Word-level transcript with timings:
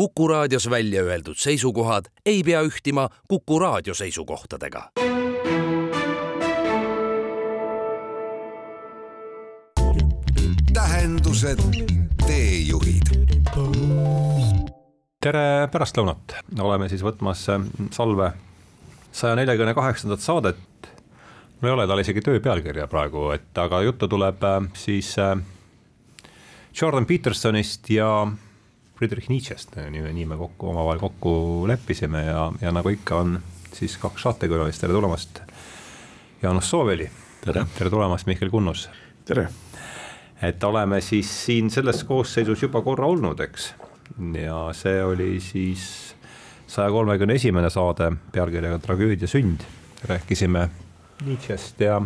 Kuku 0.00 0.28
raadios 0.28 0.70
välja 0.70 1.02
öeldud 1.02 1.36
seisukohad 1.36 2.04
ei 2.26 2.42
pea 2.42 2.62
ühtima 2.62 3.08
Kuku 3.28 3.58
raadio 3.58 3.94
seisukohtadega. 3.94 4.90
tähendused, 10.72 11.60
teejuhid. 12.26 13.12
tere 15.20 15.68
pärastlõunat, 15.68 16.38
oleme 16.60 16.88
siis 16.88 17.04
võtmas 17.04 17.44
äh, 17.52 17.60
salve 17.92 18.32
saja 19.12 19.36
neljakümne 19.36 19.74
kaheksandat 19.74 20.20
saadet. 20.20 20.92
mul 21.60 21.68
ei 21.68 21.76
ole 21.76 21.86
tal 21.86 22.00
isegi 22.00 22.24
töö 22.24 22.40
pealkirja 22.40 22.88
praegu, 22.88 23.30
et 23.36 23.58
aga 23.58 23.82
juttu 23.82 24.08
tuleb 24.08 24.44
äh, 24.44 24.62
siis 24.72 25.18
äh, 25.18 25.36
Jordan 26.80 27.06
Petersonist 27.06 27.90
ja 27.90 28.32
Friedrich 29.00 29.30
Nietzsche'st, 29.32 29.78
nii, 29.88 30.02
nii 30.12 30.26
me 30.28 30.36
kokku, 30.36 30.68
omavahel 30.68 30.98
kokku 31.00 31.30
leppisime 31.68 32.20
ja, 32.20 32.40
ja 32.60 32.68
nagu 32.68 32.90
ikka 32.92 33.16
on 33.16 33.38
siis 33.72 33.94
kaks 33.96 34.26
saatekülalist, 34.26 34.82
tere 34.82 34.92
tulemast. 34.92 35.40
Jaanus 36.42 36.68
Sooveli. 36.68 37.06
tere. 37.40 37.62
tere 37.78 37.90
tulemast, 37.90 38.26
Mihkel 38.28 38.50
Kunnus. 38.52 38.90
tere. 39.24 39.46
et 40.42 40.64
oleme 40.64 41.00
siis 41.00 41.30
siin 41.46 41.70
selles 41.70 42.04
koosseisus 42.04 42.62
juba 42.62 42.82
korra 42.84 43.06
olnud, 43.08 43.40
eks. 43.40 43.70
ja 44.42 44.58
see 44.76 45.00
oli 45.04 45.40
siis 45.40 46.14
saja 46.66 46.92
kolmekümne 46.92 47.40
esimene 47.40 47.70
saade 47.70 48.12
pealkirjaga 48.32 48.78
Tragöödia 48.78 49.28
sünd. 49.28 49.64
rääkisime 50.04 50.68
Nietzsche'st 51.24 51.80
ja 51.80 52.02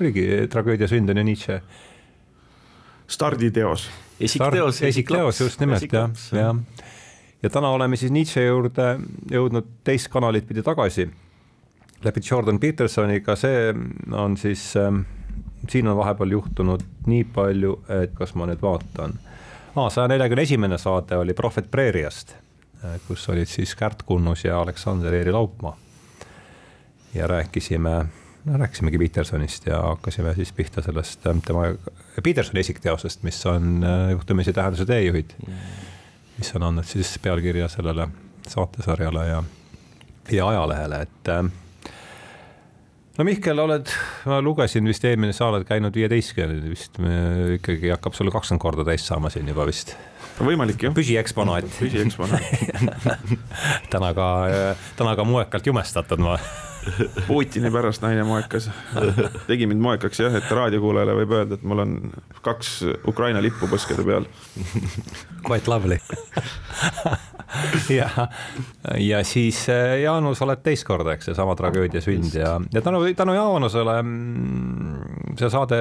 oligi 0.00 0.46
Tragöödia 0.50 0.88
sünd 0.88 1.10
on 1.10 1.16
ju 1.16 1.24
Nietzsche 1.24 1.62
starditeos. 3.08 3.90
Esikteos, 4.20 4.82
esikteos 4.82 5.40
just 5.40 5.60
nimelt 5.60 5.92
jah, 5.92 6.10
jah. 6.32 6.56
ja 7.42 7.50
täna 7.50 7.70
oleme 7.74 7.96
siis 7.96 8.12
Nietzsche 8.14 8.46
juurde 8.46 8.98
jõudnud 9.30 9.68
teist 9.84 10.08
kanalit 10.12 10.46
pidi 10.48 10.62
tagasi 10.62 11.08
läbi 12.04 12.20
Jordan 12.30 12.60
Petersoniga, 12.60 13.36
see 13.36 13.74
on 14.12 14.36
siis 14.36 14.74
äh,, 14.76 14.92
siin 15.68 15.88
on 15.88 15.96
vahepeal 15.96 16.30
juhtunud 16.36 16.82
nii 17.06 17.24
palju, 17.34 17.78
et 18.02 18.14
kas 18.14 18.34
ma 18.34 18.48
nüüd 18.50 18.62
vaatan 18.62 19.16
ah,, 19.74 19.88
saja 19.88 20.08
neljakümne 20.12 20.44
esimene 20.44 20.78
saade 20.78 21.16
oli 21.16 21.34
Prohvet 21.34 21.70
Preeriast, 21.70 22.36
kus 23.08 23.28
olid 23.32 23.48
siis 23.48 23.74
Kärt 23.74 24.02
Kunnus 24.04 24.44
ja 24.44 24.60
Aleksander 24.60 25.14
Eeri 25.14 25.32
Laupmaa. 25.32 25.76
ja 27.14 27.26
rääkisime 27.26 28.04
no 28.44 28.58
rääkisimegi 28.58 28.98
Petersonist 28.98 29.66
ja 29.66 29.80
hakkasime 29.82 30.34
siis 30.34 30.52
pihta 30.52 30.82
sellest 30.82 31.26
ähm, 31.26 31.38
tema, 31.46 31.62
Petersoni 32.22 32.60
esikteosest, 32.60 33.22
mis 33.22 33.46
on 33.46 33.84
äh, 33.84 34.10
juhtumisi 34.10 34.52
tähenduse 34.52 34.86
teejuhid. 34.86 35.30
mis 36.38 36.54
on 36.56 36.62
andnud 36.62 36.84
siis 36.84 37.18
pealkirja 37.22 37.68
sellele 37.68 38.08
saatesarjale 38.48 39.26
ja, 39.26 39.42
ja 40.32 40.48
ajalehele, 40.48 41.02
et. 41.02 41.28
Ähm, 41.28 41.46
no 43.18 43.24
Mihkel, 43.24 43.58
oled, 43.58 43.92
ma 44.26 44.42
lugesin 44.42 44.84
vist 44.88 45.04
eelmine 45.04 45.32
sa 45.32 45.48
oled 45.52 45.64
käinud 45.68 45.94
viieteistkümnendal 45.94 46.74
vist, 46.74 46.98
ikkagi 47.54 47.94
hakkab 47.94 48.18
sul 48.18 48.32
kakskümmend 48.34 48.62
korda 48.62 48.84
täis 48.84 49.06
saama 49.06 49.30
siin 49.30 49.48
juba 49.48 49.66
vist 49.70 49.94
võimalik 50.34 50.82
jah. 50.82 50.94
püsieksponaat. 50.94 51.70
püsieksponaat 51.78 53.18
täna 53.94 54.14
ka, 54.18 54.28
täna 54.98 55.14
ka 55.16 55.24
moekalt 55.28 55.70
jumestatud 55.70 56.20
ma 56.20 56.36
Putini 57.28 57.70
pärast 57.74 58.04
naine 58.04 58.24
moekas. 58.28 58.70
tegi 59.48 59.68
mind 59.70 59.82
moekaks 59.84 60.20
jah, 60.24 60.38
et 60.40 60.50
raadiokuulajale 60.50 61.18
võib 61.22 61.36
öelda, 61.38 61.58
et 61.58 61.66
mul 61.66 61.84
on 61.84 61.94
kaks 62.44 62.76
Ukraina 63.10 63.42
lippu 63.44 63.70
põskede 63.70 64.06
peal. 64.06 64.28
Quite 65.44 65.70
lovely 65.70 66.00
ja, 67.88 68.08
ja 68.98 69.24
siis 69.24 69.68
äh, 69.68 70.00
Jaanus 70.02 70.42
oled 70.42 70.62
teist 70.64 70.86
korda, 70.86 71.14
eks, 71.14 71.28
seesama 71.30 71.54
tragöödia 71.58 72.02
sünd 72.04 72.34
ja, 72.36 72.56
ja 72.72 72.82
tänu, 72.84 73.02
tänu 73.16 73.34
Jaanusele 73.36 73.96
mm, 74.02 75.34
see 75.38 75.50
saade, 75.52 75.80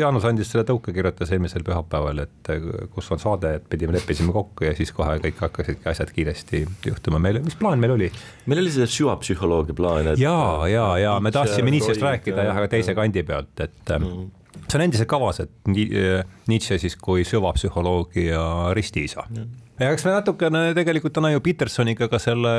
Jaanus 0.00 0.26
andis 0.28 0.50
selle 0.52 0.66
tõuke, 0.68 0.94
kirjutas 0.96 1.32
eelmisel 1.34 1.64
pühapäeval, 1.66 2.24
et 2.26 2.52
äh, 2.52 2.68
kus 2.94 3.10
on 3.14 3.22
saade, 3.22 3.56
et 3.60 3.68
pidime, 3.70 3.96
leppisime 3.96 4.34
kokku 4.34 4.68
ja 4.68 4.74
siis 4.78 4.92
kohe 4.96 5.18
kõik 5.22 5.42
hakkasidki 5.46 5.90
asjad 5.92 6.12
kiiresti 6.16 6.64
juhtuma. 6.90 7.20
meil, 7.22 7.40
mis 7.44 7.58
plaan 7.58 7.82
meil 7.82 7.96
oli? 7.96 8.10
meil 8.46 8.64
oli 8.64 8.74
see 8.74 8.88
süvapsühholoogia 8.98 9.76
plaan, 9.78 10.12
et. 10.12 10.22
Ja, 10.26 10.38
ja, 10.70 10.86
ja 11.02 11.18
me 11.22 11.32
tahtsime 11.34 11.72
Nietzsche'st 11.74 12.04
rääkida 12.04 12.48
jah, 12.50 12.58
aga 12.62 12.72
teise 12.72 12.96
kandi 12.98 13.24
pealt, 13.26 13.54
et 13.60 13.94
äh, 13.94 14.00
mm. 14.00 14.32
see 14.66 14.80
on 14.80 14.86
endiselt 14.88 15.10
kavas, 15.10 15.44
et 15.46 15.70
Nietzsche 15.70 16.80
siis 16.82 16.98
kui 17.00 17.24
süvapsühholoogia 17.28 18.74
ristiisa 18.76 19.28
mm 19.30 19.62
ja 19.80 19.92
eks 19.92 20.06
me 20.06 20.14
natukene 20.14 20.62
tegelikult 20.76 21.14
täna 21.16 21.30
ju 21.34 21.42
Petersoniga 21.44 22.08
ka 22.12 22.20
selle 22.22 22.52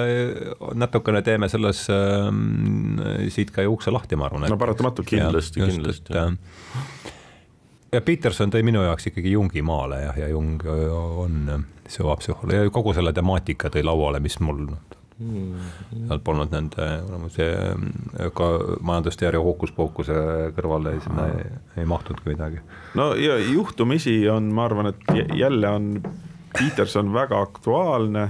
natukene 0.78 1.24
teeme 1.26 1.50
selles 1.50 1.86
äh, 1.94 2.30
siit 3.34 3.54
ka 3.56 3.66
ju 3.66 3.74
ukse 3.74 3.94
lahti, 3.94 4.20
ma 4.20 4.28
arvan. 4.30 4.48
no 4.52 4.60
paratamatult 4.62 5.10
kindlasti, 5.10 5.64
kindlasti. 5.64 6.14
Äh, 6.14 6.36
ja 7.98 8.04
Peterson 8.06 8.54
tõi 8.54 8.64
minu 8.68 8.84
jaoks 8.86 9.10
ikkagi 9.12 9.34
Jungi 9.34 9.64
maale 9.66 10.04
jah, 10.06 10.22
ja 10.26 10.30
Jung 10.34 10.62
on 10.68 11.66
süvapsühholoog 11.90 12.70
ja 12.70 12.74
kogu 12.74 12.94
selle 12.98 13.14
temaatika 13.16 13.72
tõi 13.74 13.86
lauale, 13.88 14.22
mis 14.24 14.38
mul 14.44 14.68
mm. 15.20 15.68
seal 16.08 16.24
polnud 16.26 16.54
nende 16.54 16.88
see 17.34 18.32
ka 18.38 18.50
majandusteooria 18.86 19.44
hookuspookuse 19.44 20.18
kõrvale 20.58 20.98
sinna 21.04 21.28
ei, 21.34 21.46
ei 21.82 21.90
mahtunudki 21.90 22.34
midagi. 22.34 22.64
no 23.00 23.14
ja 23.20 23.38
juhtumisi 23.42 24.20
on, 24.32 24.52
ma 24.54 24.68
arvan, 24.70 24.94
et 24.94 25.38
jälle 25.38 25.70
on 25.70 25.94
Peterson 26.58 27.14
väga 27.14 27.42
aktuaalne 27.50 28.30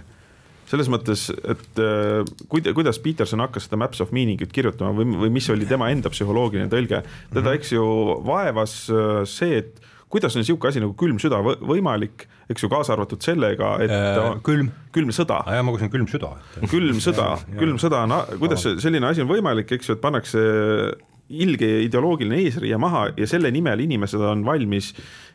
selles 0.68 0.90
mõttes, 0.92 1.28
et 1.48 1.80
äh, 1.80 2.28
kuida-, 2.52 2.74
kuidas 2.76 3.00
Peterson 3.00 3.40
hakkas 3.44 3.68
seda 3.68 3.80
Maps 3.80 4.02
of 4.04 4.12
Meaning'it 4.16 4.52
kirjutama 4.52 4.92
või, 4.98 5.14
või 5.24 5.32
mis 5.40 5.48
oli 5.54 5.68
tema 5.70 5.88
enda 5.94 6.12
psühholoogiline 6.12 6.68
tõlge. 6.72 7.04
teda, 7.32 7.46
mhm. 7.46 7.60
eks 7.60 7.72
ju, 7.72 7.86
vaevas 8.28 8.74
äh, 8.92 9.22
see, 9.30 9.62
et 9.64 9.80
kuidas 10.10 10.36
on 10.36 10.44
niisugune 10.44 10.72
asi 10.72 10.84
nagu 10.84 10.96
külm 11.00 11.20
süda 11.22 11.42
võimalik, 11.44 12.28
eks 12.52 12.64
ju, 12.64 12.70
kaasa 12.72 12.96
arvatud 12.96 13.24
sellega, 13.24 13.74
et 13.84 13.92
äh, 13.92 14.30
külm, 14.46 14.72
külm 14.96 15.12
sõda. 15.16 15.42
jaa, 15.52 15.66
ma 15.66 15.74
kuulsin 15.74 15.92
külm 15.94 16.08
süda. 16.12 16.32
külm 16.74 17.04
sõda, 17.04 17.34
külm 17.62 17.82
sõda, 17.82 18.06
no 18.10 18.24
kuidas 18.40 18.66
selline 18.80 19.12
asi 19.12 19.26
on 19.26 19.32
võimalik, 19.32 19.72
eks 19.78 19.92
ju, 19.92 19.98
et 19.98 20.04
pannakse 20.04 20.44
ilge 21.28 21.68
ideoloogiline 21.84 22.40
eesriie 22.46 22.78
maha 22.80 23.10
ja 23.20 23.28
selle 23.28 23.52
nimel 23.52 23.82
inimesed 23.84 24.22
on 24.24 24.46
valmis 24.48 24.94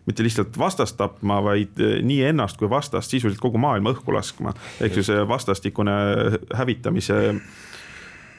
mitte 0.08 0.24
lihtsalt 0.24 0.56
vastast 0.58 0.96
tapma, 0.98 1.38
vaid 1.44 1.78
eh, 1.82 1.98
nii 2.02 2.22
ennast 2.32 2.58
kui 2.58 2.70
vastast 2.70 3.12
sisuliselt 3.12 3.42
kogu 3.42 3.60
maailma 3.62 3.92
õhku 3.92 4.14
laskma. 4.14 4.54
ehk 4.80 4.96
ju 4.98 5.04
see 5.06 5.20
vastastikune 5.28 5.92
hävitamise 6.56 7.20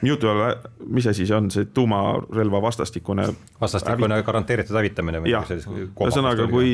mutual, 0.04 0.40
mis 0.86 1.06
asi 1.10 1.26
see 1.26 1.36
on, 1.36 1.50
see 1.50 1.68
tuumarelva 1.74 2.60
vastastikune. 2.62 3.26
vastastikune 3.60 4.14
hävit... 4.14 4.26
garanteeritud 4.26 4.76
hävitamine. 4.78 5.22
jah, 5.30 5.46
ühesõnaga, 5.50 6.48
kui, 6.50 6.72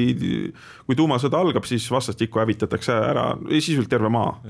kui 0.87 0.99
tuumasõda 0.99 1.41
algab, 1.41 1.69
siis 1.69 1.87
vastastikku 1.91 2.43
hävitatakse 2.43 2.95
ära 2.95 3.27
sisuliselt 3.51 3.91
terve 3.93 4.11
maa. 4.13 4.41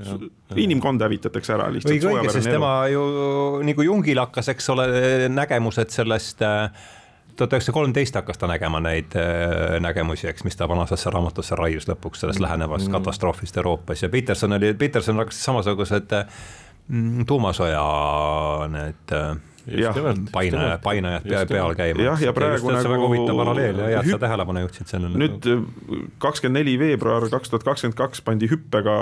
inimkond 0.55 1.01
hävitatakse 1.01 1.55
ära 1.57 1.69
lihtsalt. 1.73 1.95
õige, 1.97 2.15
õige, 2.15 2.33
sest 2.37 2.51
tema 2.51 2.73
ju 2.91 3.03
nagu 3.67 3.85
Jungil 3.85 4.23
hakkas, 4.23 4.51
eks 4.55 4.73
ole, 4.73 4.87
nägemused 5.31 5.93
sellest 5.93 6.41
äh, 6.45 6.71
tuhat 7.35 7.53
üheksasada 7.55 7.73
kolmteist 7.73 8.15
hakkas 8.15 8.37
ta 8.37 8.47
nägema 8.49 8.79
neid 8.83 9.15
äh, 9.17 9.77
nägemusi, 9.83 10.27
eks, 10.31 10.43
mis 10.47 10.57
ta 10.57 10.67
vanasasse 10.69 11.11
raamatusse 11.13 11.55
raius 11.59 11.87
lõpuks 11.89 12.23
sellest 12.23 12.39
mm. 12.39 12.47
lähenevast 12.47 12.87
mm. 12.87 12.97
katastroofist 12.97 13.57
Euroopas 13.57 14.03
ja 14.03 14.09
Peterson 14.09 14.57
oli, 14.57 14.73
Peterson 14.77 15.21
hakkas 15.21 15.43
samasugused 15.45 16.17
äh, 16.17 16.41
Mm, 16.89 17.25
tuumasõja 17.29 17.81
need 18.73 19.13
äh, 19.15 19.35
paine, 20.31 20.79
painajad 20.83 21.25
pea 21.25 21.41
peal 21.49 21.73
käima. 21.77 22.05
jah, 22.05 22.21
ja 22.25 22.33
praegu 22.33 22.71
nagu. 22.71 22.89
väga 22.91 23.07
huvitav 23.07 23.41
paralleel 23.41 23.79
ja 23.79 23.89
hea, 23.89 24.01
et 24.01 24.09
sa 24.15 24.19
tähelepanu 24.21 24.63
juhtisid 24.65 24.91
sellele. 24.91 25.19
nüüd 25.21 25.47
kakskümmend 26.21 26.59
neli 26.61 26.77
veebruar 26.81 27.27
kaks 27.31 27.51
tuhat 27.51 27.65
kakskümmend 27.67 27.97
kaks 27.99 28.23
pandi 28.25 28.49
hüppega. 28.51 28.95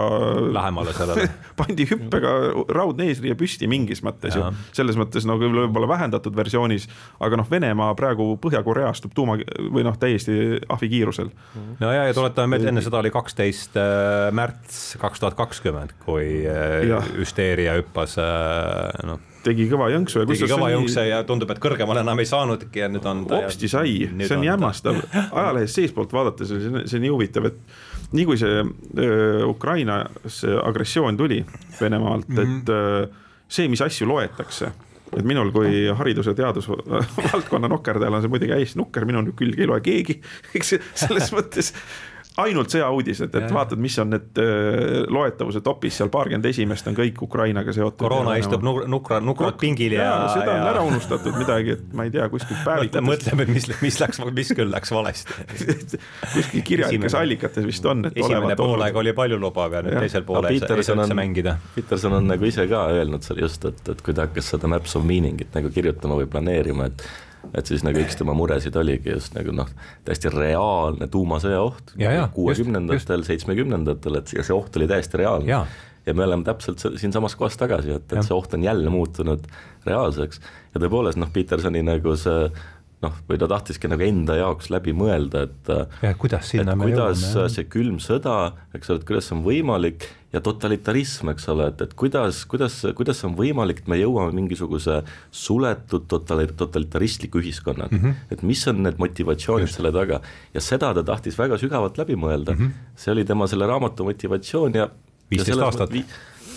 lähemale 0.56 0.94
sellele 0.98 1.30
pandi 1.60 1.88
hüppega 1.90 2.34
raudne 2.76 3.10
eesriie 3.12 3.38
püsti 3.40 3.70
mingis 3.72 4.04
mõttes 4.06 4.36
ja. 4.36 4.50
ju, 4.50 4.68
selles 4.76 5.00
mõttes 5.00 5.28
nagu 5.30 5.50
võib-olla 5.50 5.90
vähendatud 5.96 6.36
versioonis, 6.36 6.90
aga 7.20 7.40
noh, 7.40 7.50
Venemaa 7.50 7.94
praegu 7.98 8.32
Põhja-Korea 8.42 8.92
astub 8.92 9.16
tuuma 9.18 9.40
või 9.40 9.86
noh, 9.88 9.98
täiesti 10.00 10.60
ahvikiirusel. 10.70 11.32
no 11.80 11.94
ja, 11.96 12.06
ja 12.10 12.18
tuletame 12.18 12.56
meelde, 12.56 12.74
enne 12.74 12.84
seda 12.86 13.02
oli 13.02 13.14
kaksteist 13.14 13.80
äh, 13.80 14.28
märts 14.36 15.00
kaks 15.00 15.24
tuhat 15.24 15.40
kakskümmend, 15.40 15.96
kui 16.04 16.44
äh, 16.50 17.12
hüsteeria 17.16 17.80
hüppas 17.80 18.20
noh 19.08 19.26
tegi 19.44 19.68
kõva 19.72 19.90
jõnksu 19.94 20.24
ja 20.24 20.30
tegi 20.30 20.50
kõva 20.52 20.72
jõnksu 20.74 21.06
ja 21.08 21.22
tundub, 21.28 21.52
et 21.54 21.62
kõrgemale 21.64 22.04
enam 22.04 22.20
ei 22.22 22.28
saanudki 22.30 22.84
ja 22.84 22.90
nüüd 22.92 23.06
on 23.10 23.24
hopsti 23.30 23.70
sai, 23.72 23.94
see 24.24 24.38
on 24.38 24.46
jämmastav, 24.48 25.00
ajalehest 25.40 25.80
seestpoolt 25.80 26.14
vaadates 26.16 26.52
on 26.56 26.66
see, 26.66 26.84
see 26.94 27.04
nii 27.06 27.14
huvitav, 27.14 27.50
et 27.52 28.12
nii 28.16 28.26
kui 28.26 28.40
see 28.42 28.62
öö, 28.64 29.46
Ukrainas 29.46 30.44
agressioon 30.64 31.18
tuli 31.18 31.44
Venemaalt 31.80 32.28
mm, 32.28 32.38
-hmm. 32.38 32.62
et 32.62 32.70
öö, 32.70 33.08
see, 33.48 33.68
mis 33.68 33.82
asju 33.82 34.08
loetakse 34.10 34.72
et 35.18 35.26
minul 35.26 35.52
kui 35.52 35.88
haridus- 35.98 36.28
ja 36.30 36.34
teadusvaldkonna 36.38 37.68
nokerdajal 37.72 38.14
on 38.14 38.22
see 38.22 38.30
muidugi 38.30 38.54
hästi 38.54 38.80
nukker, 38.80 39.06
minu 39.10 39.24
külge 39.38 39.64
ei 39.64 39.70
loe 39.70 39.82
keegi, 39.82 40.20
eks 40.56 40.76
selles 40.94 41.32
mõttes 41.38 41.74
ainult 42.38 42.72
sõjauudised, 42.72 43.34
et 43.34 43.44
Jah. 43.44 43.52
vaatad, 43.54 43.80
mis 43.82 43.96
on 44.00 44.14
need 44.14 44.40
äh, 44.40 45.02
loetavuse 45.12 45.62
topis 45.66 45.98
seal 46.00 46.12
paarkümmend 46.14 46.46
esimest 46.50 46.88
on 46.88 46.96
kõik 46.98 47.20
Ukrainaga 47.26 47.74
seotud. 47.76 47.98
koroona 48.00 48.36
istub 48.40 48.64
nuk- 48.64 48.86
nukra, 48.88 49.20
nukralt 49.24 49.58
pingil 49.60 49.96
ja, 49.98 50.06
ja 50.06 50.30
seda 50.38 50.54
on 50.54 50.62
ja 50.62 50.70
ära 50.72 50.84
unustatud 50.88 51.36
midagi, 51.40 51.76
et 51.76 51.94
ma 51.98 52.06
ei 52.08 52.14
tea, 52.14 52.30
kuskilt 52.32 52.62
päevitades 52.66 53.08
mõtleme, 53.10 53.48
et 53.48 53.54
mis, 53.58 53.68
mis 53.82 54.00
läks, 54.00 54.22
mis 54.40 54.54
küll 54.56 54.72
läks 54.72 54.94
valesti. 54.96 55.36
kuskil 56.36 56.66
kirjalikes 56.72 57.18
allikates 57.20 57.66
vist 57.68 57.86
on, 57.90 58.06
et 58.10 58.20
esimene 58.24 58.56
poolaeg 58.60 59.02
oli 59.04 59.16
paljulubav 59.18 59.80
ja 59.80 59.84
nüüd 59.86 59.98
Jah. 59.98 60.06
teisel 60.08 60.28
poolel 60.28 60.54
ei 60.54 60.62
saa 60.64 60.96
üldse 60.96 61.18
mängida. 61.18 61.58
Peterson 61.76 62.20
on 62.22 62.30
nagu 62.30 62.48
ise 62.48 62.68
ka 62.72 62.86
öelnud 62.94 63.26
seal 63.26 63.44
just, 63.44 63.66
et, 63.68 63.82
et 63.90 64.06
kui 64.06 64.16
ta 64.16 64.30
hakkas 64.30 64.54
seda 64.56 64.70
Maps 64.72 64.96
of 64.96 65.04
Meaning'it 65.08 65.52
nagu 65.58 65.74
kirjutama 65.74 66.22
või 66.22 66.30
planeerima, 66.32 66.88
et 66.94 67.04
et 67.56 67.66
siis 67.66 67.84
nagu 67.84 67.98
üks 68.02 68.18
tema 68.20 68.34
muresid 68.38 68.76
oligi 68.76 69.10
just 69.16 69.34
nagu 69.38 69.52
noh, 69.56 69.70
täiesti 70.06 70.30
reaalne 70.34 71.08
tuumasõja 71.08 71.62
oht 71.64 71.94
Ja, 71.98 72.12
ja, 72.12 72.28
kuuekümnendatel, 72.34 73.24
seitsmekümnendatel, 73.28 74.20
et 74.22 74.34
ja 74.38 74.44
see 74.44 74.56
oht 74.56 74.76
oli 74.78 74.88
täiesti 74.88 75.18
reaalne. 75.24 75.50
Jaa. 75.50 75.66
ja 76.06 76.14
me 76.14 76.24
oleme 76.24 76.44
täpselt 76.44 76.80
se- 76.80 76.92
siinsamas 76.98 77.36
kohas 77.36 77.58
tagasi, 77.58 77.92
et, 77.96 78.14
et 78.14 78.24
see 78.26 78.34
oht 78.36 78.54
on 78.54 78.64
jälle 78.64 78.90
muutunud 78.90 79.44
reaalseks. 79.86 80.40
Ja 80.74 80.80
tõepoolest 80.82 81.20
noh, 81.22 81.30
Petersoni 81.34 81.82
nagu 81.86 82.16
see 82.18 82.50
noh, 83.04 83.18
või 83.30 83.40
ta 83.40 83.48
tahtiski 83.48 83.90
nagu 83.92 84.04
enda 84.04 84.36
jaoks 84.40 84.70
läbi 84.74 84.94
mõelda, 84.96 85.46
et 85.48 85.74
Ja 86.04 86.14
kuidas 86.20 86.50
sinna 86.52 86.74
et 86.74 86.80
me 86.80 86.90
kuidas 86.90 87.22
jõuame, 87.24 87.52
see 87.54 87.68
külm 87.72 88.00
sõda, 88.04 88.38
eks 88.76 88.92
ole, 88.92 89.02
et 89.02 89.08
kuidas 89.08 89.30
see 89.30 89.38
on 89.38 89.44
võimalik 89.46 90.08
ja 90.34 90.42
totalitarism, 90.46 91.32
eks 91.34 91.48
ole, 91.50 91.70
et, 91.72 91.82
et 91.86 91.94
kuidas, 91.98 92.44
kuidas, 92.50 92.76
kuidas 92.98 93.22
see 93.22 93.30
on 93.30 93.36
võimalik, 93.38 93.82
et 93.84 93.90
me 93.90 93.98
jõuame 93.98 94.36
mingisuguse 94.38 95.00
suletud 95.32 96.06
totali-, 96.12 96.50
totalitaristliku 96.60 97.42
ühiskonnani 97.42 97.96
mm, 97.96 98.04
-hmm. 98.04 98.34
et 98.36 98.44
mis 98.46 98.66
on 98.70 98.84
need 98.86 99.00
motivatsioonid 99.02 99.72
selle 99.74 99.94
taga 99.96 100.22
ja 100.54 100.62
seda 100.62 100.94
ta 100.94 101.04
tahtis 101.06 101.40
väga 101.40 101.58
sügavalt 101.62 101.98
läbi 101.98 102.20
mõelda 102.20 102.54
mm, 102.54 102.66
-hmm. 102.66 102.96
see 102.96 103.16
oli 103.16 103.26
tema 103.26 103.48
selle 103.48 103.68
raamatu 103.70 104.06
motivatsioon 104.06 104.76
ja 104.76 104.90
15 105.32 105.66
aastat. 105.66 105.96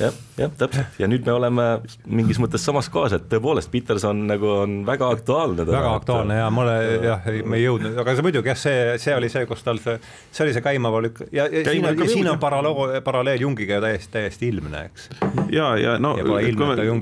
Jah, 0.00 0.14
jah, 0.38 0.50
täpselt 0.58 1.00
ja 1.00 1.08
nüüd 1.10 1.26
me 1.26 1.34
oleme 1.34 1.66
mingis 2.06 2.40
mõttes 2.42 2.64
samas 2.64 2.88
kohas, 2.92 3.16
et 3.16 3.26
tõepoolest 3.30 3.70
Peterson 3.72 4.24
nagu 4.28 4.48
on 4.62 4.78
väga 4.88 5.10
aktuaalne. 5.16 5.66
väga 5.68 5.94
aktuaalne 5.98 6.38
ja 6.38 6.48
mulle 6.54 6.76
jah, 7.04 7.28
me 7.44 7.58
ei 7.60 7.66
jõudnud, 7.66 7.98
aga 8.02 8.14
see 8.16 8.26
muidugi 8.26 8.52
jah, 8.52 8.60
see, 8.62 8.80
see 9.02 9.16
oli 9.16 9.30
see, 9.32 9.44
kus 9.50 9.64
tal 9.66 9.80
see, 9.82 9.98
see 10.30 10.46
oli 10.46 10.56
see 10.56 10.64
käima 10.64 10.92
lükk- 11.04 11.28
ja, 11.34 11.46
ja 11.52 11.64
siin 11.68 11.86
on, 11.88 12.02
siin 12.08 12.30
on 12.32 12.40
paralleel, 12.42 13.00
paralleel 13.04 13.44
Jungiga 13.44 13.78
ju 13.78 13.84
täiesti, 13.86 14.12
täiesti 14.16 14.50
ilmne, 14.52 14.84
eks. 14.90 15.08
ja, 15.52 15.72
ja 15.80 15.96
no 16.02 16.14
Ja 16.18 16.26
kui 16.26 16.52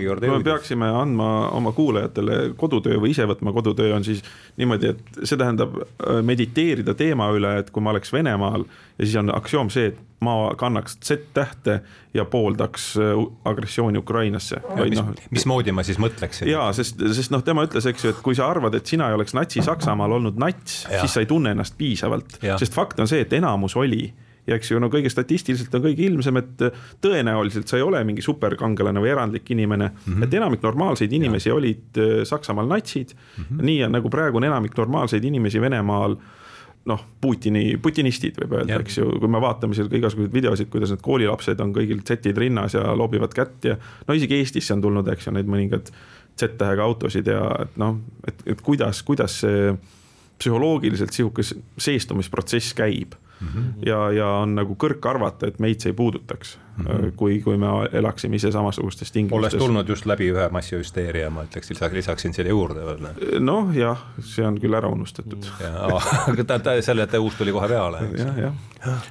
juurde 0.04 0.28
kui 0.28 0.38
me 0.38 0.44
peaksime 0.44 0.90
andma 0.94 1.30
oma 1.56 1.72
kuulajatele 1.76 2.40
kodutöö 2.60 3.00
või 3.02 3.14
ise 3.14 3.26
võtma 3.30 3.52
kodutöö 3.56 3.94
on 3.96 4.06
siis 4.06 4.22
niimoodi, 4.60 4.94
et 4.94 5.24
see 5.24 5.38
tähendab 5.40 5.76
äh, 5.80 6.20
mediteerida 6.26 6.94
teema 6.98 7.30
üle, 7.34 7.56
et 7.62 7.70
kui 7.74 7.84
ma 7.84 7.94
oleks 7.94 8.12
Venemaal 8.14 8.66
ja 8.66 9.04
siis 9.04 9.16
on 9.20 9.32
aktsioom 9.34 9.70
see, 9.72 9.92
et 9.92 10.06
ma 10.20 10.54
kannaks 10.60 10.98
Z-tähte 11.04 11.80
ja 12.14 12.24
pooldaks 12.28 12.92
äh, 13.00 13.24
agressiooni 13.44 13.98
Ukrainasse. 13.98 14.60
mis 14.76 14.98
noh, 14.98 15.12
mismoodi 15.30 15.72
ma 15.72 15.84
siis 15.86 16.00
mõtleksin? 16.02 16.48
jaa, 16.50 16.70
sest, 16.76 17.00
sest 17.16 17.32
noh, 17.34 17.44
tema 17.46 17.64
ütles, 17.68 17.86
eks 17.88 18.04
ju, 18.04 18.14
et 18.14 18.24
kui 18.24 18.36
sa 18.38 18.50
arvad, 18.50 18.74
et 18.76 18.86
sina 18.86 19.08
ei 19.08 19.18
oleks 19.18 19.36
Natsi-Saksamaal 19.38 20.18
olnud 20.18 20.40
nats, 20.40 20.84
siis 20.88 21.14
sa 21.14 21.24
ei 21.24 21.30
tunne 21.30 21.54
ennast 21.54 21.78
piisavalt, 21.80 22.40
sest 22.60 22.76
fakt 22.76 23.00
on 23.00 23.08
see, 23.10 23.24
et 23.24 23.38
enamus 23.40 23.76
oli 23.80 24.08
ja 24.48 24.56
eks 24.56 24.72
ju 24.72 24.80
no 24.82 24.90
kõige 24.92 25.10
statistiliselt 25.12 25.74
on 25.76 25.84
kõige 25.84 26.04
ilmsem, 26.06 26.40
et 26.40 26.64
tõenäoliselt 27.04 27.70
sa 27.70 27.78
ei 27.78 27.84
ole 27.86 28.02
mingi 28.08 28.24
superkangelane 28.24 29.02
või 29.02 29.12
erandlik 29.12 29.50
inimene 29.54 29.90
mm. 29.90 30.02
-hmm. 30.06 30.26
et 30.26 30.36
enamik 30.40 30.64
normaalseid 30.64 31.12
inimesi 31.12 31.50
ja. 31.50 31.54
olid 31.54 32.00
äh, 32.00 32.12
Saksamaal 32.28 32.68
natsid 32.68 33.14
mm. 33.14 33.44
-hmm. 33.44 33.64
nii 33.70 33.84
on 33.84 33.96
nagu 33.98 34.10
praegu 34.10 34.40
on 34.40 34.48
enamik 34.48 34.76
normaalseid 34.76 35.24
inimesi 35.24 35.60
Venemaal 35.60 36.16
noh, 36.88 37.02
Putini, 37.20 37.76
putinistid 37.82 38.38
võib 38.40 38.54
öelda, 38.56 38.78
eks 38.80 38.98
ju, 39.00 39.08
kui 39.20 39.28
me 39.30 39.40
vaatame 39.42 39.76
seal 39.76 39.90
ka 39.90 39.98
igasuguseid 39.98 40.32
videosid, 40.32 40.70
kuidas 40.72 40.94
need 40.94 41.02
koolilapsed 41.04 41.60
on 41.60 41.74
kõigil 41.76 42.00
Z-id 42.06 42.38
rinnas 42.40 42.76
ja 42.76 42.94
loobivad 42.96 43.34
kätt 43.36 43.68
ja 43.68 43.76
no 44.08 44.16
isegi 44.16 44.38
Eestisse 44.40 44.74
on 44.76 44.84
tulnud, 44.84 45.08
eks 45.12 45.28
ju, 45.28 45.34
neid 45.36 45.50
mõningad 45.50 45.92
Z-tähega 46.40 46.86
autosid 46.86 47.28
ja 47.28 47.42
et 47.66 47.76
noh, 47.80 47.98
et, 48.28 48.44
et 48.54 48.62
kuidas, 48.64 49.02
kuidas 49.06 49.40
see 49.42 49.74
psühholoogiliselt 50.40 51.12
sihuke 51.12 51.44
seestumisprotsess 51.44 52.72
käib 52.78 53.12
mm. 53.12 53.48
-hmm. 53.48 53.72
ja, 53.86 54.00
ja 54.16 54.28
on 54.40 54.54
nagu 54.56 54.76
kõrk 54.80 55.04
arvata, 55.10 55.50
et 55.52 55.60
meid 55.60 55.80
see 55.84 55.92
ei 55.92 55.98
puudutaks 56.00 56.56
mm, 56.80 56.86
-hmm. 56.86 57.12
kui, 57.16 57.40
kui 57.44 57.56
me 57.56 57.66
elaksime 57.92 58.36
ise 58.36 58.52
samasugustes 58.52 59.08
olles 59.08 59.12
tingimustes. 59.12 59.58
tulnud 59.58 59.88
just 59.88 60.06
läbi 60.06 60.30
ühe 60.32 60.48
massihüsteeria, 60.50 61.30
ma 61.30 61.44
ütleks, 61.44 61.70
lisaksin 61.92 62.34
selle 62.34 62.50
juurde 62.50 62.86
veel. 62.86 63.40
noh, 63.44 63.74
jah, 63.74 64.04
see 64.20 64.46
on 64.46 64.60
küll 64.60 64.74
ära 64.74 64.88
unustatud. 64.88 65.46
aga 66.28 66.44
ta, 66.44 66.58
ta 66.58 66.82
selle 66.82 67.06
tõus 67.06 67.38
tuli 67.38 67.52
kohe 67.52 67.68
peale. 67.68 68.04
jah, 68.16 68.38
jah 68.38 68.52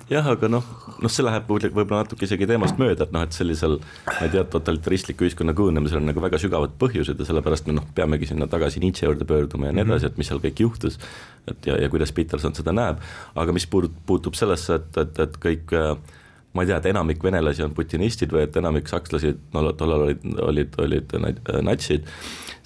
jah, 0.10 0.26
aga 0.26 0.50
noh, 0.50 0.66
noh, 0.98 1.12
see 1.12 1.24
läheb 1.26 1.50
võib- 1.50 1.74
võib-olla 1.74 2.04
natuke 2.04 2.26
isegi 2.26 2.48
teemast 2.50 2.80
mööda, 2.82 3.06
et 3.06 3.14
noh, 3.14 3.24
et 3.26 3.36
sellisel 3.36 3.78
ma 4.08 4.26
ei 4.26 4.32
tea, 4.34 4.44
totalitaristliku 4.56 5.28
ühiskonna 5.28 5.54
kujunemisel 5.58 6.02
on 6.02 6.10
nagu 6.10 6.24
väga 6.24 6.40
sügavad 6.42 6.74
põhjused 6.82 7.20
ja 7.20 7.28
sellepärast 7.28 7.70
me 7.70 7.78
noh, 7.78 7.86
peamegi 7.96 8.32
sinna 8.32 8.48
tagasi 8.50 8.82
Nietzsche 8.82 9.06
juurde 9.06 9.28
pöörduma 9.30 9.70
ja 9.70 9.76
nii 9.76 9.86
edasi, 9.86 10.10
et 10.10 10.18
mis 10.18 10.30
seal 10.32 10.42
kõik 10.42 10.64
juhtus. 10.66 10.98
et 11.48 11.66
ja, 11.66 11.78
ja 11.82 11.90
kuidas 11.90 12.12
Peterson 12.12 12.56
seda 12.56 12.74
näeb, 12.74 12.98
aga 13.36 13.54
mis 13.54 13.68
puudub, 13.68 13.94
puutub 14.06 14.34
sellesse, 14.38 14.82
et, 14.82 14.98
et, 14.98 15.20
et 15.20 15.38
kõik 15.38 15.74
äh, 15.78 15.94
ma 16.60 16.66
ei 16.66 16.72
tea, 16.74 16.82
et 16.82 16.90
enamik 16.92 17.24
venelasi 17.24 17.64
on 17.64 17.74
putinistid 17.78 18.36
või 18.36 18.44
et 18.44 18.60
enamik 18.60 18.92
sakslasi 18.92 19.32
no, 19.56 19.64
tollal 19.80 20.10
olid, 20.10 20.26
olid, 20.44 20.78
olid 20.84 21.18
nat- 21.24 21.42
natsid, 21.64 22.10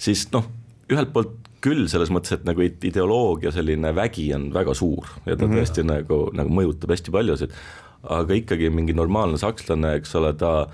siis 0.02 0.26
noh, 0.34 0.48
ühelt 0.90 1.12
poolt 1.14 1.36
küll 1.64 1.86
selles 1.88 2.10
mõttes, 2.12 2.34
et 2.34 2.42
nagu 2.44 2.60
ideoloogia 2.64 3.52
selline 3.54 3.94
vägi 3.96 4.26
on 4.36 4.50
väga 4.52 4.74
suur 4.76 5.06
ja 5.24 5.36
ta 5.36 5.46
mm 5.46 5.52
-hmm. 5.52 5.60
tõesti 5.60 5.84
nagu, 5.86 6.18
nagu 6.36 6.50
mõjutab 6.52 6.92
hästi 6.92 7.14
paljusid, 7.14 7.54
aga 8.02 8.36
ikkagi 8.36 8.68
mingi 8.70 8.92
normaalne 8.92 9.38
sakslane, 9.40 9.94
eks 10.00 10.14
ole, 10.20 10.34
ta 10.36 10.66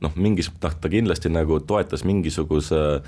noh, 0.00 0.14
mingis, 0.16 0.50
noh 0.62 0.76
ta 0.80 0.88
kindlasti 0.88 1.28
nagu 1.28 1.60
toetas 1.60 2.04
mingisuguse 2.04 3.02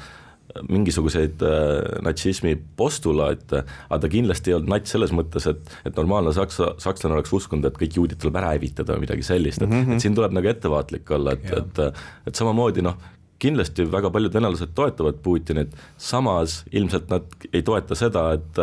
mingisuguseid 0.69 1.43
äh, 1.47 2.01
natsismi 2.05 2.57
postulaate, 2.77 3.63
aga 3.89 4.01
ta 4.03 4.11
kindlasti 4.13 4.53
ei 4.53 4.59
olnud 4.59 4.73
nats 4.75 4.95
selles 4.97 5.15
mõttes, 5.17 5.47
et, 5.51 5.75
et 5.87 5.97
normaalne 5.97 6.33
saksa, 6.37 6.75
sakslane 6.83 7.19
oleks 7.19 7.33
uskunud, 7.37 7.69
et 7.69 7.79
kõik 7.81 8.01
juudid 8.01 8.21
tuleb 8.23 8.41
ära 8.41 8.55
hävitada 8.55 8.97
või 8.97 9.07
midagi 9.07 9.27
sellist, 9.27 9.63
et 9.63 9.69
mm, 9.69 9.85
-hmm. 9.85 9.99
et 9.99 10.07
siin 10.07 10.17
tuleb 10.19 10.35
nagu 10.37 10.51
ettevaatlik 10.51 11.11
olla, 11.17 11.37
et, 11.39 11.51
et, 11.57 12.03
et 12.31 12.43
samamoodi 12.43 12.85
noh, 12.87 12.99
kindlasti 13.41 13.87
väga 13.93 14.11
paljud 14.13 14.35
venelased 14.35 14.75
toetavad 14.77 15.23
Putinit, 15.25 15.77
samas 15.97 16.65
ilmselt 16.73 17.09
nad 17.13 17.47
ei 17.53 17.63
toeta 17.67 17.97
seda, 17.99 18.33
et 18.37 18.61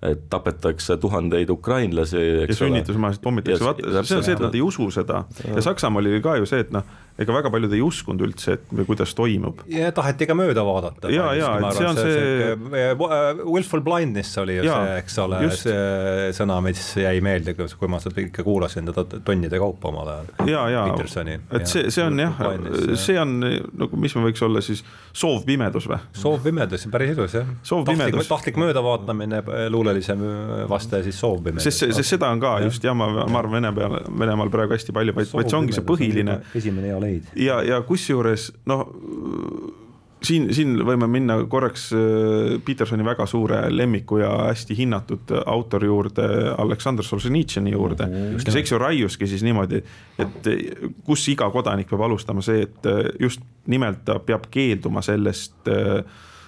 et 0.00 0.20
tapetakse 0.32 0.96
tuhandeid 0.96 1.50
ukrainlasi, 1.52 2.20
ja 2.48 2.54
sünnitusmajasid 2.56 3.20
pommitatakse, 3.20 3.64
vaata, 3.66 4.04
see 4.08 4.16
on 4.16 4.24
see, 4.24 4.32
et 4.32 4.40
nad 4.40 4.54
ei 4.56 4.62
usu 4.64 4.86
seda. 4.94 5.24
Ja 5.44 5.64
Saksamaal 5.66 6.08
oli 6.08 6.22
ka 6.24 6.38
ju 6.40 6.48
see, 6.48 6.62
et 6.64 6.70
noh, 6.72 6.86
ega 7.20 7.34
väga 7.34 7.50
paljud 7.52 7.74
ei 7.76 7.82
uskunud 7.84 8.24
üldse, 8.24 8.56
et 8.58 8.84
kuidas 8.88 9.14
toimub. 9.16 9.64
ja 9.70 9.90
taheti 9.94 10.28
ka 10.30 10.36
mööda 10.38 10.64
vaadata. 10.66 11.10
ja, 11.12 11.30
ja, 11.36 11.52
et 11.58 11.78
see 11.78 11.88
on 11.88 11.98
see, 11.98 12.14
see... 12.72 13.44
willful 13.44 13.82
blindness 13.84 14.38
oli 14.40 14.58
ju 14.60 14.66
ja, 14.68 14.78
see, 14.86 14.96
eks 15.02 15.18
ole, 15.24 15.42
see 15.58 16.30
sõna, 16.36 16.60
mis 16.64 16.82
jäi 17.00 17.20
meelde, 17.24 17.54
kui 17.54 17.90
ma 17.90 18.00
seda 18.02 18.22
ikka 18.24 18.44
kuulasin 18.46 18.90
teda 18.90 19.20
tonnide 19.26 19.60
kaupa 19.60 19.92
omal 19.92 20.12
ajal. 20.14 20.32
ja, 20.48 20.64
ja, 20.72 20.84
et 21.58 21.68
see, 21.70 21.90
see 21.92 22.06
on 22.06 22.24
jah, 22.24 22.40
see 23.00 23.18
on 23.20 23.36
nagu, 23.40 24.00
mis 24.00 24.16
me 24.16 24.26
võiks 24.28 24.44
olla 24.46 24.64
siis 24.64 24.84
soovpimedus 25.12 25.88
või? 25.90 26.00
soovpimedus, 26.16 26.86
päris 26.92 27.14
ilus 27.16 27.36
jah. 27.40 27.48
soovpimedus. 27.66 28.28
tahtlik 28.30 28.60
möödavaatamine, 28.60 29.42
luulelisem 29.72 30.24
vaste 30.70 31.02
siis 31.06 31.20
soovpimedus. 31.20 31.68
sest, 31.68 31.90
sest 32.00 32.16
seda 32.16 32.30
on 32.32 32.42
ka 32.42 32.56
ja. 32.58 32.68
just 32.70 32.84
jah, 32.84 32.96
ma, 32.96 33.10
ma 33.26 33.42
arvan, 33.42 33.60
Vene 33.60 33.72
peal, 33.74 33.96
Venemaal 34.20 34.50
praegu 34.52 34.76
hästi 34.76 34.94
palju, 34.94 35.14
vaid, 35.16 35.30
vaid 35.34 35.50
see 35.50 35.58
ongi 35.58 35.74
see 35.76 35.86
põhiline. 35.86 36.36
esimene 36.56 36.92
hea 36.92 36.99
leid. 37.00 37.30
ja, 37.36 37.60
ja 37.66 37.80
kusjuures 37.86 38.50
noh, 38.70 38.86
siin, 40.24 40.48
siin 40.54 40.76
võime 40.86 41.08
minna 41.10 41.38
korraks 41.50 41.88
Petersoni 42.64 43.04
väga 43.06 43.26
suure 43.30 43.62
lemmiku 43.72 44.20
ja 44.20 44.30
hästi 44.50 44.76
hinnatud 44.78 45.34
autori 45.44 45.90
juurde, 45.90 46.26
Aleksandr 46.58 47.06
Solženitšini 47.06 47.74
juurde 47.74 48.06
mm, 48.06 48.16
-hmm. 48.16 48.44
kes 48.44 48.56
eks 48.62 48.72
ju 48.72 48.78
raiuski 48.78 49.26
siis 49.26 49.44
niimoodi, 49.46 49.82
et 50.18 50.50
kus 51.04 51.28
iga 51.28 51.50
kodanik 51.50 51.88
peab 51.90 52.06
alustama 52.08 52.42
see, 52.42 52.62
et 52.62 52.90
just 53.20 53.40
nimelt 53.66 54.04
ta 54.04 54.18
peab 54.18 54.50
keelduma 54.50 55.02
sellest 55.02 55.68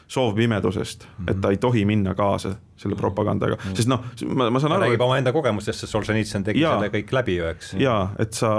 soovpimedusest 0.09 1.07
mm, 1.07 1.25
-hmm. 1.25 1.31
et 1.31 1.41
ta 1.41 1.51
ei 1.51 1.57
tohi 1.57 1.85
minna 1.85 2.15
kaasa 2.15 2.55
selle 2.77 2.97
propagandaga 2.97 3.55
mm, 3.55 3.71
-hmm. 3.71 3.77
sest 3.77 3.89
noh, 3.89 4.05
ma, 4.27 4.51
ma 4.51 4.61
saan 4.61 4.71
ta 4.71 4.77
aru. 4.77 4.85
räägib 4.85 5.01
omaenda 5.01 5.33
kogemustest, 5.33 5.81
sest 5.81 5.93
Solženitsõn 5.93 6.45
tegi 6.45 6.61
ja, 6.61 6.75
selle 6.75 6.89
kõik 6.89 7.13
läbi 7.13 7.37
ju, 7.37 7.47
eks. 7.47 7.73
ja 7.79 7.97
et 8.19 8.35
sa 8.35 8.51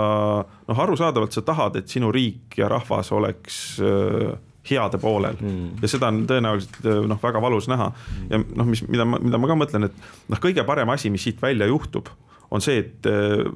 noh, 0.68 0.80
arusaadavalt 0.80 1.32
sa 1.32 1.42
tahad, 1.42 1.76
et 1.76 1.88
sinu 1.88 2.12
riik 2.12 2.58
ja 2.58 2.70
rahvas 2.70 3.12
oleks 3.12 3.80
äh, 3.82 4.34
heade 4.70 4.98
poolel 4.98 5.36
mm. 5.42 5.70
ja 5.82 5.88
seda 5.88 6.08
on 6.08 6.26
tõenäoliselt 6.28 7.08
noh, 7.08 7.20
väga 7.24 7.42
valus 7.42 7.68
näha 7.68 7.90
mm. 7.92 8.28
ja 8.30 8.44
noh, 8.44 8.70
mis, 8.70 8.84
mida 8.88 9.06
ma, 9.06 9.20
mida 9.20 9.38
ma 9.38 9.48
ka 9.48 9.58
mõtlen, 9.60 9.90
et 9.90 10.06
noh, 10.30 10.40
kõige 10.40 10.64
parem 10.68 10.90
asi, 10.90 11.10
mis 11.10 11.24
siit 11.24 11.42
välja 11.42 11.68
juhtub, 11.68 12.10
on 12.54 12.62
see, 12.62 12.84
et 12.84 13.08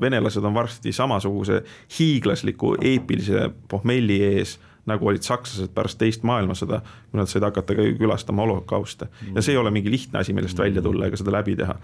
venelased 0.01 0.44
on 0.44 0.56
varsti 0.56 0.91
samasuguse 0.96 1.62
hiiglasliku 2.00 2.75
eepilise 2.82 3.51
pohmelli 3.70 4.17
ees 4.25 4.58
nagu 4.88 5.08
olid 5.12 5.25
sakslased 5.25 5.74
pärast 5.75 6.00
teist 6.00 6.24
maailmasõda, 6.27 6.79
kui 7.12 7.20
nad 7.20 7.29
said 7.32 7.46
hakata 7.46 7.75
ka 7.77 7.86
külastama 8.00 8.46
holokauste. 8.46 9.10
ja 9.36 9.44
see 9.44 9.56
ei 9.56 9.62
ole 9.62 9.72
mingi 9.75 9.91
lihtne 9.91 10.22
asi, 10.22 10.34
millest 10.38 10.60
välja 10.60 10.82
tulla 10.82 11.10
ega 11.10 11.20
seda 11.20 11.34
läbi 11.36 11.56
teha. 11.60 11.75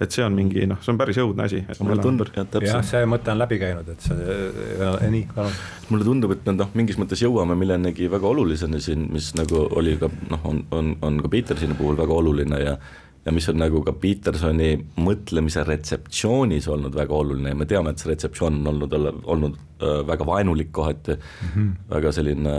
et 0.00 0.10
see 0.10 0.24
on 0.24 0.36
mingi 0.36 0.66
noh, 0.70 0.80
see 0.84 0.92
on 0.94 1.00
päris 1.00 1.20
õudne 1.22 1.48
asi. 1.48 1.64
mulle 1.80 2.00
tundub, 2.04 2.32
jah, 2.66 2.84
see 2.86 3.04
mõte 3.08 3.32
on 3.32 3.40
läbi 3.40 3.60
käinud, 3.62 3.92
et 3.94 4.08
see, 4.08 5.10
nii, 5.16 5.26
palun. 5.34 5.60
mulle 5.90 6.08
tundub, 6.08 6.34
et 6.36 6.48
me 6.48 6.56
noh, 6.58 6.72
mingis 6.78 7.00
mõttes 7.00 7.24
jõuame 7.24 7.56
millenegi 7.58 8.10
väga 8.12 8.28
oluliseni 8.30 8.80
siin, 8.84 9.08
mis 9.12 9.32
nagu 9.38 9.66
oli 9.80 9.96
ka 10.00 10.10
noh, 10.30 10.50
on, 10.52 10.64
on, 10.76 10.96
on 11.06 11.22
ka 11.24 11.32
Petersoni 11.32 11.78
puhul 11.78 11.98
väga 12.00 12.20
oluline 12.22 12.64
ja 12.64 12.76
ja 13.24 13.34
mis 13.34 13.48
on 13.52 13.60
nagu 13.60 13.82
ka 13.84 13.92
Petersoni 14.00 14.70
mõtlemise 15.00 15.64
retseptsioonis 15.68 16.68
olnud 16.72 16.96
väga 16.96 17.16
oluline 17.16 17.52
ja 17.52 17.58
me 17.58 17.68
teame, 17.68 17.92
et 17.92 18.00
see 18.00 18.10
retseptsioon 18.12 18.60
on 18.62 18.72
olnud, 18.72 18.96
olnud 19.28 19.58
äh, 19.84 20.00
väga 20.08 20.26
vaenulik 20.28 20.72
kohati 20.76 21.16
mm, 21.16 21.50
-hmm. 21.54 21.74
väga 21.92 22.12
selline 22.16 22.54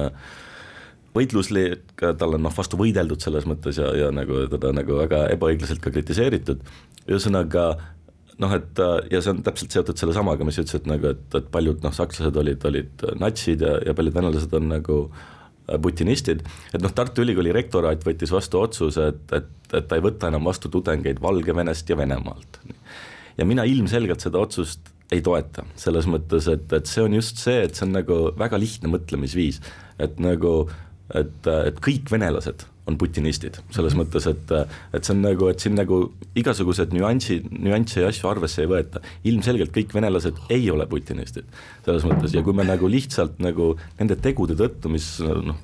võitluslik, 1.15 1.95
tal 1.99 2.37
on 2.37 2.45
noh, 2.45 2.53
vastu 2.55 2.77
võideldud 2.79 3.19
selles 3.19 3.47
mõttes 3.49 3.81
ja, 3.81 3.89
ja 3.97 4.11
nagu 4.15 4.45
teda 4.51 4.71
nagu 4.71 5.01
väga 5.01 5.25
ebaõiglaselt 5.33 5.81
ka 5.83 5.91
kritiseeritud, 5.91 6.61
ühesõnaga 7.09 7.65
noh, 8.39 8.53
et 8.55 8.79
ja 9.11 9.19
see 9.19 9.33
on 9.33 9.41
täpselt 9.43 9.75
seotud 9.75 9.99
sellesamaga, 9.99 10.45
mis 10.47 10.55
sa 10.55 10.63
ütlesid 10.63 10.87
nagu, 10.87 11.11
et, 11.11 11.27
et 11.35 11.51
paljud 11.51 11.83
noh, 11.83 11.93
sakslased 11.93 12.37
olid, 12.37 12.63
olid 12.65 13.05
natsid 13.19 13.65
ja, 13.65 13.75
ja 13.85 13.97
paljud 13.97 14.15
venelased 14.15 14.55
on 14.55 14.71
nagu 14.71 15.01
äh, 15.09 15.40
putinistid, 15.81 16.43
et 16.73 16.81
noh, 16.83 16.93
Tartu 16.95 17.23
Ülikooli 17.25 17.53
rektoraat 17.55 18.03
võttis 18.05 18.33
vastu 18.33 18.61
otsuse, 18.61 19.11
et, 19.13 19.35
et, 19.37 19.51
et 19.77 19.87
ta 19.87 19.99
ei 19.99 20.03
võta 20.03 20.31
enam 20.31 20.47
vastu 20.47 20.71
tudengeid 20.73 21.21
Valgevenest 21.23 21.89
ja 21.89 21.97
Venemaalt. 21.99 22.59
ja 23.37 23.47
mina 23.47 23.63
ilmselgelt 23.67 24.23
seda 24.23 24.41
otsust 24.41 24.91
ei 25.11 25.21
toeta, 25.23 25.65
selles 25.79 26.07
mõttes, 26.07 26.47
et, 26.51 26.67
et 26.73 26.87
see 26.87 27.03
on 27.03 27.15
just 27.19 27.41
see, 27.43 27.65
et 27.65 27.75
see 27.75 27.87
on 27.87 27.95
nagu 27.99 28.19
väga 28.39 28.59
lihtne 28.59 28.91
mõtlemisviis, 28.93 29.59
et 29.99 30.19
nagu, 30.23 30.69
et, 31.15 31.51
et 31.51 31.81
kõik 31.83 32.11
venelased 32.11 32.67
on 32.89 32.97
putinistid, 32.97 33.59
selles 33.73 33.93
mõttes, 33.97 34.25
et, 34.29 34.53
et 34.95 35.05
see 35.05 35.13
on 35.13 35.21
nagu, 35.23 35.49
et 35.51 35.61
siin 35.61 35.75
nagu 35.77 35.99
igasugused 36.37 36.95
nüansid, 36.95 37.49
nüansse 37.53 38.01
ja 38.01 38.09
asju 38.09 38.29
arvesse 38.31 38.63
ei 38.63 38.71
võeta. 38.71 39.03
ilmselgelt 39.29 39.73
kõik 39.75 39.93
venelased 39.93 40.39
ei 40.53 40.65
ole 40.73 40.87
putinistid, 40.89 41.45
selles 41.85 42.07
mõttes 42.09 42.33
ja 42.33 42.41
kui 42.45 42.57
me 42.57 42.65
nagu 42.65 42.89
lihtsalt 42.89 43.37
nagu 43.43 43.75
nende 43.99 44.17
tegude 44.21 44.57
tõttu, 44.57 44.89
mis 44.93 45.13
noh, 45.21 45.61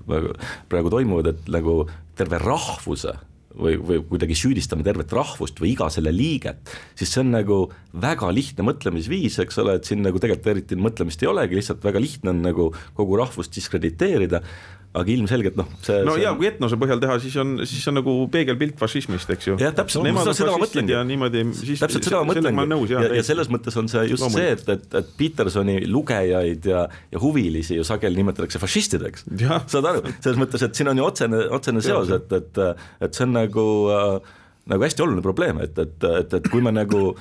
praegu 0.70 0.94
toimuvad, 0.94 1.34
et 1.34 1.50
nagu 1.58 1.82
terve 2.18 2.40
rahvuse 2.42 3.16
või, 3.58 3.76
või 3.82 4.00
kuidagi 4.06 4.38
süüdistame 4.38 4.86
tervet 4.86 5.12
rahvust 5.18 5.60
või 5.62 5.74
iga 5.74 5.90
selle 5.94 6.14
liiget, 6.14 6.70
siis 6.98 7.12
see 7.14 7.24
on 7.24 7.34
nagu 7.34 7.60
väga 7.98 8.30
lihtne 8.34 8.66
mõtlemisviis, 8.68 9.40
eks 9.44 9.62
ole, 9.64 9.78
et 9.80 9.90
siin 9.90 10.04
nagu 10.06 10.22
tegelikult 10.22 10.54
eriti 10.54 10.78
mõtlemist 10.80 11.24
ei 11.24 11.32
olegi, 11.32 11.58
lihtsalt 11.58 11.86
väga 11.86 12.02
lihtne 12.04 12.34
on 12.34 12.44
nagu 12.46 12.70
kogu 12.98 13.18
rahvust 13.20 13.56
diskrediteerida 13.58 14.44
aga 14.98 15.14
ilmselgelt 15.14 15.58
noh, 15.60 15.68
see 15.86 16.00
no 16.08 16.16
see 16.16 16.24
ja 16.24 16.34
kui 16.38 16.50
etnose 16.50 16.80
põhjal 16.80 17.02
teha, 17.04 17.18
siis 17.24 17.36
on, 17.42 17.54
siis 17.70 17.86
on 17.92 17.98
nagu 18.00 18.16
peegelpilt 18.34 18.78
fašismist, 18.82 19.30
eks 19.36 19.50
ju. 19.50 19.58
jah, 19.62 19.76
täpselt, 19.78 20.08
seda, 20.08 20.36
seda 20.40 20.56
ma 20.56 20.62
mõtlengi. 20.64 20.96
ja 20.96 21.04
niimoodi, 21.08 21.44
siis 21.60 21.84
täpselt 21.84 22.08
seda 22.10 22.24
ma 22.24 22.32
mõtlengi 22.32 22.92
ja, 22.94 23.04
ja 23.20 23.26
selles 23.26 23.52
mõttes 23.54 23.78
on 23.80 23.92
see 23.92 24.08
just 24.10 24.26
Loomulikult. 24.26 24.66
see, 24.66 24.76
et, 24.76 24.88
et, 24.90 24.98
et 25.02 25.14
Petersoni 25.20 25.78
lugejaid 25.92 26.68
ja, 26.72 26.84
ja 27.14 27.22
huvilisi 27.22 27.78
ju 27.78 27.86
sageli 27.88 28.20
nimetatakse 28.22 28.62
fašistideks. 28.62 29.28
Saad 29.72 29.88
aru, 29.88 30.04
selles 30.18 30.40
mõttes, 30.40 30.64
et 30.66 30.78
siin 30.78 30.92
on 30.92 31.00
ju 31.00 31.08
otsene, 31.08 31.44
otsene 31.58 31.84
seos, 31.86 32.12
et, 32.16 32.34
et, 32.34 32.62
et 33.08 33.18
see 33.18 33.28
on 33.28 33.36
nagu 33.38 33.66
äh, 33.94 34.36
nagu 34.68 34.84
hästi 34.84 35.04
oluline 35.04 35.24
probleem, 35.26 35.62
et, 35.64 35.78
et, 35.80 36.08
et, 36.22 36.40
et 36.40 36.50
kui 36.52 36.64
me 36.64 36.74
nagu 36.76 37.12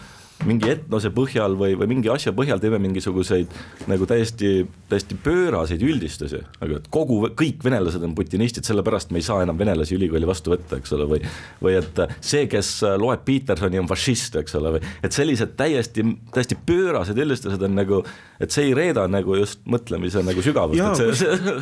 mingi 0.45 0.69
etnose 0.75 1.11
põhjal 1.15 1.57
või, 1.59 1.75
või 1.79 1.89
mingi 1.95 2.11
asja 2.13 2.33
põhjal 2.37 2.61
teeme 2.61 2.79
mingisuguseid 2.83 3.53
nagu 3.91 4.07
täiesti, 4.09 4.67
täiesti 4.91 5.17
pööraseid 5.25 5.83
üldistusi, 5.87 6.43
aga 6.61 6.81
et 6.81 6.91
kogu, 6.93 7.23
kõik 7.39 7.65
venelased 7.65 8.05
on 8.05 8.15
putinistid, 8.19 8.67
sellepärast 8.69 9.15
me 9.15 9.23
ei 9.23 9.27
saa 9.27 9.43
enam 9.47 9.59
venelasi 9.59 9.97
ülikooli 9.97 10.29
vastu 10.29 10.53
võtta, 10.53 10.81
eks 10.81 10.93
ole, 10.97 11.09
või 11.15 11.23
või 11.63 11.79
et 11.81 12.03
see, 12.21 12.45
kes 12.51 12.71
loeb 13.01 13.25
Petersoni, 13.27 13.81
on 13.81 13.89
fašist, 13.91 14.37
eks 14.43 14.59
ole, 14.61 14.77
või 14.77 14.93
et 15.07 15.17
sellised 15.17 15.57
täiesti, 15.59 16.05
täiesti 16.35 16.59
pöörased 16.69 17.19
üldistused 17.23 17.63
on 17.67 17.77
nagu, 17.79 18.03
et 18.43 18.53
see 18.53 18.69
ei 18.71 18.77
reeda 18.77 19.07
nagu 19.11 19.41
just 19.41 19.65
mõtlemise 19.65 20.23
nagu 20.27 20.45
sügavust, 20.45 21.01
et 21.01 21.17
see, 21.17 21.25
see 21.25 21.57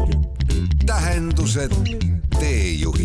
tähendused, 0.90 1.74
teejuhid 2.38 2.99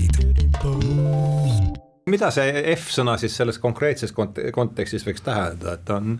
mida 2.05 2.27
see 2.29 2.51
F-sõna 2.75 3.15
siis 3.17 3.33
selles 3.33 3.57
konkreetses 3.61 4.11
kont 4.13 4.37
kontekstis 4.53 5.05
võiks 5.07 5.23
tähendada, 5.25 5.71
et 5.79 5.89
on 5.89 6.19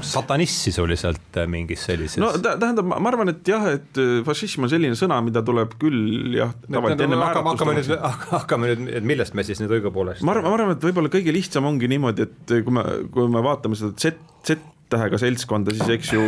satanist 0.00 0.64
sisuliselt 0.64 1.36
mingis 1.52 1.84
sellises 1.86 2.18
no 2.22 2.30
tä- 2.40 2.54
tähendab, 2.60 2.88
ma 2.88 3.10
arvan, 3.10 3.28
et 3.34 3.46
jah, 3.46 3.66
et 3.76 4.00
äh, 4.00 4.14
fašism 4.26 4.64
on 4.64 4.72
selline 4.72 4.96
sõna, 4.98 5.20
mida 5.26 5.42
tuleb 5.44 5.76
küll 5.82 6.38
jah, 6.38 6.54
tavaliselt 6.64 7.04
enne 7.04 7.20
hakkame, 7.20 7.52
hakkame 7.52 7.76
nüüd 7.76 7.90
määratlust, 7.92 8.32
hakkame 8.38 8.70
nüüd, 8.72 8.88
et 8.96 9.08
millest 9.12 9.36
me 9.36 9.44
siis 9.46 9.60
nüüd 9.60 9.76
õigupoolest 9.76 10.24
ma 10.24 10.34
arvan, 10.34 10.48
ma 10.48 10.56
arvan, 10.56 10.72
et 10.78 10.88
võib-olla 10.88 11.12
kõige 11.12 11.36
lihtsam 11.36 11.68
ongi 11.68 11.90
niimoodi, 11.92 12.24
et 12.24 12.56
kui 12.64 12.78
me, 12.80 12.86
kui 13.12 13.28
me 13.36 13.44
vaatame 13.44 13.76
seda 13.78 13.92
Z, 14.00 14.16
Z-tähega 14.48 15.20
seltskonda, 15.20 15.76
siis 15.76 15.94
eks 15.98 16.16
ju 16.16 16.24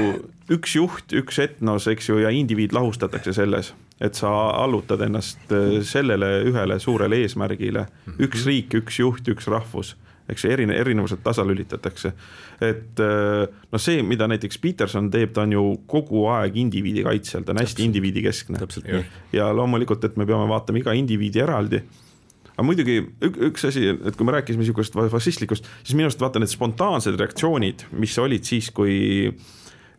üks 0.52 0.76
juht, 0.76 1.16
üks 1.16 1.40
etnos, 1.48 1.88
eks 1.90 2.12
ju, 2.12 2.20
ja 2.22 2.28
indiviid 2.34 2.76
lahustatakse 2.76 3.32
selles, 3.40 3.72
et 4.00 4.18
sa 4.18 4.30
allutad 4.62 5.00
ennast 5.06 5.52
äh, 5.54 5.78
sellele 5.86 6.42
ühele 6.48 6.80
suurele 6.82 7.22
eesmärgile, 7.24 7.86
üks 8.20 8.44
riik, 8.48 8.74
üks 8.82 9.00
juht, 9.00 9.28
üks 9.32 9.48
rahvus 9.52 9.94
eks 10.28 10.46
erine-, 10.50 10.74
erinevused 10.74 11.22
tasalülitatakse. 11.24 12.12
et 12.60 13.00
äh, 13.02 13.44
noh, 13.72 13.82
see, 13.82 14.02
mida 14.02 14.26
näiteks 14.30 14.58
Peterson 14.62 15.10
teeb, 15.12 15.32
ta 15.36 15.44
on 15.46 15.54
ju 15.54 15.64
kogu 15.90 16.26
aeg 16.32 16.56
indiviidi 16.60 17.04
kaitsel, 17.06 17.44
ta 17.46 17.54
on 17.54 17.62
hästi 17.62 17.86
indiviidikeskne. 17.86 18.66
ja 19.36 19.52
loomulikult, 19.54 20.04
et 20.04 20.16
me 20.16 20.26
peame 20.26 20.48
vaatama 20.50 20.82
iga 20.82 20.96
indiviidi 20.96 21.44
eraldi. 21.44 21.82
aga 22.56 22.64
muidugi 22.66 22.98
ük, 23.04 23.38
üks 23.52 23.68
asi, 23.68 23.86
et 23.92 24.16
kui 24.16 24.26
me 24.26 24.34
rääkisime 24.38 24.64
niisugust 24.64 24.96
fašistlikust, 24.96 25.68
siis 25.82 25.94
minu 25.94 26.10
arust 26.10 26.20
vaata 26.24 26.42
need 26.42 26.50
spontaansed 26.50 27.20
reaktsioonid, 27.20 27.86
mis 28.00 28.18
olid 28.18 28.48
siis, 28.48 28.72
kui 28.74 28.96
öö, 29.30 29.54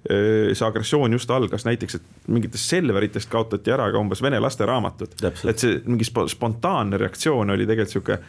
see 0.08 0.66
agressioon 0.68 1.12
just 1.12 1.32
algas, 1.32 1.66
näiteks, 1.68 2.00
et 2.00 2.28
mingitest 2.32 2.74
Selveritest 2.74 3.30
kaotati 3.32 3.74
ära 3.74 3.90
ka 3.92 4.00
umbes 4.00 4.22
vene 4.24 4.40
lasteraamatud. 4.44 5.16
Täpselt. 5.20 5.52
et 5.52 5.64
see 5.64 5.80
mingi 5.86 6.08
spo, 6.08 6.28
spontaanne 6.32 7.00
reaktsioon 7.02 7.56
oli 7.56 7.68
tegelikult 7.68 7.96
sihuke 7.98 8.20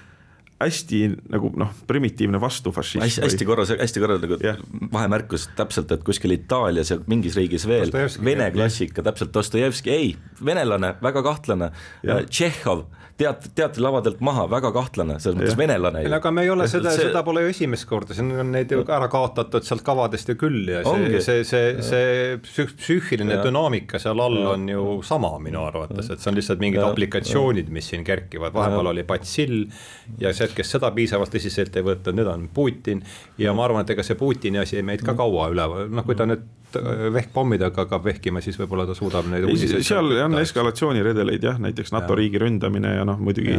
hästi 0.59 1.01
nagu 1.31 1.51
noh, 1.57 1.71
primitiivne 1.87 2.41
vastufašism. 2.41 3.03
hästi, 3.05 3.23
hästi 3.23 3.47
korra, 3.47 3.65
hästi 3.79 4.01
korra 4.03 4.19
nagu 4.19 4.39
Jah. 4.43 4.59
vahemärkus 4.93 5.49
täpselt, 5.57 5.93
et 5.95 6.03
kuskil 6.07 6.35
Itaalias 6.35 6.91
ja 6.91 6.99
mingis 7.07 7.37
riigis 7.39 7.67
veel 7.69 7.93
vene 8.25 8.51
klassika, 8.55 9.03
täpselt 9.07 9.35
Dostojevski, 9.35 9.91
ei, 9.91 10.17
venelane, 10.45 10.97
väga 11.03 11.23
kahtlane. 11.23 11.71
Tšehhov, 12.03 12.89
teat-, 13.19 13.49
teatrilavadelt 13.59 14.21
maha, 14.25 14.45
väga 14.51 14.71
kahtlane, 14.75 15.17
selles 15.21 15.37
mõttes 15.41 15.55
Jah. 15.55 15.59
venelane 15.59 16.03
ju. 16.05 16.13
aga 16.15 16.31
me 16.35 16.43
ei 16.47 16.51
ole 16.53 16.69
seda 16.71 16.91
See- 16.95 17.09
seda 17.09 17.23
pole 17.27 17.43
ju 17.43 17.49
esimest 17.53 17.87
korda, 17.91 18.15
siin 18.15 18.31
on 18.41 18.53
neid 18.55 18.71
ju 18.71 18.85
ära 18.85 19.09
kaotatud 19.11 19.67
sealt 19.67 19.83
kavadest 19.87 20.29
ju 20.33 20.37
küll 20.39 20.69
ja 20.71 20.83
see, 20.87 21.21
see, 21.21 21.45
see, 21.45 21.83
see 21.83 22.37
psüh, 22.45 22.71
psüühiline 22.79 23.35
Ja. 23.39 23.43
dünaamika 23.45 23.99
seal 24.03 24.21
all 24.21 24.39
on 24.55 24.69
ju 24.69 25.03
sama 25.03 25.33
minu 25.43 25.65
arvates, 25.67 26.11
et 26.11 26.21
see 26.21 26.31
on 26.31 26.37
lihtsalt 26.39 26.63
mingid 26.63 26.81
Ja. 26.81 26.89
aplikatsioonid, 26.93 27.69
mis 27.75 27.89
siin 27.91 28.05
kerkivad, 28.05 28.53
vahepeal 28.55 28.87
oli 28.95 29.03
Batsill 29.03 29.67
ja 30.19 30.33
see, 30.33 30.49
kes 30.55 30.71
seda 30.77 30.91
piisavalt 30.95 31.31
tõsiselt 31.35 31.75
ei 31.77 31.83
võtnud, 31.83 32.15
nüüd 32.15 32.27
on 32.33 32.49
Putin. 32.55 33.03
Ja 33.39 33.53
ma 33.55 33.65
arvan, 33.67 33.83
et 33.83 33.91
ega 33.91 34.03
see 34.07 34.15
Putini 34.19 34.59
asi 34.63 34.81
meid 34.83 35.03
ka 35.05 35.15
kaua 35.19 35.51
üleval, 35.51 35.89
noh, 35.91 36.05
kui 36.07 36.15
ta 36.15 36.25
nüüd 36.27 36.43
vehkpommidega 37.13 37.85
hakkab 37.85 38.05
vehkima, 38.05 38.41
siis 38.45 38.59
võib-olla 38.61 38.85
ta 38.87 38.95
suudab 38.95 39.27
neid 39.31 39.45
Ei, 39.47 39.51
uudiseid 39.55 39.83
seal 39.87 40.11
on 40.25 40.35
eskalatsiooniredeleid 40.41 41.43
jah, 41.43 41.59
näiteks 41.59 41.93
NATO 41.95 42.13
Ja. 42.13 42.17
riigi 42.21 42.39
ründamine 42.39 42.95
ja 42.97 43.05
noh, 43.09 43.17
muidugi 43.19 43.55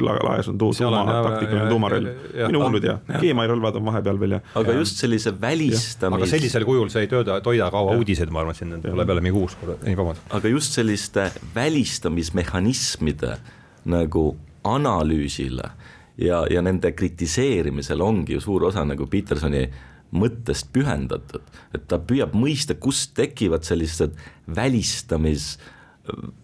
la- 0.00 0.18
laes 0.28 0.48
on 0.48 0.58
tuum, 0.58 0.74
tuuma, 0.76 1.04
taktikaline 1.24 1.64
ja- 1.64 1.70
tuumarelv. 1.70 2.06
ja- 2.06 2.40
ja-, 2.40 2.48
minu 2.52 2.62
hullud 2.64 2.84
ja 2.84 2.98
keemiarelvad 3.20 3.76
on 3.80 3.84
vahepeal 3.84 4.20
veel 4.20 4.30
ja. 4.36 4.40
aga 4.54 4.72
just 4.72 4.96
sellise 4.96 5.30
välistamis- 5.40 6.16
aga 6.20 6.26
sellisel 6.26 6.64
kujul 6.64 6.88
see 6.92 7.02
ei 7.02 7.08
tööta, 7.08 7.40
toida 7.40 7.70
kaua 7.70 7.96
uudiseid, 7.96 8.30
ma 8.30 8.40
arvan, 8.40 8.54
siin 8.54 8.76
tuleb 8.82 9.08
jälle 9.08 9.20
mingi 9.20 9.38
uus 9.40 9.56
ei 9.86 9.96
vabandust. 9.96 10.26
aga 10.30 10.48
just 10.48 10.72
selliste 10.76 11.30
välistamismehhanismide 11.54 13.36
nagu 13.84 14.36
analüüsile 14.64 15.70
ja, 16.20 16.42
ja 16.50 16.62
nende 16.62 16.92
kritiseerimisel 16.92 18.00
ongi 18.04 18.32
ju 18.36 18.40
suur 18.40 18.64
osa 18.68 18.84
nagu 18.84 19.06
Petersoni 19.06 19.64
mõttest 20.16 20.70
pühendatud, 20.74 21.44
et 21.74 21.84
ta 21.90 22.00
püüab 22.02 22.34
mõista, 22.38 22.74
kust 22.74 23.14
tekivad 23.18 23.66
sellised 23.66 24.16
välistamis 24.50 25.52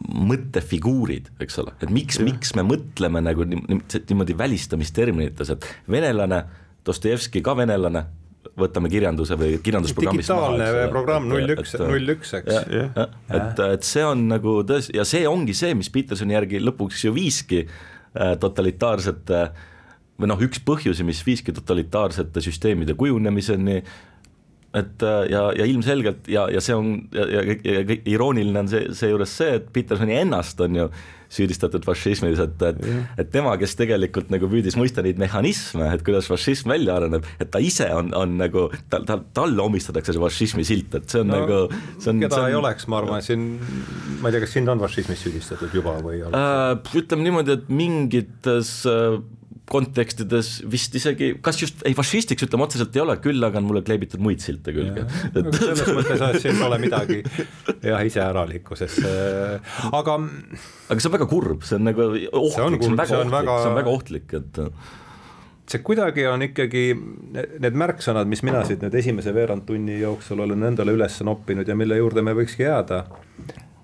mõttefiguurid, 0.06 1.32
eks 1.42 1.58
ole, 1.62 1.72
et 1.82 1.90
miks, 1.90 2.20
miks 2.22 2.52
me 2.58 2.62
mõtleme 2.66 3.22
nagu 3.24 3.46
niimoodi, 3.48 4.36
välistamisterminites, 4.38 5.56
et 5.56 5.66
venelane, 5.90 6.44
Dostojevski 6.86 7.40
ka 7.42 7.56
venelane, 7.58 8.04
võtame 8.56 8.86
kirjanduse 8.92 9.34
või 9.38 9.56
kirjandusprogrammis 9.64 10.28
digitaalne 10.28 10.84
programm 10.92 11.26
null 11.26 11.50
üks, 11.56 11.74
null 11.80 12.12
üks, 12.14 12.30
eks. 12.38 12.60
et, 12.94 13.62
et 13.64 13.88
see 13.88 14.04
on 14.06 14.22
nagu 14.30 14.60
tõesti 14.68 14.94
ja 14.96 15.06
see 15.08 15.26
ongi 15.26 15.56
see, 15.56 15.74
mis 15.74 15.90
Petersoni 15.92 16.36
järgi 16.36 16.60
lõpuks 16.62 17.02
ju 17.08 17.12
viiski 17.16 17.64
äh, 17.66 18.36
totalitaarsete 18.40 19.42
või 20.16 20.30
noh, 20.32 20.42
üks 20.46 20.62
põhjusi, 20.64 21.04
mis 21.06 21.22
viiski 21.26 21.54
totalitaarsete 21.56 22.42
süsteemide 22.44 22.96
kujunemiseni 22.98 23.82
et 24.76 25.02
äh, 25.02 25.26
ja, 25.32 25.42
ja 25.56 25.66
ilmselgelt 25.68 26.28
ja, 26.28 26.46
ja 26.52 26.60
see 26.64 26.76
on 26.76 26.96
ja, 27.14 27.26
ja, 27.30 27.44
ja, 27.64 27.84
irooniline 28.08 28.64
on 28.64 28.70
see, 28.70 28.88
seejuures 28.96 29.36
see, 29.40 29.60
et 29.60 29.68
Petersoni 29.72 30.18
ennast 30.18 30.60
on 30.64 30.76
ju 30.76 30.88
süüdistatud 31.32 31.82
fašismis, 31.82 32.38
et, 32.38 32.60
et 32.62 32.76
mm., 32.78 33.06
et 33.18 33.30
tema, 33.32 33.56
kes 33.58 33.74
tegelikult 33.78 34.28
nagu 34.30 34.46
püüdis 34.50 34.76
mõista 34.78 35.02
neid 35.02 35.18
mehhanisme, 35.18 35.88
et 35.90 36.04
kuidas 36.06 36.28
fašism 36.30 36.70
välja 36.70 37.00
areneb, 37.00 37.26
et 37.42 37.50
ta 37.50 37.58
ise 37.62 37.88
on, 37.94 38.12
on 38.14 38.36
nagu, 38.38 38.68
tal, 38.92 39.06
tal, 39.08 39.24
talle 39.34 39.64
omistatakse 39.64 40.14
see 40.14 40.22
fašismi 40.22 40.66
silt, 40.68 40.94
et 40.94 41.10
see 41.10 41.24
on 41.24 41.32
no, 41.32 41.40
nagu, 41.42 41.80
see 41.98 42.12
on. 42.12 42.22
keda 42.22 42.38
see 42.38 42.44
on, 42.44 42.50
ei 42.52 42.58
oleks, 42.60 42.86
ma 42.92 43.00
arvan, 43.00 43.24
siin, 43.26 43.48
ma 44.20 44.30
ei 44.30 44.36
tea, 44.36 44.44
kas 44.46 44.54
sind 44.54 44.70
on 44.70 44.84
fašismis 44.84 45.26
süüdistatud 45.26 45.74
juba 45.74 45.96
või? 46.04 46.22
Äh, 46.30 46.94
ütleme 47.02 47.26
niimoodi, 47.26 47.58
et 47.58 47.74
mingites 47.74 48.76
äh, 48.90 49.18
kontekstides 49.70 50.50
vist 50.70 50.94
isegi, 50.98 51.32
kas 51.42 51.58
just, 51.58 51.80
ei 51.88 51.94
fašistiks 51.98 52.46
ütleme 52.46 52.66
otseselt 52.66 52.94
ei 52.96 53.02
ole, 53.02 53.16
küll 53.22 53.42
aga 53.42 53.58
on 53.58 53.66
mulle 53.66 53.82
kleebitud 53.86 54.22
muid 54.22 54.42
silte 54.44 54.74
külge. 54.76 55.06
Et... 55.32 55.48
selles 55.58 55.90
mõttes, 55.96 56.22
siin 56.44 56.60
pole 56.60 56.78
midagi 56.82 57.18
jah, 57.82 58.04
iseäralikku, 58.06 58.78
sest 58.78 59.02
aga 59.90 60.18
aga 60.22 61.00
see 61.00 61.10
on 61.10 61.16
väga 61.18 61.28
kurb, 61.30 61.66
see 61.66 61.80
on 61.80 61.90
nagu 61.90 62.06
ohtlik, 62.06 62.54
see 62.54 62.68
on, 62.68 62.78
see 62.78 62.86
on 62.86 63.00
väga 63.00 63.18
ohtlik 63.18 63.34
väga..., 63.34 63.58
see 63.58 63.72
on 63.72 63.78
väga 63.80 63.94
ohtlik, 63.96 64.36
et 64.38 64.62
see 65.66 65.82
kuidagi 65.82 66.26
on 66.30 66.46
ikkagi 66.46 66.84
need 66.94 67.78
märksõnad, 67.82 68.30
mis 68.30 68.44
mina 68.46 68.62
siit 68.68 68.84
nüüd 68.86 68.94
esimese 69.02 69.34
veerandtunni 69.34 69.98
jooksul 69.98 70.46
olen 70.46 70.62
endale 70.70 70.94
üles 70.94 71.18
noppinud 71.26 71.66
ja 71.66 71.74
mille 71.78 71.98
juurde 71.98 72.22
me 72.22 72.36
võikski 72.38 72.68
jääda, 72.68 73.02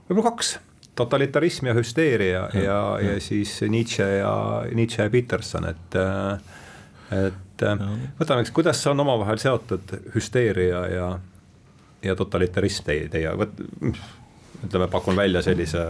võib-olla 0.07 0.31
kaks 0.31 0.61
totalitarism 0.95 1.71
ja 1.71 1.75
hüsteeria 1.77 2.49
ja, 2.55 2.63
ja, 2.63 2.81
ja 3.01 3.21
siis 3.21 3.55
Nietzsche 3.69 4.07
ja 4.19 4.35
Nietzsche 4.75 5.07
ja 5.07 5.11
Peterson, 5.11 5.69
et 5.71 5.99
et 7.13 7.65
võtame, 8.19 8.43
eks, 8.43 8.53
kuidas 8.55 8.81
on 8.91 9.01
omavahel 9.05 9.41
seotud 9.41 9.95
hüsteeria 10.15 10.83
ja, 10.93 11.09
ja 12.03 12.17
totalitarism 12.19 12.89
teie, 12.89 13.09
teie, 13.13 13.33
ütleme, 14.63 14.89
pakun 14.91 15.17
välja 15.17 15.43
sellise 15.45 15.85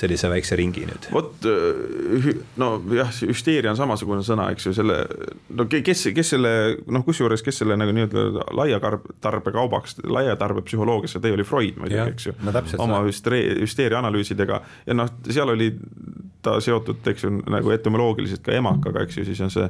sellise 0.00 0.30
väikse 0.30 0.58
ringi 0.58 0.86
nüüd. 0.88 1.08
vot 1.14 1.46
äh, 1.48 2.28
nojah, 2.60 3.12
hüsteeria 3.30 3.72
on 3.72 3.78
samasugune 3.78 4.24
sõna, 4.26 4.48
eks 4.54 4.68
ju, 4.68 4.74
selle 4.76 5.00
no 5.56 5.66
kes, 5.70 6.06
kes 6.16 6.34
selle 6.36 6.52
noh, 6.86 7.04
kusjuures, 7.06 7.44
kes 7.44 7.62
selle 7.62 7.78
nagu 7.78 7.94
nii-öelda 7.96 8.46
laia 8.56 8.80
tarbekaubaks, 9.24 10.00
laia 10.04 10.36
tarbepsühholoogiasse 10.40 11.22
tõi, 11.22 11.34
oli 11.36 11.46
Freud 11.48 11.80
muidugi, 11.82 12.16
eks 12.16 12.30
ju 12.30 12.36
no,. 12.46 12.54
oma 12.86 13.02
hüsteeria, 13.06 13.58
hüsteeria 13.62 14.00
analüüsidega 14.02 14.62
ja 14.86 14.96
noh, 14.96 15.12
seal 15.28 15.54
oli 15.54 15.72
ta 16.46 16.56
seotud, 16.62 17.02
eks 17.10 17.26
ju, 17.26 17.32
nagu 17.50 17.74
etümoloogiliselt 17.74 18.44
ka 18.46 18.54
emakaga, 18.54 19.02
eks 19.04 19.20
ju, 19.20 19.26
siis 19.28 19.42
on 19.44 19.52
see 19.52 19.66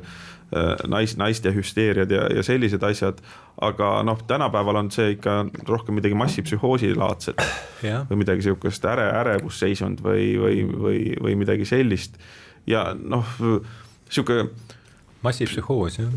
Äh, 0.55 0.77
nais, 0.87 1.17
naiste 1.19 1.51
hüsteeriad 1.51 2.11
ja, 2.11 2.29
ja 2.31 2.43
sellised 2.47 2.83
asjad. 2.87 3.19
aga 3.61 4.03
noh, 4.07 4.21
tänapäeval 4.29 4.77
on 4.77 4.91
see 4.95 5.17
ikka 5.17 5.47
rohkem 5.67 5.97
midagi 5.99 6.15
massipsühhoosi 6.15 6.93
laadset 6.95 7.41
või 8.11 8.21
midagi 8.21 8.45
sihukest 8.45 8.85
äre, 8.87 9.09
ärevusseisund 9.25 10.05
või, 10.05 10.37
või, 10.39 10.61
või, 10.71 11.01
või 11.19 11.35
midagi 11.41 11.67
sellist. 11.67 12.15
ja 12.67 12.93
noh, 12.95 13.27
sihuke. 14.09 14.53
massipsühhoos 15.27 15.99
jah. 15.99 16.15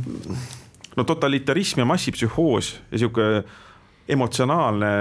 no 0.97 1.03
totalitarism 1.03 1.81
ja 1.81 1.89
massipsühhoos 1.89 2.75
ja 2.91 3.01
sihuke 3.01 3.43
emotsionaalne 4.07 4.91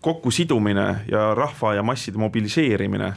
kokkusidumine 0.00 1.04
ja 1.06 1.34
rahva 1.38 1.74
ja 1.74 1.86
masside 1.86 2.18
mobiliseerimine 2.18 3.14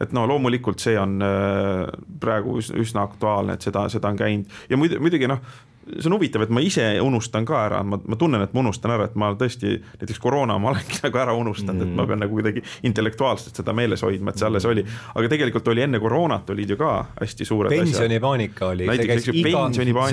et 0.00 0.12
no 0.12 0.24
loomulikult 0.26 0.82
see 0.82 0.96
on 0.98 1.20
äh, 1.22 1.84
praegu 2.20 2.58
üsna 2.58 3.04
aktuaalne, 3.06 3.54
et 3.54 3.66
seda, 3.66 3.86
seda 3.92 4.10
on 4.10 4.18
käinud. 4.18 4.58
Ja 4.70 4.78
muidugi 4.80 5.28
noh, 5.30 5.42
see 5.84 6.08
on 6.08 6.16
huvitav, 6.16 6.44
et 6.44 6.52
ma 6.54 6.62
ise 6.64 6.84
unustan 7.02 7.44
ka 7.48 7.58
ära, 7.66 7.82
ma, 7.84 7.98
ma 8.00 8.16
tunnen, 8.18 8.42
et 8.44 8.54
ma 8.56 8.62
unustan 8.62 8.94
ära, 8.94 9.08
et 9.10 9.16
ma 9.20 9.30
tõesti 9.38 9.76
näiteks 10.00 10.20
koroona 10.22 10.56
ma 10.62 10.70
olengi 10.72 11.00
nagu 11.04 11.20
ära 11.20 11.34
unustanud 11.36 11.82
mm., 11.82 11.90
et 11.90 11.98
ma 11.98 12.06
pean 12.08 12.22
nagu 12.24 12.36
kuidagi 12.36 12.62
intellektuaalselt 12.88 13.60
seda 13.60 13.74
meeles 13.76 14.04
hoidma, 14.04 14.32
et 14.32 14.40
see 14.40 14.48
alles 14.48 14.66
oli. 14.68 14.84
aga 15.14 15.30
tegelikult 15.32 15.68
oli 15.72 15.84
enne 15.84 16.00
koroonat 16.00 16.50
olid 16.54 16.74
ju 16.74 16.78
ka 16.80 16.92
hästi 17.20 17.48
suured 17.48 17.74
pensionipaanika 17.74 18.70
oli. 18.70 18.88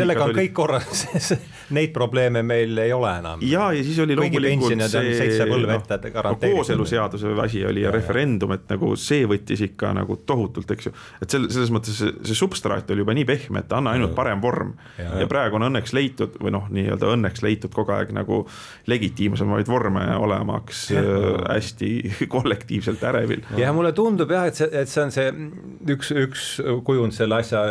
sellega 0.01 0.27
on 0.27 0.35
kõik 0.35 0.55
korras 0.57 1.05
neid 1.77 1.93
probleeme 1.95 2.43
meil 2.43 2.77
ei 2.83 2.93
ole 2.93 3.13
enam. 3.21 3.45
ja, 3.45 3.69
ja 3.75 3.85
siis 3.87 3.99
oli 4.03 4.17
loomulikult 4.19 4.75
see. 4.91 5.15
ette 5.77 6.11
no, 6.11 6.35
kooseluseaduse 6.41 7.35
asi 7.45 7.63
oli 7.65 7.85
ja, 7.85 7.89
ja 7.89 7.95
referendum, 7.95 8.55
et 8.57 8.67
nagu 8.71 8.93
see 8.99 9.23
võttis 9.29 9.63
ikka 9.69 9.93
nagu 9.95 10.19
tohutult, 10.27 10.75
eks 10.75 10.89
ju. 10.89 10.95
et 11.23 11.31
selles, 11.31 11.53
selles 11.55 11.71
mõttes 11.73 11.95
see, 12.03 12.13
see 12.27 12.37
substraat 12.37 12.91
oli 12.91 13.05
juba 13.05 13.15
nii 13.15 13.27
pehme, 13.29 13.63
et 13.63 13.73
anna 13.77 13.95
ainult 13.95 14.15
parem 14.17 14.43
vorm 14.43 14.75
ja, 14.99 15.21
ja 15.23 15.29
praegu 15.31 15.60
on 15.61 15.67
õnneks 15.69 15.93
leitud 15.95 16.37
või 16.41 16.53
noh, 16.55 16.67
nii-öelda 16.73 17.11
õnneks 17.15 17.43
leitud 17.45 17.73
kogu 17.75 17.93
aeg 17.95 18.13
nagu 18.15 18.41
legitiimsemaid 18.91 19.69
vorme 19.69 20.05
olemaks 20.17 20.87
ja. 20.95 21.03
äh, 21.03 21.43
hästi 21.55 21.91
kollektiivselt 22.35 23.03
ärevil. 23.11 23.45
ja 23.59 23.73
mulle 23.75 23.93
tundub 23.97 24.33
jah, 24.33 24.49
et 24.49 24.59
see, 24.59 24.71
et 24.71 24.91
see 24.91 25.05
on 25.05 25.13
see 25.15 25.27
üks, 25.95 26.13
üks 26.25 26.47
kujund 26.87 27.15
selle 27.15 27.41
asja 27.41 27.61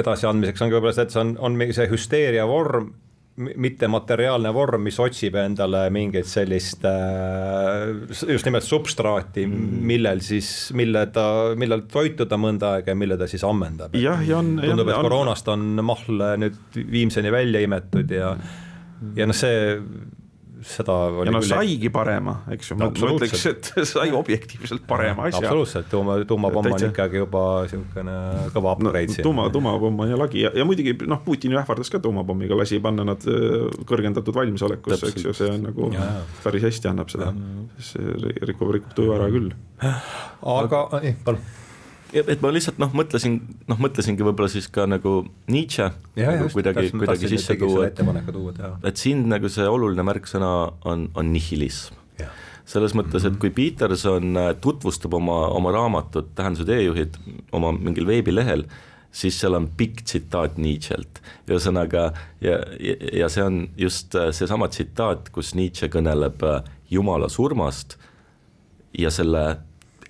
edasiandmiseks 0.00 0.66
ongi 0.66 0.76
võib-olla 0.76 0.96
see, 0.96 1.08
et 1.08 1.14
see 1.14 1.22
on, 1.24 1.36
on 1.40 1.56
mingi 1.58 1.76
see 1.76 1.88
hüsteeria 1.90 2.48
vorm 2.50 2.92
mittemateriaalne 3.40 4.52
vorm, 4.54 4.84
mis 4.86 4.98
otsib 5.02 5.36
endale 5.40 5.84
mingit 5.94 6.28
sellist 6.28 6.84
äh, 6.88 7.90
just 8.28 8.48
nimelt 8.48 8.66
substraati, 8.66 9.46
millel 9.46 10.22
siis, 10.24 10.70
mille 10.76 11.06
ta, 11.14 11.26
millel 11.60 11.86
toituda 11.90 12.38
mõnda 12.40 12.76
aega 12.76 12.94
ja 12.94 13.00
mille 13.00 13.18
ta 13.20 13.28
siis 13.30 13.44
ammendab. 13.46 13.96
tundub, 14.60 14.92
et 14.92 15.02
koroonast 15.08 15.50
on 15.52 15.68
mahl 15.86 16.24
nüüd 16.44 16.80
viimseni 16.92 17.32
välja 17.32 17.62
imetud 17.64 18.12
ja, 18.14 18.34
ja 19.16 19.28
noh, 19.28 19.36
see 19.36 19.76
seda 20.66 20.94
ja 21.24 21.32
no 21.32 21.40
saigi 21.44 21.90
parema, 21.92 22.36
eks 22.54 22.72
ju, 22.72 22.76
ma 22.80 22.88
ütleks, 22.90 23.44
et 23.50 23.70
sai 23.90 24.10
objektiivselt 24.16 24.84
parema 24.88 25.28
asja. 25.28 25.42
absoluutselt, 25.44 25.88
tuuma, 25.92 26.18
tuumapomm 26.28 26.72
on 26.74 26.86
ikkagi 26.90 27.22
juba 27.22 27.44
niisugune 27.64 28.16
kõva 28.54 28.74
upgrade 28.76 29.14
no,. 29.14 29.24
tuuma, 29.28 29.46
tuumapomm 29.54 30.04
on 30.04 30.12
ju 30.12 30.18
lagi. 30.20 30.44
Ja, 30.44 30.52
ja 30.56 30.66
muidugi 30.68 30.96
noh, 31.10 31.22
Putin 31.24 31.54
ju 31.54 31.60
ähvardas 31.60 31.92
ka 31.92 32.02
tuumapommiga, 32.02 32.58
lasi 32.58 32.80
panna 32.82 33.06
nad 33.08 33.24
äh, 33.30 33.70
kõrgendatud 33.88 34.36
valmisolekusse, 34.36 35.14
eks 35.14 35.28
ju, 35.28 35.36
see 35.36 35.54
on 35.54 35.64
nagu 35.70 35.92
ja, 35.94 36.10
ja. 36.10 36.26
päris 36.44 36.68
hästi 36.68 36.92
annab 36.92 37.12
seda, 37.12 37.32
see 37.84 38.36
rikub, 38.44 38.74
rikub 38.76 38.94
tuju 38.98 39.16
ära 39.16 39.30
küll. 39.32 39.52
aga, 39.80 40.86
palun 41.24 41.42
et 42.14 42.42
ma 42.42 42.50
lihtsalt 42.52 42.80
noh, 42.82 42.90
mõtlesin, 42.96 43.38
noh, 43.70 43.78
mõtlesingi 43.80 44.24
võib-olla 44.26 44.50
siis 44.52 44.68
ka 44.72 44.86
nagu 44.90 45.22
Nietzsche 45.52 45.86
ja, 46.18 46.34
nagu 46.34 46.50
kuidagi, 46.52 46.90
kuidagi 46.94 47.30
sisse 47.34 47.56
tuua, 47.60 47.88
et, 47.90 48.02
et 48.90 49.00
siin 49.00 49.24
nagu 49.30 49.50
see 49.52 49.66
oluline 49.68 50.04
märksõna 50.06 50.50
on, 50.90 51.08
on 51.14 51.32
nihilism. 51.34 51.96
selles 52.70 52.94
mõttes, 52.94 53.24
et 53.26 53.38
kui 53.42 53.50
Peterson 53.54 54.36
äh, 54.38 54.52
tutvustab 54.62 55.14
oma, 55.18 55.40
oma 55.56 55.72
raamatut 55.74 56.34
Tähenduse 56.38 56.68
teejuhid 56.68 57.16
oma 57.56 57.72
mingil 57.74 58.06
veebilehel, 58.06 58.66
siis 59.10 59.40
seal 59.40 59.56
on 59.58 59.66
pikk 59.76 60.04
tsitaat 60.06 60.58
Nietzsche'lt, 60.60 61.18
ühesõnaga 61.50 62.10
ja, 62.44 62.60
ja, 62.78 62.94
ja 63.24 63.30
see 63.32 63.46
on 63.46 63.64
just 63.80 64.14
äh, 64.14 64.30
seesama 64.36 64.70
tsitaat, 64.70 65.32
kus 65.34 65.54
Nietzsche 65.58 65.90
kõneleb 65.90 66.44
äh, 66.46 66.62
Jumala 66.90 67.30
surmast 67.30 67.96
ja 68.98 69.10
selle 69.14 69.44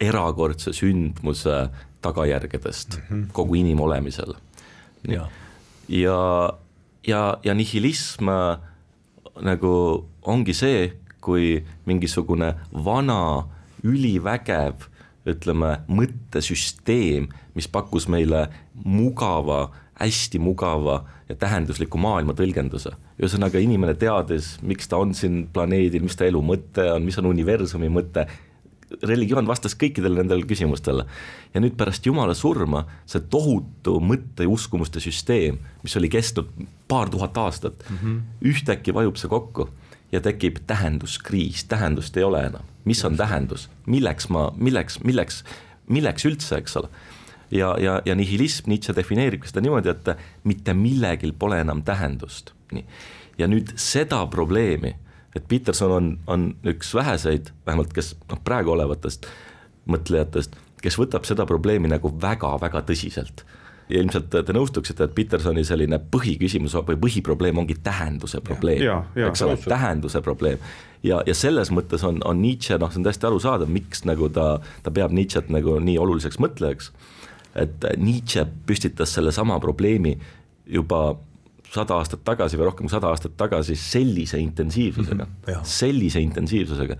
erakordse 0.00 0.72
sündmuse 0.72 1.56
tagajärgedest 2.00 2.98
mm 2.98 3.04
-hmm. 3.10 3.32
kogu 3.32 3.54
inimolemisel. 3.54 4.34
ja, 5.08 5.28
ja, 5.88 6.52
ja, 7.06 7.38
ja 7.44 7.54
nihilism 7.54 8.28
äh, 8.28 8.58
nagu 9.42 10.04
ongi 10.22 10.54
see, 10.54 10.92
kui 11.20 11.64
mingisugune 11.86 12.54
vana 12.72 13.46
ülivägev 13.84 14.90
ütleme, 15.28 15.80
mõttesüsteem, 15.88 17.28
mis 17.54 17.68
pakkus 17.68 18.08
meile 18.08 18.48
mugava, 18.84 19.68
hästi 20.00 20.40
mugava 20.40 21.02
ja 21.28 21.36
tähendusliku 21.36 21.98
maailma 22.00 22.34
tõlgenduse. 22.36 22.94
ühesõnaga 23.20 23.60
inimene 23.60 23.94
teades, 23.94 24.54
miks 24.62 24.88
ta 24.88 24.96
on 24.96 25.12
siin 25.14 25.42
planeedil, 25.52 26.02
mis 26.02 26.16
ta 26.16 26.24
elu 26.24 26.40
mõte 26.40 26.86
on, 26.94 27.04
mis 27.04 27.18
on 27.20 27.28
universumi 27.28 27.90
mõte, 27.92 28.24
religioon 29.03 29.46
vastas 29.46 29.76
kõikidele 29.79 30.20
nendele 30.20 30.46
küsimustele. 30.48 31.05
ja 31.55 31.61
nüüd 31.61 31.76
pärast 31.76 32.07
Jumala 32.07 32.35
surma 32.35 32.85
see 33.07 33.20
tohutu 33.20 33.98
mõtte 34.00 34.46
ja 34.46 34.48
uskumuste 34.48 35.00
süsteem, 35.00 35.59
mis 35.83 35.96
oli 35.96 36.09
kestnud 36.09 36.48
paar 36.88 37.11
tuhat 37.11 37.37
aastat 37.37 37.85
mm, 37.90 37.96
-hmm. 37.96 38.20
ühtäkki 38.44 38.94
vajub 38.94 39.16
see 39.16 39.29
kokku 39.29 39.68
ja 40.12 40.20
tekib 40.20 40.59
tähenduskriis, 40.66 41.64
tähendust 41.64 42.16
ei 42.16 42.24
ole 42.24 42.44
enam. 42.46 42.62
mis 42.85 43.05
on 43.05 43.16
tähendus, 43.16 43.70
milleks 43.87 44.29
ma, 44.29 44.53
milleks, 44.57 45.00
milleks, 45.05 45.44
milleks 45.88 46.24
üldse, 46.24 46.57
eks 46.57 46.76
ole 46.76 46.88
ja, 47.50 47.76
ja, 47.79 48.03
ja 48.05 48.14
nihilism, 48.14 48.70
Nietzsche 48.70 48.94
defineerib 48.96 49.44
seda 49.44 49.61
niimoodi, 49.61 49.90
et 49.90 50.11
mitte 50.44 50.74
millegil 50.74 51.33
pole 51.38 51.61
enam 51.61 51.83
tähendust, 51.83 52.53
nii. 52.72 52.85
ja 53.38 53.48
nüüd 53.50 53.74
seda 53.76 54.26
probleemi 54.26 54.94
et 55.36 55.46
Peterson 55.48 55.92
on, 55.92 56.10
on 56.26 56.50
üks 56.66 56.94
väheseid, 56.94 57.52
vähemalt 57.66 57.92
kes 57.94 58.14
noh, 58.30 58.40
praegu 58.44 58.74
olevatest 58.74 59.28
mõtlejatest, 59.90 60.56
kes 60.82 60.98
võtab 60.98 61.26
seda 61.28 61.46
probleemi 61.48 61.90
nagu 61.90 62.12
väga-väga 62.22 62.82
tõsiselt. 62.88 63.44
ja 63.90 63.98
ilmselt 63.98 64.28
te 64.30 64.54
nõustuksite, 64.54 65.04
et 65.04 65.14
Petersoni 65.14 65.64
selline 65.66 65.98
põhiküsimus 65.98 66.76
või 66.86 66.98
põhiprobleem 67.04 67.58
ongi 67.58 67.74
tähenduse 67.82 68.40
probleem, 68.40 68.84
eks 69.16 69.42
ole, 69.42 69.56
tähenduse 69.56 70.20
probleem. 70.22 70.58
ja, 71.02 71.22
ja 71.26 71.34
selles 71.34 71.70
mõttes 71.70 72.04
on, 72.06 72.20
on 72.24 72.42
Nietzsche, 72.42 72.78
noh, 72.78 72.90
see 72.90 73.02
on 73.02 73.08
täiesti 73.08 73.26
arusaadav, 73.26 73.70
miks 73.70 74.04
nagu 74.04 74.28
ta, 74.28 74.60
ta 74.82 74.90
peab 74.90 75.12
Nietzsche't 75.12 75.50
nagu 75.50 75.78
nii 75.78 75.98
oluliseks 75.98 76.38
mõtlejaks, 76.38 76.92
et 77.54 77.90
Nietzsche 77.98 78.46
püstitas 78.66 79.14
sellesama 79.14 79.58
probleemi 79.60 80.18
juba 80.66 81.18
sada 81.70 82.00
aastat 82.00 82.24
tagasi 82.26 82.59
või 82.59 82.70
rohkem 82.70 82.88
kui 82.88 82.92
sada 82.92 83.11
aastat 83.12 83.37
tagasi 83.38 83.76
sellise 83.78 84.40
intensiivsusega 84.42 85.24
mm, 85.24 85.37
-hmm, 85.46 85.68
sellise 85.78 86.20
intensiivsusega 86.20 86.96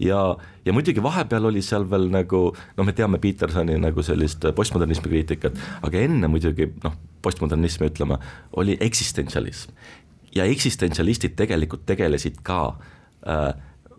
ja, 0.00 0.36
ja 0.64 0.72
muidugi 0.72 1.02
vahepeal 1.02 1.50
oli 1.50 1.62
seal 1.64 1.86
veel 1.90 2.08
nagu 2.12 2.42
noh, 2.52 2.86
me 2.86 2.94
teame 2.96 3.20
Petersoni 3.22 3.78
nagu 3.80 4.02
sellist 4.04 4.46
postmodernismi 4.56 5.12
kriitikat, 5.12 5.58
aga 5.86 6.04
enne 6.06 6.30
muidugi 6.32 6.70
noh, 6.84 6.96
postmodernismi 7.22 7.90
ütleme, 7.90 8.18
oli 8.60 8.76
eksistentsialism. 8.80 9.74
ja 10.34 10.44
eksistentsialistid 10.46 11.34
tegelikult 11.36 11.86
tegelesid 11.86 12.40
ka 12.46 12.60
äh, 13.26 13.50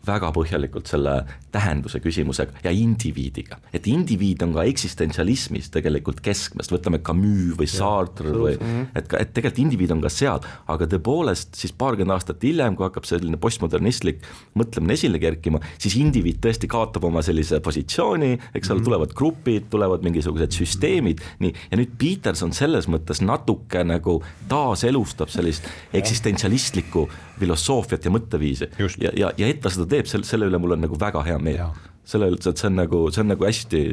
väga 0.07 0.31
põhjalikult 0.33 0.89
selle 0.89 1.13
tähenduse 1.53 1.99
küsimusega 2.01 2.63
ja 2.63 2.71
indiviidiga, 2.73 3.59
et 3.75 3.87
indiviid 3.91 4.41
on 4.45 4.55
ka 4.55 4.65
eksistentsialismis 4.69 5.69
tegelikult 5.73 6.21
keskmes, 6.25 6.71
võtame 6.71 7.01
Camus 7.05 7.57
või 7.59 7.69
Sartre 7.69 8.33
või 8.33 8.55
et 8.97 9.07
ka, 9.09 9.19
et 9.21 9.33
tegelikult 9.35 9.61
indiviid 9.65 9.93
on 9.95 10.03
ka 10.03 10.11
seal, 10.13 10.41
aga 10.71 10.87
tõepoolest 10.89 11.59
siis 11.59 11.75
paarkümmend 11.77 12.15
aastat 12.15 12.43
hiljem, 12.45 12.77
kui 12.77 12.87
hakkab 12.87 13.07
selline 13.09 13.39
postmodernistlik 13.41 14.23
mõtlemine 14.57 14.97
esile 14.97 15.21
kerkima, 15.21 15.61
siis 15.81 15.97
indiviid 15.99 16.41
tõesti 16.43 16.69
kaotab 16.71 17.05
oma 17.09 17.23
sellise 17.25 17.61
positsiooni, 17.63 18.33
eks 18.55 18.71
ole, 18.71 18.81
mhm. 18.81 18.87
tulevad 18.87 19.15
grupid, 19.17 19.69
tulevad 19.73 20.05
mingisugused 20.07 20.55
süsteemid, 20.55 21.21
nii, 21.43 21.53
ja 21.71 21.79
nüüd 21.79 21.97
Peterson 22.01 22.55
selles 22.55 22.89
mõttes 22.91 23.21
natuke 23.25 23.83
nagu 23.85 24.19
taaselustab 24.51 25.29
sellist 25.33 25.67
eksistentsialistlikku 25.97 27.07
filosoofiat 27.41 28.07
ja 28.07 28.13
mõtteviisi 28.13 28.69
ja, 29.01 29.11
ja, 29.17 29.31
ja 29.37 29.49
et 29.49 29.61
ta 29.63 29.71
seda 29.73 29.87
teeb, 29.89 30.09
selle, 30.09 30.27
selle 30.27 30.49
üle 30.49 30.61
mul 30.61 30.77
on 30.77 30.85
nagu 30.85 30.99
väga 30.99 31.23
hea 31.27 31.37
meel. 31.41 31.73
selle 32.07 32.31
üle, 32.31 32.39
et 32.39 32.49
see 32.51 32.69
on 32.69 32.77
nagu, 32.79 33.05
see 33.13 33.25
on 33.25 33.33
nagu 33.33 33.47
hästi 33.47 33.85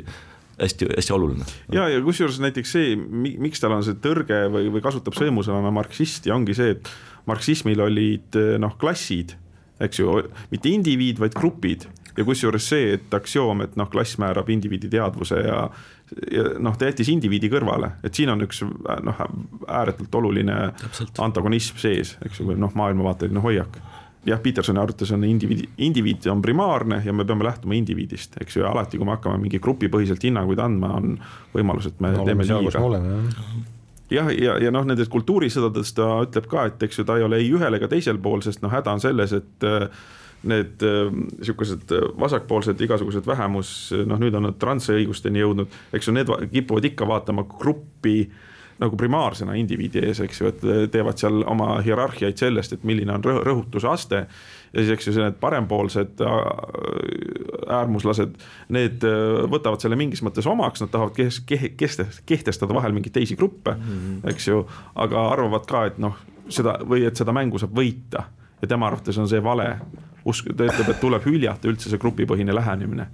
hästi-hästi 0.58 1.14
oluline. 1.14 1.44
ja, 1.72 1.86
ja 1.88 2.00
kusjuures 2.02 2.40
näiteks 2.42 2.72
see, 2.74 2.96
miks 2.98 3.62
tal 3.62 3.76
on 3.76 3.84
see 3.86 3.98
tõrge 4.02 4.40
või, 4.52 4.72
või 4.74 4.82
kasutab 4.82 5.14
sõimusõnana 5.18 5.70
marksisti, 5.74 6.32
ongi 6.34 6.56
see, 6.58 6.74
et 6.74 6.90
marksismil 7.30 7.84
olid 7.84 8.38
noh, 8.58 8.74
klassid, 8.80 9.36
eks 9.84 10.02
ju, 10.02 10.16
mitte 10.50 10.72
indiviid, 10.72 11.20
vaid 11.22 11.36
grupid 11.38 11.86
ja 12.18 12.24
kusjuures 12.26 12.66
see, 12.72 12.96
et 12.98 13.14
aktsioom, 13.14 13.62
et 13.64 13.78
noh, 13.78 13.88
klass 13.90 14.18
määrab 14.18 14.50
indiviidi 14.50 14.90
teadvuse 14.92 15.40
ja 15.46 15.68
ja 16.32 16.44
noh, 16.58 16.76
ta 16.78 16.88
jättis 16.88 17.10
indiviidi 17.12 17.50
kõrvale, 17.52 17.92
et 18.04 18.16
siin 18.16 18.32
on 18.32 18.42
üks 18.46 18.62
noh, 18.64 19.22
ääretult 19.68 20.14
oluline 20.20 20.56
Täpselt. 20.80 21.20
antagonism 21.24 21.80
sees, 21.80 22.16
eks 22.24 22.40
ju, 22.40 22.56
noh, 22.56 22.74
maailmavaateline 22.74 23.42
hoiak. 23.44 23.78
jah, 24.28 24.40
Petersoni 24.42 24.80
arvates 24.80 25.12
on 25.12 25.24
indiviidi, 25.24 25.68
indiviid 25.84 26.26
on 26.32 26.42
primaarne 26.42 27.02
ja 27.04 27.12
me 27.12 27.24
peame 27.24 27.44
lähtuma 27.44 27.76
indiviidist, 27.76 28.36
eks 28.40 28.56
ju, 28.56 28.62
ja 28.64 28.70
alati, 28.72 28.98
kui 28.98 29.06
me 29.06 29.14
hakkame 29.16 29.38
mingi 29.42 29.60
grupipõhiselt 29.60 30.24
hinnanguid 30.24 30.58
andma, 30.64 30.94
on 30.96 31.18
võimalus, 31.54 31.86
et 31.92 32.00
me 32.00 32.12
no, 32.16 32.24
teeme 32.24 32.44
liiga 32.44 32.82
jah, 34.10 34.30
ja, 34.32 34.44
ja, 34.44 34.58
ja 34.64 34.72
noh, 34.72 34.84
nendest 34.88 35.12
kultuurisõdadest 35.12 35.96
ta 35.96 36.08
ütleb 36.24 36.48
ka, 36.50 36.68
et 36.72 36.88
eks 36.88 37.00
ju, 37.00 37.08
ta 37.08 37.18
ei 37.18 37.26
ole 37.28 37.40
ei 37.40 37.50
ühel 37.52 37.78
ega 37.78 37.88
teisel 37.88 38.20
pool, 38.20 38.40
sest 38.44 38.64
noh, 38.64 38.72
häda 38.72 38.96
on 38.96 39.04
selles, 39.04 39.36
et 39.36 39.68
need 40.42 40.84
niisugused 41.38 41.94
äh, 41.94 42.10
vasakpoolsed 42.20 42.80
igasugused 42.86 43.26
vähemus, 43.26 43.72
noh 44.06 44.20
nüüd 44.20 44.36
on 44.38 44.48
nad 44.48 44.60
transõigusteni 44.60 45.42
jõudnud, 45.42 45.80
eks 45.96 46.10
ju, 46.10 46.14
need 46.14 46.30
kipuvad 46.52 46.86
ikka 46.92 47.08
vaatama 47.08 47.46
gruppi 47.58 48.20
nagu 48.78 48.96
primaarsena 48.96 49.56
indiviidi 49.58 50.02
ees, 50.06 50.20
eks 50.22 50.40
ju, 50.40 50.52
et 50.52 50.62
teevad 50.92 51.18
seal 51.18 51.42
oma 51.50 51.80
hierarhiaid 51.82 52.38
sellest, 52.38 52.76
et 52.76 52.86
milline 52.86 53.10
on 53.14 53.24
rõhutuse 53.26 53.88
aste. 53.90 54.22
ja 54.72 54.80
siis, 54.80 54.92
eks 54.94 55.08
ju, 55.08 55.16
need 55.18 55.38
parempoolsed 55.40 56.22
äh, 56.22 56.38
äärmuslased, 57.74 58.38
need 58.74 59.04
äh, 59.06 59.42
võtavad 59.50 59.82
selle 59.82 59.98
mingis 59.98 60.22
mõttes 60.22 60.46
omaks, 60.46 60.84
nad 60.84 60.92
tahavad 60.94 61.18
kehtestada 62.26 62.74
vahel 62.74 62.94
mingeid 62.94 63.16
teisi 63.18 63.36
gruppe 63.36 63.74
-hmm. 63.74 64.20
eks 64.30 64.48
ju, 64.48 64.66
aga 64.94 65.28
arvavad 65.32 65.66
ka, 65.66 65.86
et 65.86 65.98
noh, 65.98 66.14
seda 66.48 66.78
või 66.84 67.06
et 67.06 67.16
seda 67.16 67.32
mängu 67.34 67.58
saab 67.58 67.74
võita 67.74 68.28
ja 68.62 68.68
tema 68.68 68.86
arvates 68.86 69.18
on 69.18 69.28
see 69.28 69.42
vale 69.42 69.74
usk, 70.28 70.50
ta 70.56 70.68
ütleb, 70.68 70.92
et 70.92 71.00
tuleb 71.02 71.24
hüljata 71.28 71.70
üldse 71.70 71.92
see 71.92 72.02
grupipõhine 72.02 72.54
lähenemine 72.54 73.08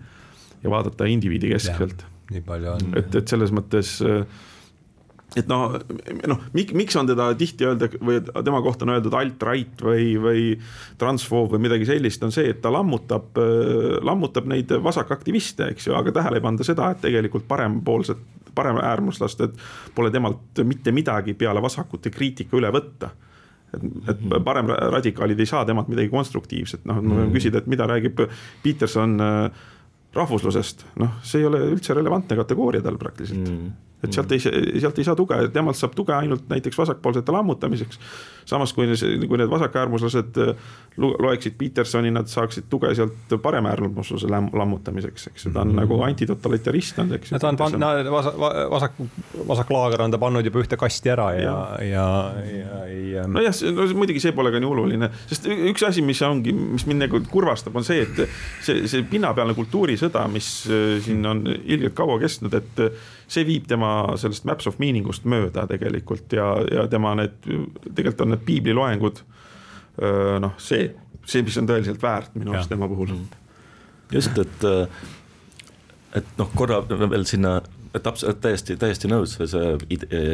ja 0.64 0.72
vaadata 0.72 1.08
indiviidi 1.10 1.52
keskselt. 1.52 2.06
nii 2.32 2.42
palju 2.44 2.74
on. 2.74 2.90
et, 3.00 3.14
et 3.20 3.30
selles 3.30 3.52
mõttes 3.54 3.98
et 5.34 5.48
noh, 5.50 5.74
noh, 6.30 6.42
miks 6.54 6.96
on 6.98 7.08
teda 7.08 7.26
tihti 7.38 7.66
öelda 7.66 7.88
või 7.98 8.20
tema 8.22 8.60
kohta 8.62 8.86
on 8.86 8.94
öeldud 8.94 9.16
alt-right 9.18 9.82
või, 9.82 10.06
või 10.20 10.44
transfoob 11.00 11.56
või 11.56 11.64
midagi 11.66 11.88
sellist, 11.88 12.22
on 12.26 12.32
see, 12.34 12.46
et 12.52 12.62
ta 12.62 12.72
lammutab, 12.72 13.34
lammutab 14.06 14.46
neid 14.50 14.70
vasakaktiviste, 14.84 15.72
eks 15.74 15.90
ju, 15.90 15.96
aga 15.98 16.14
tähele 16.14 16.38
ei 16.38 16.44
panda 16.44 16.66
seda, 16.66 16.92
et 16.94 17.02
tegelikult 17.04 17.48
parempoolsed, 17.50 18.22
paremäärmuslased 18.54 19.58
pole 19.94 20.12
temalt 20.14 20.62
mitte 20.66 20.94
midagi 20.94 21.34
peale 21.38 21.62
vasakute 21.62 22.14
kriitika 22.14 22.56
üle 22.60 22.70
võtta 22.74 23.10
et, 23.76 23.86
et 24.08 24.18
mhm. 24.18 24.42
paremradikaalid 24.46 25.40
ei 25.40 25.50
saa 25.50 25.64
temalt 25.68 25.90
midagi 25.92 26.12
konstruktiivset, 26.12 26.84
noh, 26.88 27.00
me 27.02 27.14
võime 27.14 27.28
mhm. 27.28 27.38
küsida, 27.38 27.62
et 27.62 27.70
mida 27.70 27.88
räägib 27.90 28.26
Peterson 28.64 29.16
äh, 29.20 29.64
rahvuslusest, 30.14 30.86
noh, 31.02 31.18
see 31.26 31.42
ei 31.42 31.48
ole 31.48 31.62
üldse 31.72 31.96
relevantne 31.96 32.38
kategooria 32.38 32.84
tal 32.84 33.00
praktiliselt 33.00 33.48
mm 33.48 33.72
et 34.04 34.16
sealt 34.16 34.32
ei, 34.32 34.40
sealt 34.40 34.98
ei 34.98 35.06
saa 35.06 35.16
tuge, 35.18 35.38
temalt 35.54 35.78
saab 35.78 35.96
tuge 35.96 36.14
ainult 36.16 36.48
näiteks 36.50 36.78
vasakpoolsete 36.78 37.32
lammutamiseks. 37.32 38.00
samas 38.44 38.72
kui, 38.76 38.86
kui 39.28 39.38
need 39.40 39.50
vasakäärmuslased 39.50 40.40
äh, 40.42 40.56
loeksid 40.98 41.54
Petersoni, 41.58 42.10
nad 42.10 42.28
saaksid 42.28 42.68
tuge 42.70 42.92
sealt 42.94 43.32
paremäärmusluse 43.42 44.28
lammutamiseks, 44.30 45.26
eks 45.26 45.46
ju, 45.46 45.52
ta 45.52 45.60
on 45.60 45.68
mm 45.68 45.72
-hmm. 45.72 45.80
nagu 45.80 46.02
antitotalitarist 46.02 46.98
on, 46.98 47.14
eks 47.14 47.32
ju. 47.32 47.38
ta 47.38 47.48
on 47.48 47.56
pannud, 47.56 48.10
vasak, 48.10 48.34
vasak, 48.70 48.92
vasaklaager 49.48 50.02
on 50.02 50.10
ta 50.10 50.18
pannud 50.18 50.44
juba 50.44 50.60
ühte 50.60 50.76
kasti 50.76 51.10
ära 51.10 51.32
ja, 51.32 51.78
ja, 51.80 51.84
ja, 51.84 52.84
ja 52.84 52.84
ei. 52.84 53.28
Nojah, 53.28 53.54
no 53.74 53.86
muidugi 53.94 54.20
see 54.20 54.32
pole 54.32 54.52
ka 54.52 54.60
nii 54.60 54.70
oluline, 54.70 55.10
sest 55.30 55.48
üks 55.50 55.86
asi, 55.86 56.02
mis 56.02 56.22
ongi, 56.22 56.52
mis 56.52 56.86
mind 56.86 57.06
nagu 57.06 57.20
kurvastab, 57.30 57.76
on 57.76 57.86
see, 57.86 58.04
et 58.04 58.22
see, 58.64 58.86
see 58.90 59.04
pinnapealne 59.10 59.54
kultuurisõda, 59.56 60.26
mis 60.32 60.50
äh, 60.68 61.02
siin 61.04 61.26
on 61.26 61.44
ilgelt 61.48 61.96
kaua 61.98 62.18
kestnud, 62.22 62.54
et 62.54 62.84
see 63.28 63.46
viib 63.48 63.68
tema 63.70 63.90
sellest 64.20 64.46
maps 64.48 64.68
of 64.70 64.80
meaning 64.82 65.08
ust 65.10 65.26
mööda 65.28 65.66
tegelikult 65.70 66.32
ja, 66.36 66.48
ja 66.70 66.86
tema 66.90 67.14
need, 67.18 67.36
tegelikult 67.90 68.26
on 68.26 68.34
need 68.34 68.44
piibliloengud. 68.48 69.22
noh, 70.42 70.56
see, 70.58 70.88
see, 71.22 71.44
mis 71.46 71.56
on 71.60 71.68
tõeliselt 71.70 72.02
väärt 72.02 72.34
minu 72.34 72.54
arust 72.54 72.72
tema 72.72 72.88
puhul. 72.90 73.14
just, 74.12 74.38
et, 74.38 74.68
et 76.20 76.36
noh, 76.40 76.50
korra 76.58 76.82
veel 76.90 77.26
sinna 77.30 77.60
täpselt 78.02 78.40
täiesti, 78.42 78.76
täiesti 78.76 79.08
nõus, 79.10 79.36
see 79.38 79.74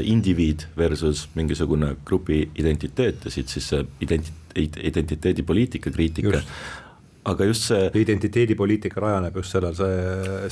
indiviid 0.09 0.65
versus 0.79 1.27
mingisugune 1.37 1.93
grupi 2.09 2.47
identiteet 2.57 3.27
ja 3.27 3.33
siit 3.33 3.53
siis 3.53 3.69
see 3.75 3.85
identi-, 4.07 4.33
identiteedipoliitika 4.57 5.93
kriitika 5.93 6.41
aga 7.29 7.45
just 7.51 7.69
see. 7.69 7.91
identiteedipoliitika 8.01 9.01
rajaneb 9.03 9.37
just 9.37 9.53
sellel, 9.53 9.77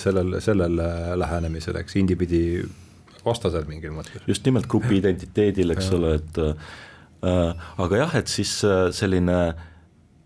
sellel, 0.00 0.37
sellel 0.44 0.76
lähenemisel, 1.18 1.78
eks 1.81 1.96
indiviidi 2.00 2.42
vastasel 3.24 3.66
mingil 3.68 3.94
mõttes. 3.96 4.22
just 4.28 4.44
nimelt 4.46 4.68
grupi 4.70 4.98
identiteedil, 5.00 5.74
eks 5.74 5.90
ole, 5.96 6.14
et 6.20 6.40
äh, 6.44 7.66
aga 7.85 8.02
jah, 8.04 8.16
et 8.20 8.33
siis 8.33 8.52
äh, 8.66 8.88
selline, 8.94 9.38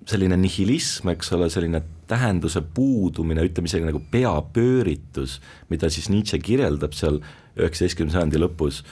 selline 0.09 0.39
nihilism, 0.41 1.13
eks 1.15 1.33
ole, 1.37 1.49
selline 1.53 1.83
tähenduse 2.11 2.61
puudumine, 2.75 3.45
ütleme 3.49 3.71
isegi 3.71 3.89
nagu 3.89 4.03
peapööritus, 4.13 5.39
mida 5.73 5.89
siis 5.93 6.11
Nietzsche 6.13 6.43
kirjeldab 6.43 6.97
seal 6.99 7.23
üheksateistkümnenda 7.57 8.19
sajandi 8.19 8.43
lõpus 8.43 8.83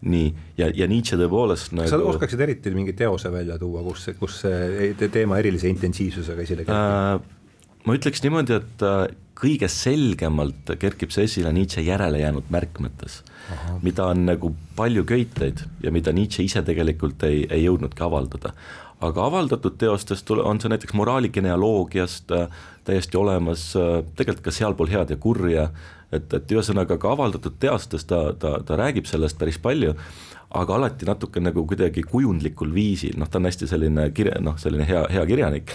nii, 0.00 0.30
ja, 0.56 0.70
ja 0.74 0.88
Nietzsche 0.88 1.18
tõepoolest 1.20 1.74
nagu. 1.76 1.90
sa 1.90 1.98
oskaksid 2.12 2.40
eriti 2.40 2.72
mingi 2.72 2.94
teose 2.96 3.32
välja 3.32 3.58
tuua, 3.60 3.82
kus, 3.84 4.08
kus 4.20 4.38
see 4.46 4.94
teema 5.12 5.40
erilise 5.42 5.68
intensiivsusega 5.72 6.46
esile 6.46 6.64
kerkib 6.64 6.76
äh,? 6.76 7.36
ma 7.86 7.96
ütleks 7.96 8.24
niimoodi, 8.24 8.56
et 8.60 8.84
äh, 8.86 9.02
kõige 9.40 9.68
selgemalt 9.72 10.74
kerkib 10.80 11.12
see 11.14 11.26
esile 11.28 11.52
Nietzsche 11.56 11.84
järele 11.84 12.20
jäänud 12.20 12.48
märkmetes, 12.52 13.22
mida 13.84 14.10
on 14.12 14.26
nagu 14.28 14.52
palju 14.76 15.04
köiteid 15.08 15.64
ja 15.84 15.92
mida 15.92 16.12
Nietzsche 16.16 16.44
ise 16.44 16.62
tegelikult 16.66 17.24
ei, 17.28 17.46
ei 17.48 17.64
jõudnudki 17.64 18.04
avaldada. 18.04 18.54
aga 19.00 19.24
avaldatud 19.24 19.78
teostest 19.80 20.28
on 20.30 20.58
see 20.60 20.68
näiteks 20.68 20.92
moraali 20.92 21.30
genealoogiast 21.32 22.32
äh, 22.36 22.48
täiesti 22.84 23.16
olemas, 23.16 23.70
äh, 23.76 24.04
tegelikult 24.16 24.44
ka 24.44 24.52
sealpool 24.52 24.92
head 24.92 25.10
ja 25.10 25.16
kurja 25.16 25.62
äh,, 25.68 25.99
et, 26.12 26.34
et 26.34 26.52
ühesõnaga 26.54 26.98
ka 27.00 27.14
avaldatud 27.14 27.56
teostes 27.62 28.06
ta, 28.08 28.30
ta, 28.38 28.58
ta 28.66 28.78
räägib 28.80 29.08
sellest 29.10 29.38
päris 29.40 29.60
palju, 29.62 29.94
aga 30.50 30.76
alati 30.76 31.06
natuke 31.06 31.42
nagu 31.42 31.64
kuidagi 31.68 32.04
kujundlikul 32.06 32.72
viisil, 32.74 33.18
noh, 33.20 33.30
ta 33.30 33.38
on 33.38 33.48
hästi 33.50 33.70
selline 33.70 34.10
kirja, 34.14 34.40
noh, 34.42 34.58
selline 34.58 34.86
hea, 34.88 35.04
hea 35.14 35.26
kirjanik. 35.30 35.74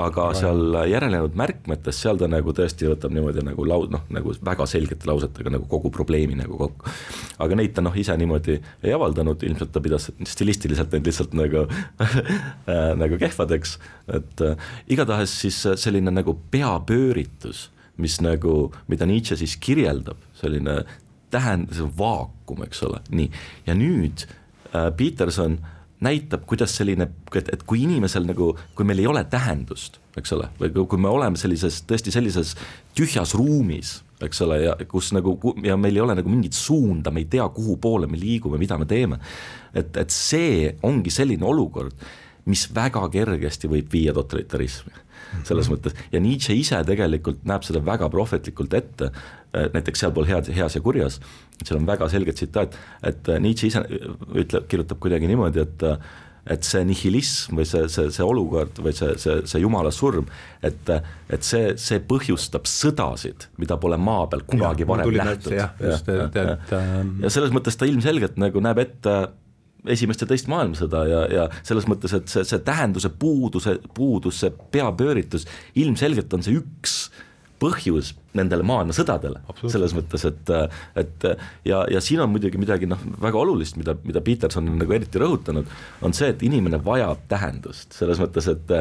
Aga 0.00 0.28
seal 0.38 0.76
järelejäänud 0.86 1.34
märkmetes, 1.34 1.96
seal 1.98 2.20
ta 2.20 2.28
nagu 2.30 2.52
tõesti 2.54 2.86
võtab 2.86 3.10
niimoodi 3.10 3.42
nagu 3.42 3.64
lau-, 3.66 3.88
noh, 3.90 4.04
nagu 4.14 4.30
väga 4.46 4.62
selgete 4.70 5.08
lausetega 5.10 5.50
nagu 5.50 5.66
kogu 5.72 5.90
probleemi 5.90 6.36
nagu 6.38 6.54
kokku. 6.60 6.92
aga 7.42 7.58
neid 7.58 7.74
ta 7.74 7.82
noh, 7.82 7.96
ise 7.98 8.14
niimoodi 8.20 8.60
ei 8.86 8.94
avaldanud, 8.94 9.42
ilmselt 9.42 9.72
ta 9.74 9.82
pidas 9.82 10.06
stilistiliselt 10.30 10.94
neid 10.94 11.10
lihtsalt 11.10 11.34
nagu 11.34 11.64
nagu 13.02 13.18
kehvadeks, 13.18 13.74
et 14.14 14.46
äh, 14.46 14.70
igatahes 14.94 15.34
siis 15.42 15.58
selline 15.82 16.14
nagu 16.14 16.36
peapööritus, 16.54 17.66
mis 18.00 18.18
nagu, 18.24 18.70
mida 18.90 19.08
Nietzsche 19.08 19.38
siis 19.40 19.56
kirjeldab, 19.60 20.20
selline 20.40 20.80
tähend-, 21.30 21.72
see 21.76 21.88
vaakum, 21.98 22.64
eks 22.66 22.82
ole, 22.88 23.02
nii, 23.14 23.30
ja 23.68 23.76
nüüd 23.78 24.26
äh, 24.26 24.90
Peterson 24.96 25.58
näitab, 26.00 26.46
kuidas 26.48 26.72
selline, 26.76 27.10
et, 27.36 27.50
et 27.52 27.64
kui 27.68 27.82
inimesel 27.84 28.24
nagu, 28.28 28.54
kui 28.76 28.86
meil 28.88 29.02
ei 29.02 29.08
ole 29.10 29.22
tähendust, 29.28 29.98
eks 30.18 30.32
ole, 30.36 30.48
või 30.60 30.86
kui 30.88 31.00
me 31.00 31.10
oleme 31.12 31.38
sellises, 31.40 31.82
tõesti 31.88 32.12
sellises 32.14 32.54
tühjas 32.96 33.34
ruumis, 33.36 33.98
eks 34.24 34.40
ole, 34.44 34.62
ja 34.64 34.74
kus 34.88 35.12
nagu 35.16 35.36
ja 35.64 35.76
meil 35.80 35.96
ei 35.96 36.04
ole 36.04 36.16
nagu 36.18 36.32
mingit 36.32 36.56
suunda, 36.56 37.12
me 37.12 37.22
ei 37.24 37.28
tea, 37.30 37.46
kuhu 37.52 37.76
poole 37.80 38.08
me 38.08 38.20
liigume, 38.20 38.58
mida 38.60 38.78
me 38.80 38.88
teeme. 38.88 39.20
et, 39.74 39.96
et 39.96 40.10
see 40.10 40.72
ongi 40.82 41.12
selline 41.12 41.44
olukord, 41.46 41.94
mis 42.48 42.66
väga 42.74 43.04
kergesti 43.12 43.68
võib 43.70 43.92
viia 43.92 44.14
totalitarismi 44.16 45.06
selles 45.46 45.68
mhm. 45.68 45.76
mõttes 45.76 45.94
ja 46.10 46.20
Nietzsche 46.22 46.56
ise 46.58 46.80
tegelikult 46.86 47.44
näeb 47.46 47.62
seda 47.62 47.82
väga 47.86 48.08
prohvetlikult 48.10 48.72
ette, 48.74 49.12
näiteks 49.52 50.02
sealpool 50.02 50.26
head, 50.26 50.48
heas 50.56 50.74
ja 50.74 50.82
kurjas 50.82 51.20
seal 51.66 51.80
on 51.80 51.86
väga 51.88 52.08
selge 52.12 52.34
tsitaat, 52.36 52.74
et 53.06 53.28
äh, 53.28 53.38
Nietzsche 53.42 53.70
ise 53.70 53.84
äh, 53.84 54.10
ütleb, 54.42 54.66
kirjutab 54.70 55.00
kuidagi 55.02 55.30
niimoodi, 55.30 55.64
et 55.66 55.86
äh, 55.88 56.10
et 56.50 56.64
see 56.64 56.80
nihilism 56.88 57.58
või 57.60 57.66
see, 57.68 57.84
see, 57.92 58.08
see 58.16 58.24
olukord 58.24 58.78
või 58.80 58.94
see, 58.96 59.12
see, 59.20 59.42
see 59.46 59.60
jumala 59.60 59.90
surm, 59.92 60.24
et, 60.64 60.88
et 61.28 61.44
see, 61.46 61.74
see 61.78 62.00
põhjustab 62.00 62.64
sõdasid, 62.66 63.44
mida 63.60 63.76
pole 63.78 63.98
maa 64.00 64.24
peal 64.32 64.46
kunagi 64.48 64.86
ja, 64.86 64.88
varem 64.88 65.12
nähtud. 65.20 65.52
ja, 65.54 65.68
ja, 65.84 65.98
ja, 66.08 66.56
ja 67.20 67.30
selles 67.30 67.52
mõttes 67.54 67.76
ta 67.78 67.86
ilmselgelt 67.86 68.40
nagu 68.40 68.64
näeb 68.64 68.80
ette 68.82 69.14
esimest 69.88 70.24
ja 70.24 70.28
teist 70.28 70.50
maailmasõda 70.50 71.02
ja, 71.08 71.24
ja 71.30 71.48
selles 71.62 71.88
mõttes, 71.90 72.14
et 72.16 72.30
see, 72.32 72.44
see 72.46 72.60
tähenduse 72.64 73.12
puuduse, 73.20 73.78
puudus, 73.96 74.42
see 74.42 74.52
peapööritus, 74.74 75.46
ilmselgelt 75.80 76.32
on 76.36 76.44
see 76.46 76.58
üks 76.60 77.02
põhjus 77.60 78.14
nendele 78.36 78.64
maailmasõdadele, 78.64 79.42
selles 79.68 79.92
mõttes, 79.92 80.22
et, 80.24 80.52
et 80.96 81.26
ja, 81.68 81.82
ja 81.92 82.00
siin 82.00 82.22
on 82.24 82.30
muidugi 82.32 82.60
midagi 82.60 82.88
noh, 82.88 83.02
väga 83.20 83.36
olulist, 83.36 83.76
mida, 83.76 83.92
mida 84.06 84.22
Peterson 84.24 84.70
on 84.70 84.78
nagu 84.80 84.96
eriti 84.96 85.20
rõhutanud, 85.20 85.68
on 86.06 86.16
see, 86.16 86.30
et 86.32 86.44
inimene 86.46 86.80
vajab 86.84 87.26
tähendust, 87.28 87.92
selles 87.98 88.22
mõttes, 88.22 88.48
et 88.48 88.72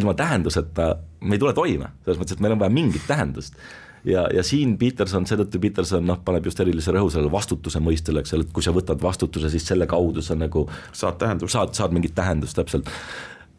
ilma 0.00 0.16
tähenduseta 0.16 0.94
me 1.20 1.36
ei 1.36 1.42
tule 1.42 1.52
toime, 1.56 1.92
selles 2.06 2.22
mõttes, 2.22 2.38
et 2.38 2.44
meil 2.44 2.56
on 2.56 2.62
vaja 2.64 2.72
mingit 2.72 3.04
tähendust 3.10 3.58
ja, 4.04 4.26
ja 4.34 4.42
siin 4.46 4.76
Peterson, 4.78 5.26
seetõttu 5.28 5.60
Peterson 5.62 6.06
noh, 6.06 6.20
paneb 6.24 6.46
just 6.48 6.60
erilise 6.62 6.94
rõhu 6.94 7.10
sellele 7.12 7.32
vastutuse 7.32 7.82
mõistele, 7.82 8.22
eks 8.22 8.34
ole, 8.36 8.46
et 8.46 8.54
kui 8.54 8.64
sa 8.64 8.74
võtad 8.74 9.02
vastutuse, 9.02 9.50
siis 9.52 9.66
selle 9.68 9.86
kaudu 9.90 10.24
sa 10.24 10.36
nagu 10.38 10.66
saad 10.92 11.20
tähendust, 11.22 11.54
saad, 11.54 11.74
saad 11.78 11.94
mingit 11.94 12.14
tähendust 12.16 12.58
täpselt. 12.58 12.90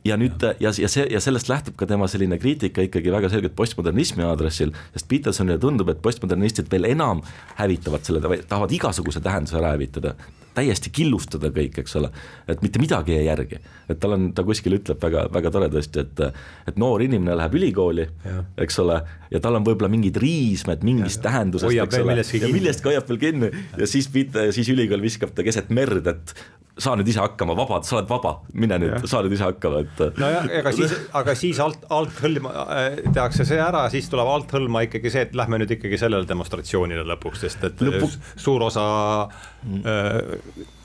Ja 0.03 0.17
nüüd 0.19 0.43
ja, 0.43 0.51
ja, 0.59 0.73
ja 0.83 0.89
see 0.91 1.05
ja 1.07 1.19
sellest 1.23 1.47
lähtub 1.47 1.77
ka 1.79 1.87
tema 1.87 2.09
selline 2.11 2.35
kriitika 2.35 2.83
ikkagi 2.83 3.11
väga 3.11 3.29
selgelt 3.31 3.55
postmodernismi 3.55 4.25
aadressil, 4.27 4.73
sest 4.91 5.07
Petersonile 5.07 5.61
tundub, 5.63 5.93
et 5.93 6.01
postmodernistid 6.03 6.67
veel 6.71 6.89
enam 6.91 7.23
hävitavad 7.55 8.03
selle, 8.03 8.19
tahavad 8.43 8.75
igasuguse 8.75 9.23
tähenduse 9.23 9.61
ära 9.61 9.71
hävitada, 9.77 10.17
täiesti 10.55 10.91
killustada 10.93 11.51
kõik, 11.53 11.79
eks 11.83 11.97
ole, 11.99 12.09
et 12.47 12.61
mitte 12.65 12.81
midagi 12.81 13.15
ei 13.17 13.25
järgi. 13.25 13.59
et 13.89 13.99
tal 13.99 14.15
on, 14.15 14.29
ta 14.33 14.45
kuskil 14.47 14.77
ütleb 14.77 15.01
väga, 15.01 15.27
väga 15.33 15.51
toredasti, 15.51 16.05
et 16.05 16.23
et 16.71 16.79
noor 16.79 17.01
inimene 17.03 17.35
läheb 17.37 17.57
ülikooli, 17.59 18.07
eks 18.57 18.79
ole, 18.79 19.01
ja 19.31 19.41
tal 19.43 19.59
on 19.59 19.65
võib-olla 19.67 19.91
mingid 19.91 20.17
riismed 20.21 20.85
mingist 20.87 21.21
ja, 21.21 21.29
tähendusest, 21.29 21.73
eks 21.73 22.01
ole, 22.01 22.17
ja 22.21 22.51
millestki 22.53 22.91
hoiab 22.91 23.09
veel 23.09 23.21
kinni. 23.21 23.51
Ja 23.77 23.89
siis, 23.89 24.09
siis 24.09 24.69
ülikool 24.69 25.03
viskab 25.03 25.33
ta 25.35 25.45
keset 25.45 25.71
merd, 25.73 26.07
et 26.07 26.35
saa 26.81 26.95
nüüd 26.97 27.09
ise 27.11 27.21
hakkama, 27.21 27.53
vabad, 27.57 27.85
sa 27.85 27.99
oled 27.99 28.09
vaba, 28.09 28.33
mine 28.57 28.79
nüüd, 28.81 29.05
saa 29.09 29.21
nüüd 29.25 29.35
ise 29.35 29.45
hakkama, 29.45 29.83
et. 29.83 30.19
nojah, 30.21 30.47
ega 30.59 30.73
siis, 30.73 30.95
aga 31.19 31.35
siis 31.37 31.59
alt, 31.61 31.85
althõlma 31.93 32.53
äh, 32.63 32.99
tehakse 33.09 33.45
see 33.47 33.59
ära, 33.61 33.83
siis 33.93 34.09
tuleb 34.09 34.31
althõlma 34.31 34.85
ikkagi 34.87 35.11
see, 35.13 35.27
et 35.27 35.35
lähme 35.37 35.61
nüüd 35.61 35.75
ikkagi 35.77 35.99
sellele 36.01 36.29
demonstratsioonile 36.29 37.05
lõpuks, 37.13 37.45
sest 37.45 37.67
et 37.69 37.83
Lõpu... 37.83 38.09
suur 38.41 38.65
osa 38.69 38.85
äh, 39.85 40.17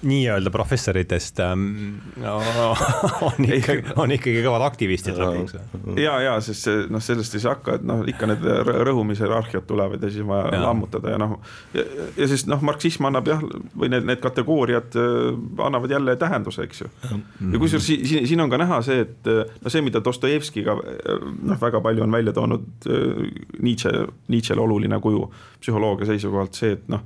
nii-öelda 0.03 0.51
professoritest 0.51 1.41
ähm, 1.41 1.95
on 3.29 3.45
ikkagi, 3.45 3.83
on 3.97 4.13
ikkagi 4.15 4.43
kõvad 4.45 4.63
aktivistid 4.69 5.19
lõpuks. 5.19 5.57
ja, 5.99 6.15
ja 6.23 6.37
sest 6.45 6.69
see 6.69 6.85
noh, 6.93 7.03
sellest 7.03 7.35
ei 7.35 7.43
saa 7.43 7.57
hakka, 7.57 7.79
et 7.81 7.87
noh, 7.89 8.05
ikka 8.07 8.29
need 8.31 8.45
rõhumise 8.87 9.27
hierarhiad 9.27 9.67
tulevad 9.67 10.03
ja 10.03 10.11
siis 10.13 10.23
on 10.23 10.31
vaja 10.31 10.61
lammutada 10.63 11.15
ja 11.15 11.19
noh. 11.19 11.35
ja, 11.75 11.83
ja 12.17 12.29
siis 12.31 12.47
noh, 12.51 12.63
marksism 12.63 13.09
annab 13.11 13.31
jah, 13.31 13.43
või 13.75 13.91
need, 13.91 14.07
need 14.07 14.23
kategooriad 14.23 14.99
äh, 15.03 15.33
annavad 15.67 15.97
jälle 15.97 16.15
tähenduse, 16.21 16.69
eks 16.69 16.85
ju. 16.85 16.93
ja 17.03 17.63
kusjuures 17.65 17.91
siin, 17.91 18.27
siin 18.31 18.45
on 18.45 18.55
ka 18.55 18.63
näha 18.63 18.81
see, 18.87 19.03
et 19.03 19.33
no 19.35 19.73
see, 19.73 19.83
mida 19.83 20.03
Dostojevskiga 20.05 20.79
noh, 20.79 21.59
väga 21.59 21.83
palju 21.83 22.07
on 22.07 22.15
välja 22.15 22.37
toonud 22.39 22.87
äh, 22.87 23.27
Nietzsche, 23.59 24.07
Nietzsche'le 24.31 24.63
oluline 24.63 25.03
kuju 25.03 25.27
psühholoogia 25.59 26.13
seisukohalt 26.13 26.55
see, 26.55 26.79
et 26.79 26.87
noh, 26.93 27.03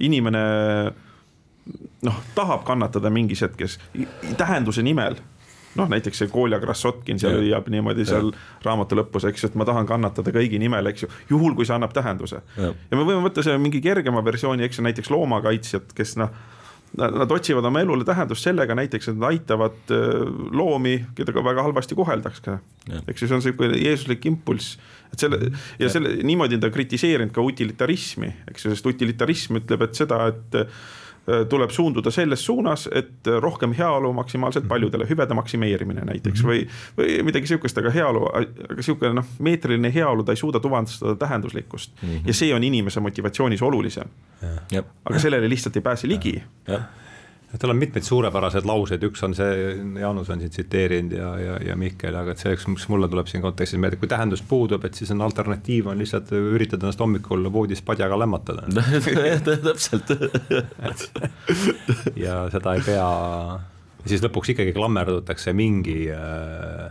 inimene 0.00 0.48
noh, 2.06 2.22
tahab 2.34 2.64
kannatada 2.68 3.10
mingis 3.10 3.44
hetkes 3.46 3.78
tähenduse 4.40 4.84
nimel. 4.86 5.18
Noh, 5.78 5.86
näiteks 5.86 6.18
see 6.18 6.30
Kolja 6.30 6.58
Krassotkin 6.58 7.20
seal 7.22 7.36
hüüab 7.38 7.68
niimoodi 7.70 8.02
seal 8.08 8.32
raamatu 8.64 8.96
lõpus, 8.98 9.22
eks 9.28 9.44
ju, 9.44 9.50
et 9.52 9.58
ma 9.58 9.66
tahan 9.68 9.86
kannatada 9.86 10.32
kõigi 10.34 10.58
nimel, 10.58 10.90
eks 10.90 11.04
ju, 11.04 11.10
juhul 11.30 11.54
kui 11.54 11.68
see 11.68 11.76
annab 11.76 11.94
tähenduse. 11.94 12.40
ja 12.58 12.98
me 12.98 13.04
võime 13.04 13.22
võtta 13.22 13.44
selle 13.46 13.60
mingi 13.62 13.78
kergema 13.84 14.24
versiooni, 14.26 14.66
eks 14.66 14.80
ju, 14.80 14.86
näiteks 14.88 15.12
loomakaitsjad, 15.14 15.94
kes 15.94 16.16
noh, 16.18 16.34
nad 16.98 17.30
otsivad 17.30 17.64
oma 17.64 17.82
elule 17.84 18.04
tähendust 18.06 18.46
sellega 18.46 18.74
näiteks, 18.74 19.12
et 19.12 19.18
nad 19.18 19.30
aitavad 19.30 19.92
äh, 19.94 20.24
loomi, 20.56 20.96
keda 21.14 21.34
ka 21.34 21.44
väga 21.46 21.62
halvasti 21.68 21.94
koheldakse. 21.98 22.58
eks 23.06 23.22
ju, 23.22 23.28
see 23.28 23.36
on 23.36 23.42
niisugune 23.44 23.78
jeesuslik 23.78 24.26
impulss, 24.26 24.78
et 25.12 25.22
selle 25.22 25.52
ja 25.78 25.90
selle 25.92 26.16
niimoodi 26.26 26.58
on 26.58 26.64
ta 26.64 26.72
kritiseerinud 26.74 27.34
ka 27.34 27.44
utilitarismi, 27.46 28.32
eks 28.50 28.66
ju, 28.66 28.74
sest 28.74 28.90
utilitarism 28.90 29.60
ütleb, 29.62 29.86
et 29.86 30.02
seda, 30.02 30.24
et 30.32 30.58
tuleb 31.48 31.70
suunduda 31.70 32.10
selles 32.10 32.44
suunas, 32.44 32.88
et 32.92 33.28
rohkem 33.40 33.74
heaolu 33.76 34.12
maksimaalselt 34.12 34.64
mhm. 34.64 34.68
paljudele, 34.68 35.08
hüvede 35.10 35.34
maksimeerimine 35.34 36.04
näiteks 36.08 36.44
või, 36.46 36.62
või 36.98 37.20
midagi 37.26 37.50
sihukest, 37.50 37.78
aga 37.82 37.92
heaolu, 37.94 38.24
aga 38.34 38.84
sihuke 38.84 39.12
noh, 39.14 39.26
meetriline 39.38 39.92
heaolu, 39.94 40.24
ta 40.24 40.36
ei 40.36 40.40
suuda 40.40 40.60
tuvastada 40.60 41.16
tähenduslikkust 41.20 41.92
mm. 42.02 42.08
-hmm. 42.08 42.26
ja 42.26 42.34
see 42.34 42.54
on 42.54 42.64
inimese 42.64 43.00
motivatsioonis 43.00 43.62
olulisem. 43.62 44.08
aga 45.04 45.18
sellele 45.18 45.48
lihtsalt 45.48 45.76
ei 45.76 45.82
pääse 45.82 46.08
ligi 46.08 46.42
tal 47.58 47.72
on 47.72 47.76
mitmeid 47.80 48.06
suurepäraseid 48.06 48.66
lauseid, 48.68 49.02
üks 49.08 49.24
on 49.26 49.34
see, 49.34 49.72
Jaanus 49.98 50.30
on 50.30 50.42
siin 50.42 50.52
tsiteerinud 50.54 51.16
ja, 51.16 51.30
ja, 51.40 51.56
ja 51.70 51.76
Mihkel, 51.78 52.14
aga 52.14 52.34
et 52.34 52.42
selleks, 52.42 52.68
mis 52.70 52.86
mulle 52.92 53.08
tuleb 53.10 53.30
siin 53.30 53.42
kontekstis 53.42 53.80
meelde, 53.82 53.98
kui 53.98 54.10
tähendus 54.10 54.42
puudub, 54.46 54.84
et 54.86 54.94
siis 54.98 55.10
on 55.14 55.24
alternatiiv 55.26 55.90
on 55.90 55.98
lihtsalt 55.98 56.30
üritada 56.36 56.86
ennast 56.86 57.02
hommikul 57.02 57.50
voodis 57.52 57.82
padjaga 57.82 58.18
lämmatada. 58.22 58.68
Täpselt. 59.70 60.14
Ja 62.20 62.44
seda 62.52 62.76
ei 62.76 62.82
pea, 62.84 63.10
siis 64.06 64.22
lõpuks 64.22 64.52
ikkagi 64.54 64.72
klammerdutakse 64.76 65.52
mingi 65.56 66.04
äh, 66.14 66.90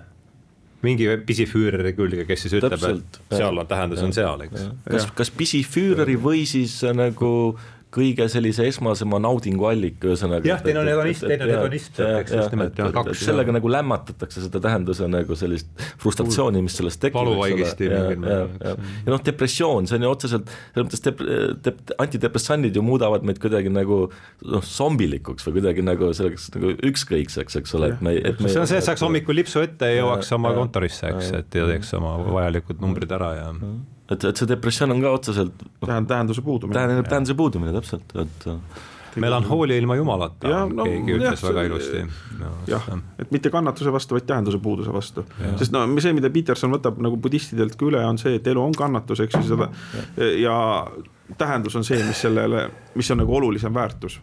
mingi 0.86 1.08
pisifüüri 1.28 1.94
külge, 1.98 2.26
kes 2.28 2.46
siis 2.46 2.56
ütleb, 2.60 2.84
et 2.92 3.20
seal 3.36 3.60
on 3.60 3.68
tähendus 3.68 4.04
on 4.04 4.16
seal, 4.16 4.46
eks. 4.46 4.70
kas, 4.88 5.10
kas 5.18 5.32
pisifüüri 5.36 6.16
või 6.22 6.46
siis 6.50 6.78
nagu 6.96 7.32
kõige 7.94 8.28
sellise 8.30 8.68
esmasema 8.70 9.18
naudingu 9.22 9.66
allika, 9.66 10.12
ühesõnaga. 10.12 10.46
jah, 10.46 10.60
teine 10.62 10.84
on 10.84 10.90
hedonism, 10.92 11.26
teine 11.32 11.48
on 11.48 11.52
hedonism, 11.56 11.96
eks 12.20 12.36
just 12.36 12.54
nimelt, 12.54 12.78
jah, 12.78 12.92
kaks. 12.94 13.24
sellega 13.26 13.56
nagu 13.56 13.72
lämmatatakse 13.74 14.44
seda 14.46 14.62
tähenduse 14.62 15.08
nagu 15.10 15.38
sellist 15.40 15.72
frustratsiooni, 16.02 16.62
mis 16.66 16.78
sellest 16.78 17.02
tekib. 17.02 17.18
valuvaigisti 17.18 17.90
mingil 17.90 18.22
määral. 18.22 18.54
ja, 18.62 18.76
ja, 18.76 18.94
ja 19.08 19.16
noh, 19.16 19.26
depressioon, 19.26 19.90
see 19.90 19.98
on 19.98 20.06
ju 20.06 20.14
otseselt, 20.14 20.54
selles 20.54 20.90
mõttes 20.90 21.06
dep-, 21.10 21.26
dep-, 21.66 21.96
antidepressandid 22.06 22.78
ju 22.78 22.86
muudavad 22.86 23.26
meid 23.26 23.42
kuidagi 23.42 23.74
nagu 23.74 24.02
noh, 24.46 24.72
zombilikuks 24.78 25.50
või 25.50 25.58
kuidagi 25.58 25.86
nagu 25.90 26.14
selleks 26.14 26.50
nagu 26.56 26.78
ükskõikseks, 26.94 27.62
eks 27.64 27.78
ole, 27.80 27.96
et 27.96 28.04
me, 28.06 28.20
et 28.22 28.38
me 28.38 28.54
see 28.54 28.62
on 28.62 28.70
see, 28.70 28.84
et 28.84 28.86
saaks 28.86 29.02
hommikul 29.06 29.42
lipsu 29.42 29.66
ette 29.66 29.90
ja 29.90 30.04
jõuaks 30.04 30.30
oma 30.38 30.54
kontorisse, 30.58 31.10
eks, 31.10 31.34
et 31.42 31.58
ja 31.58 31.66
teeks 31.74 31.98
oma 31.98 32.20
vajalikud 32.30 32.86
numbrid 32.86 33.18
ära 33.18 33.34
ja 33.40 33.56
et, 34.12 34.24
et 34.24 34.42
see 34.42 34.48
depressioon 34.50 34.96
on 34.96 35.04
ka 35.04 35.12
otseselt 35.18 35.66
tähendab 35.84 36.08
tähenduse 36.14 36.46
puudumine. 36.46 36.80
tähendab 36.80 37.10
tähenduse 37.10 37.36
puudumine, 37.38 37.74
täpselt, 37.76 38.16
et 38.16 38.50
melanhoolia 39.20 39.78
ilma 39.78 39.96
jumalata, 39.96 40.50
no, 40.70 40.86
keegi 40.86 41.16
ütles 41.18 41.42
jah, 41.42 41.50
väga 41.50 41.66
ilusti 41.68 42.04
no,. 42.40 42.52
jah, 42.70 42.88
et 43.20 43.32
mitte 43.36 43.52
kannatuse 43.54 43.94
vastu, 43.94 44.18
vaid 44.18 44.28
tähenduse 44.30 44.60
puuduse 44.64 44.94
vastu. 44.94 45.26
sest 45.60 45.74
no 45.76 45.86
see, 46.00 46.14
mida 46.18 46.32
Peterson 46.34 46.74
võtab 46.74 47.02
nagu 47.04 47.18
budistidelt 47.22 47.78
ka 47.80 47.90
üle, 47.90 48.02
on 48.06 48.22
see, 48.22 48.38
et 48.40 48.48
elu 48.48 48.64
on 48.64 48.76
kannatus, 48.78 49.24
eks 49.26 49.40
ju, 49.40 49.46
seda 49.54 49.70
ja, 50.18 50.32
ja 50.46 51.38
tähendus 51.38 51.78
on 51.80 51.88
see, 51.88 52.02
mis 52.08 52.22
sellele, 52.26 52.68
mis 52.96 53.12
on 53.12 53.24
nagu 53.24 53.38
olulisem 53.42 53.74
väärtus. 53.74 54.20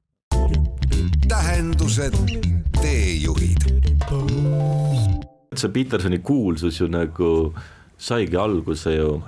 tähendused, 1.28 2.20
teejuhid 2.80 3.66
see 5.56 5.72
Petersoni 5.72 6.18
kuulsus 6.18 6.80
ju 6.80 6.88
nagu 6.92 7.30
saigi 7.98 8.36
alguse 8.36 8.92
ju 8.94 9.22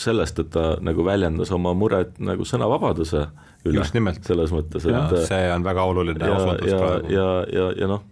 sellest, 0.00 0.40
et 0.42 0.50
ta 0.54 0.74
nagu 0.84 1.04
väljendas 1.06 1.52
oma 1.54 1.74
muret 1.76 2.18
nagu 2.22 2.46
sõnavabaduse 2.48 3.26
üle. 3.68 3.84
selles 3.86 4.52
mõttes, 4.54 4.84
et 4.88 5.16
see 5.28 5.46
on 5.54 5.64
väga 5.66 5.86
oluline 5.90 6.26
ja, 6.26 6.34
osundus 6.36 6.74
praegu. 6.74 7.14
ja, 7.14 7.30
ja, 7.52 7.70
ja 7.82 7.88
noh, 7.90 8.04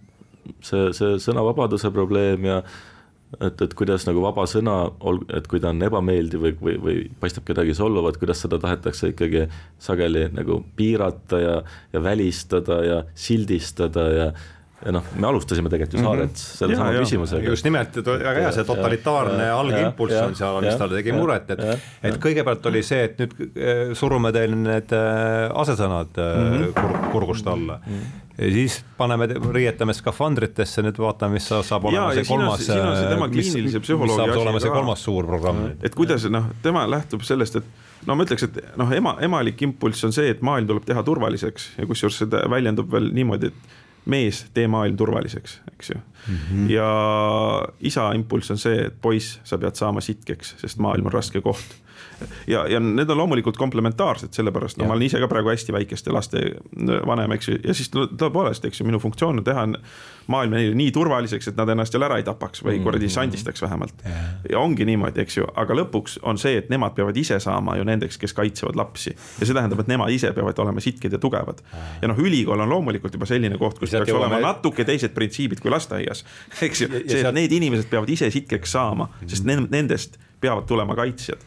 see, 0.64 0.88
see 0.97 1.18
sõnavabaduse 1.23 1.92
probleem 1.95 2.49
ja 2.49 2.62
et, 3.40 3.62
et 3.64 3.75
kuidas 3.79 4.07
nagu 4.09 4.23
vaba 4.25 4.45
sõna, 4.51 4.77
et 5.37 5.47
kui 5.51 5.61
ta 5.62 5.71
on 5.73 5.83
ebameeldiv 5.87 6.42
või, 6.47 6.55
või, 6.61 6.79
või 6.83 6.97
paistab 7.21 7.47
kedagi 7.49 7.75
solvavat, 7.77 8.18
kuidas 8.21 8.42
seda 8.45 8.59
tahetakse 8.62 9.12
ikkagi 9.12 9.47
sageli 9.83 10.27
nagu 10.35 10.61
piirata 10.77 11.40
ja, 11.40 11.55
ja 11.95 12.03
välistada 12.05 12.83
ja 12.87 12.99
sildistada 13.14 14.09
ja 14.12 14.27
ja 14.85 14.95
noh, 14.95 15.11
me 15.16 15.29
alustasime 15.29 15.71
tegelikult 15.73 15.99
ju 15.99 16.05
Saaret 16.05 16.31
mm 16.31 16.35
-hmm. 16.35 16.57
selle 16.59 16.77
sama 16.77 16.92
küsimusega. 16.92 17.49
just 17.49 17.64
nimelt, 17.64 17.97
väga 18.07 18.40
hea, 18.40 18.53
see 18.53 18.64
totalitaarne 18.64 19.51
algimpulss 19.51 20.23
on 20.23 20.35
seal, 20.35 20.61
mis 20.61 20.81
talle 20.81 20.99
tegi 21.01 21.12
muret, 21.12 21.51
et, 21.51 21.62
et 22.03 22.18
kõigepealt 22.27 22.66
oli 22.71 22.83
see, 22.83 23.05
et 23.05 23.23
nüüd 23.23 23.37
äh, 23.42 23.95
surume 23.99 24.33
teile 24.33 24.57
need 24.57 24.92
äh, 24.92 25.51
asesõnad 25.64 26.18
mm 26.18 26.51
-hmm. 26.51 26.75
kur, 26.81 26.99
kurgust 27.12 27.47
alla 27.47 27.81
mm. 27.87 27.92
-hmm 27.92 28.23
ja 28.38 28.51
siis 28.51 28.85
paneme, 28.97 29.29
riietame 29.53 29.95
skafandritesse, 29.95 30.83
nüüd 30.83 30.99
vaatame, 30.99 31.37
mis 31.37 31.49
saab 31.51 31.85
olema 31.85 32.12
ja, 32.12 32.23
see 32.23 32.29
kolmas. 32.31 32.64
kliinilise 33.35 33.83
psühholoogi 33.85 34.31
asi. 34.31 34.40
olema 34.40 34.62
see 34.62 34.73
kolmas 34.73 35.05
suur 35.05 35.29
programm. 35.29 35.66
et 35.83 35.95
kuidas 35.95 36.25
noh, 36.33 36.49
tema 36.62 36.87
lähtub 36.90 37.23
sellest, 37.29 37.61
et 37.61 38.09
no 38.09 38.16
ma 38.16 38.27
ütleks, 38.27 38.49
et 38.49 38.59
noh, 38.81 38.92
ema, 38.97 39.16
emalik 39.21 39.62
impulss 39.68 40.09
on 40.09 40.16
see, 40.16 40.31
et 40.33 40.42
maailm 40.45 40.71
tuleb 40.71 40.88
teha 40.88 41.05
turvaliseks 41.07 41.73
ja 41.79 41.88
kusjuures 41.90 42.23
see 42.23 42.42
väljendub 42.51 42.90
veel 42.92 43.12
niimoodi, 43.14 43.53
et 43.53 43.79
mees, 44.04 44.46
tee 44.54 44.66
maailm 44.68 44.96
turvaliseks, 44.96 45.60
eks 45.72 45.90
ju 45.90 45.94
mm. 45.98 46.34
-hmm. 46.36 46.70
ja 46.70 46.88
isa 47.80 48.12
impulss 48.12 48.50
on 48.50 48.58
see, 48.58 48.86
et 48.86 49.00
poiss, 49.00 49.40
sa 49.44 49.58
pead 49.58 49.74
saama 49.74 50.00
sitkeks, 50.00 50.54
sest 50.58 50.78
maailm 50.78 51.06
on 51.06 51.12
raske 51.12 51.40
koht 51.40 51.82
ja, 52.46 52.64
ja 52.70 52.80
need 52.82 53.11
on 53.11 53.20
loomulikult 53.22 53.56
komplementaarsed, 53.61 54.32
sellepärast 54.37 54.78
no 54.78 54.87
ja. 54.87 54.90
ma 54.90 54.96
olen 54.96 55.06
ise 55.08 55.20
ka 55.22 55.28
praegu 55.30 55.52
hästi 55.52 55.74
väikeste 55.74 56.14
laste 56.14 56.42
vanem, 57.06 57.37
eks 57.37 57.48
ju, 57.48 57.58
ja 57.66 57.76
siis 57.76 57.90
tõepoolest, 57.92 58.66
eks 58.68 58.80
ju, 58.80 58.88
minu 58.88 59.00
funktsioon 59.02 59.42
on 59.42 59.46
teha 59.46 59.66
maailma 60.30 60.58
neile 60.58 60.74
nii 60.78 60.90
turvaliseks, 60.94 61.50
et 61.50 61.58
nad 61.58 61.68
ennast 61.72 61.94
jälle 61.94 62.06
ära 62.06 62.18
ei 62.20 62.26
tapaks 62.26 62.62
või 62.64 62.78
kuradi 62.82 63.08
mm. 63.08 63.14
sandistaks 63.14 63.62
vähemalt. 63.62 64.04
ja 64.50 64.58
ongi 64.58 64.87
niimoodi, 64.87 65.22
eks 65.24 65.38
ju, 65.40 65.46
aga 65.58 65.76
lõpuks 65.82 66.18
on 66.22 66.38
see, 66.38 66.56
et 66.61 66.70
nemad 66.72 66.94
peavad 66.96 67.16
ise 67.18 67.38
saama 67.42 67.76
ju 67.78 67.87
nendeks, 67.88 68.18
kes 68.22 68.35
kaitsevad 68.37 68.78
lapsi. 68.78 69.14
ja 69.40 69.46
see 69.46 69.54
tähendab, 69.54 69.82
et 69.82 69.90
nemad 69.90 70.12
ise 70.14 70.32
peavad 70.37 70.58
olema 70.62 70.80
sitked 70.80 71.12
ja 71.12 71.18
tugevad. 71.22 71.62
ja 72.02 72.11
noh, 72.11 72.18
ülikool 72.18 72.61
on 72.61 72.70
loomulikult 72.70 73.14
juba 73.18 73.28
selline 73.28 73.58
koht, 73.58 73.78
kus 73.78 73.90
peaks 73.90 74.12
olema 74.12 74.38
me... 74.38 74.42
natuke 74.46 74.87
teised 74.88 75.14
printsiibid 75.14 75.62
kui 75.62 75.70
lasteaias. 75.70 76.24
eks 76.68 76.85
ju, 76.85 76.90
see, 77.06 77.22
et 77.22 77.35
need 77.35 77.52
inimesed 77.58 77.90
peavad 77.90 78.11
ise 78.12 78.30
sitkeks 78.30 78.76
saama, 78.78 79.11
sest 79.26 79.46
nendest 79.46 80.20
peavad 80.42 80.66
tulema 80.68 80.96
kaitsjad. 80.98 81.40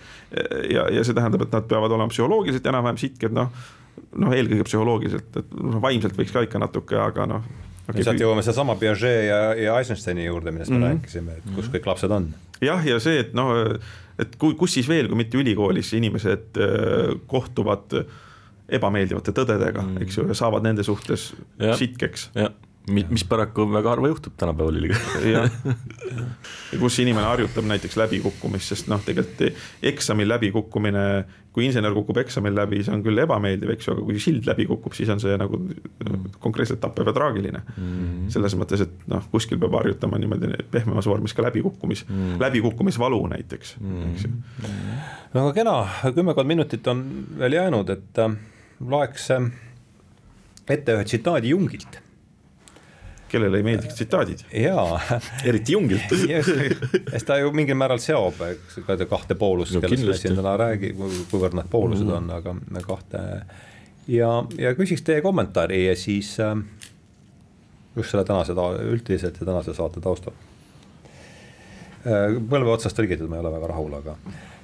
ja, 0.71 0.87
ja 0.91 1.03
see 1.03 1.15
tähendab, 1.15 1.45
et 1.45 1.53
nad 1.55 1.67
peavad 1.69 1.91
olema 1.91 2.11
psühholoogiliselt 2.11 2.71
enam-vähem 2.71 2.99
sitked, 3.01 3.35
noh, 3.35 3.51
noh, 4.15 4.33
eelkõige 4.35 4.65
psühholoogiliselt, 4.67 5.39
et 5.43 5.53
noh, 5.59 5.79
vaimselt 5.83 6.17
võiks 6.17 6.33
ka 6.35 6.43
ikka 6.47 6.61
natuke, 6.63 6.99
aga 6.99 7.29
noh 7.29 7.45
okay,. 7.89 8.03
sealt 8.03 8.21
jõuame 8.21 8.43
sedasama 8.45 8.75
Piaget 8.79 9.27
ja, 9.29 9.39
ja 9.59 9.77
Eisensteini 9.81 10.25
juurde, 10.27 10.53
millest 10.55 10.71
me 10.71 10.77
mm 10.77 10.83
-hmm. 10.83 10.97
rääkisime, 10.97 11.37
et 11.37 11.55
kus 11.55 11.71
kõik 11.73 11.87
lapsed 11.91 12.11
on. 12.11 12.33
jah, 12.61 12.85
ja 12.87 12.99
see, 12.99 13.19
et 13.19 13.33
noh, 13.37 13.53
et 14.19 14.35
kui, 14.41 14.55
kus 14.55 14.73
siis 14.73 14.89
veel, 14.89 15.09
kui 15.11 15.17
mitte 15.17 15.37
ülikoolis 15.37 15.93
inimesed 15.93 16.59
äh, 16.59 17.15
kohtuvad 17.27 17.99
ebameeldivate 18.69 19.31
tõdedega 19.31 19.81
mm, 19.81 19.95
-hmm. 19.95 20.03
eks 20.03 20.17
ju, 20.17 20.27
ja 20.27 20.33
saavad 20.33 20.63
nende 20.63 20.83
suhtes 20.83 21.33
ja. 21.59 21.75
sitkeks 21.77 22.31
mis, 22.91 23.05
mis 23.09 23.23
paraku 23.27 23.65
väga 23.71 23.89
harva 23.95 24.09
juhtub 24.11 24.35
tänapäeval 24.37 24.75
ülikooli. 24.79 25.31
jah, 25.31 25.49
kus 26.81 26.99
inimene 27.01 27.25
harjutab 27.25 27.65
näiteks 27.69 27.97
läbikukkumist, 27.97 28.73
sest 28.73 28.91
noh, 28.91 29.01
tegelikult 29.05 29.57
eksamil 29.85 30.29
läbikukkumine, 30.29 31.05
kui 31.55 31.65
insener 31.65 31.95
kukub 31.95 32.19
eksamil 32.21 32.55
läbi, 32.57 32.81
see 32.85 32.93
on 32.93 33.03
küll 33.05 33.21
ebameeldiv, 33.23 33.71
eks 33.75 33.87
ju, 33.87 33.95
aga 33.95 34.05
kui 34.09 34.21
sild 34.21 34.47
läbi 34.49 34.67
kukub, 34.69 34.93
siis 34.97 35.09
on 35.13 35.21
see 35.23 35.37
nagu 35.39 35.59
mm. 35.61 36.37
konkreetselt 36.43 36.81
tappev 36.83 37.09
ja 37.09 37.15
traagiline 37.15 37.61
mm. 37.63 37.75
-hmm. 37.81 38.29
selles 38.35 38.57
mõttes, 38.59 38.85
et 38.85 39.09
noh, 39.11 39.23
kuskil 39.31 39.61
peab 39.61 39.77
harjutama 39.79 40.19
niimoodi 40.21 40.51
pehmemas 40.71 41.07
vormis 41.09 41.33
ka 41.33 41.47
läbikukkumis 41.47 42.05
mm., 42.09 42.39
läbikukkumisvalu 42.43 43.21
näiteks 43.33 43.75
mm., 43.79 44.07
eks 44.11 44.27
ju. 44.27 44.33
no 45.33 45.47
aga 45.47 45.53
kena, 45.53 45.77
kümmekond 46.11 46.47
minutit 46.47 46.87
on 46.87 47.05
veel 47.39 47.57
jäänud, 47.61 47.89
et 47.89 48.19
äh, 48.19 48.35
loeks 48.79 49.31
äh, 49.31 49.51
ette 50.69 50.97
ühe 50.97 51.07
tsitaadi 51.07 51.55
Jungilt 51.55 52.04
kellele 53.35 53.59
ei 53.61 53.67
meeldiks 53.67 53.97
tsitaadid. 53.99 54.45
jaa. 54.61 55.19
eriti 55.45 55.75
Jungilt 55.75 56.15
sest 57.11 57.27
ta 57.27 57.37
ju 57.41 57.51
mingil 57.55 57.77
määral 57.79 58.01
seob, 58.01 58.41
eks, 58.47 58.79
kahte 59.09 59.37
poolust 59.39 59.75
no,, 59.75 59.83
kellest 59.83 60.07
me 60.07 60.17
siin 60.19 60.39
täna 60.39 60.55
räägi-, 60.61 60.93
kuivõrd 61.31 61.57
nad 61.59 61.69
poolused 61.71 62.07
mm. 62.07 62.17
on, 62.17 62.31
aga 62.39 62.55
kahte. 62.87 63.21
ja, 64.11 64.31
ja 64.61 64.73
küsiks 64.77 65.05
teie 65.05 65.23
kommentaari 65.25 65.85
ja 65.85 65.95
siis 65.99 66.35
äh, 66.43 66.55
just 67.95 68.11
selle 68.11 68.25
tänase, 68.27 68.57
üldiselt 68.89 69.39
ja 69.39 69.47
tänase 69.47 69.77
saate 69.77 70.03
taustal 70.03 70.35
äh,. 72.05 72.35
põlve 72.49 72.75
otsast 72.75 72.97
tõlgitud 72.99 73.31
ma 73.31 73.39
ei 73.39 73.45
ole 73.45 73.55
väga 73.59 73.73
rahul, 73.75 73.97
aga 74.01 74.17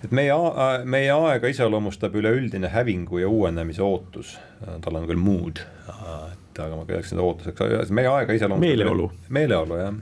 et 0.03 0.13
meie, 0.15 0.37
meie 0.85 1.11
aega 1.15 1.51
iseloomustab 1.51 2.15
üleüldine 2.17 2.71
hävingu 2.73 3.21
ja 3.21 3.29
uuenemise 3.29 3.83
ootus, 3.85 4.37
tal 4.81 4.97
on 4.99 5.09
küll 5.09 5.21
mood, 5.21 5.61
et 5.61 6.63
aga 6.63 6.79
ma 6.79 6.87
peaks 6.87 7.13
seda 7.13 7.25
ootuseks, 7.25 7.93
meie 7.95 8.09
aega 8.11 8.37
iseloomustab. 8.37 8.67
meeleolu. 8.69 9.11
meeleolu 9.29 9.81
jah 9.81 9.93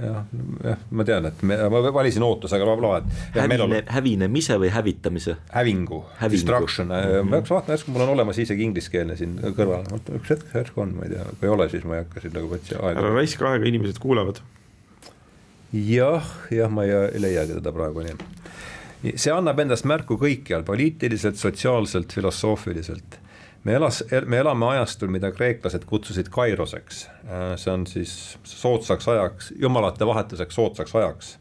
jah, 0.00 0.24
jah, 0.64 0.80
ma 0.90 1.04
tean, 1.08 1.28
et 1.30 1.42
me, 1.46 1.56
ma 1.72 1.80
valisin 1.94 2.24
ootusega 2.26 2.66
blablabla, 2.66 2.98
et. 3.00 3.38
hävine, 3.40 3.80
hävinemise 3.92 4.58
või 4.60 4.70
hävitamise? 4.74 5.36
hävingu, 5.54 6.02
hävingu., 6.20 6.36
destruction 6.36 6.90
mm, 6.90 7.06
-hmm. 7.12 7.30
ma 7.30 7.40
peaks 7.40 7.54
vaatama, 7.54 7.76
järsku 7.76 7.94
mul 7.94 8.04
on 8.04 8.12
olemas 8.16 8.40
isegi 8.42 8.66
ingliskeelne 8.68 9.16
siin 9.16 9.38
kõrval, 9.56 9.86
üks 10.18 10.34
hetk, 10.34 10.52
järsku 10.54 10.84
on, 10.84 10.96
ma 10.98 11.08
ei 11.08 11.14
tea, 11.14 11.24
kui 11.40 11.48
ei 11.48 11.54
ole, 11.54 11.68
siis 11.72 11.86
ma 11.88 11.96
ei 11.96 12.04
hakka 12.04 12.24
siin 12.24 12.36
nagu 12.36 12.52
võtsi 12.52 12.76
aega. 12.76 13.00
ära 13.00 13.14
raiska 13.16 13.48
aega, 13.52 13.70
inimesed 13.72 14.00
kuulavad. 14.02 14.42
jah, 15.72 16.32
jah, 16.52 16.72
ma 16.72 16.84
ei 16.84 17.22
leiagi 17.22 17.56
teda 17.60 17.72
praegu 17.72 18.04
nii. 18.04 18.18
See 19.14 19.32
annab 19.32 19.60
endast 19.62 19.86
märku 19.86 20.16
kõikjal, 20.18 20.64
poliitiliselt, 20.66 21.38
sotsiaalselt, 21.38 22.12
filosoofiliselt 22.16 23.20
me 23.66 23.74
elas, 23.74 24.04
me 24.26 24.38
elame 24.38 24.66
ajastul, 24.66 25.10
mida 25.10 25.32
kreeklased 25.34 25.84
kutsusid 25.90 26.30
kairoseks. 26.30 27.00
See 27.58 27.72
on 27.72 27.86
siis 27.90 28.12
soodsaks 28.46 29.08
ajaks, 29.10 29.50
jumalate 29.58 30.06
vahetuseks 30.06 30.54
soodsaks 30.54 30.94
ajaks. 30.94 31.38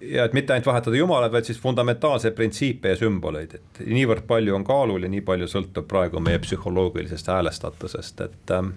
ja 0.00 0.24
et 0.24 0.32
mitte 0.32 0.54
ainult 0.54 0.66
vahetada 0.66 0.96
jumalaid, 0.96 1.32
vaid 1.32 1.44
siis 1.44 1.58
fundamentaalseid 1.60 2.32
printsiipe 2.32 2.88
ja 2.88 2.96
sümboleid, 2.96 3.58
et 3.58 3.80
niivõrd 3.84 4.24
palju 4.30 4.54
on 4.56 4.64
kaalul 4.64 5.02
ja 5.04 5.10
nii 5.12 5.20
palju 5.20 5.48
sõltub 5.52 5.84
praegu 5.90 6.22
meie 6.24 6.40
psühholoogilisest 6.40 7.28
häälestatusest, 7.28 8.22
et 8.24 8.54
äh, 8.56 8.70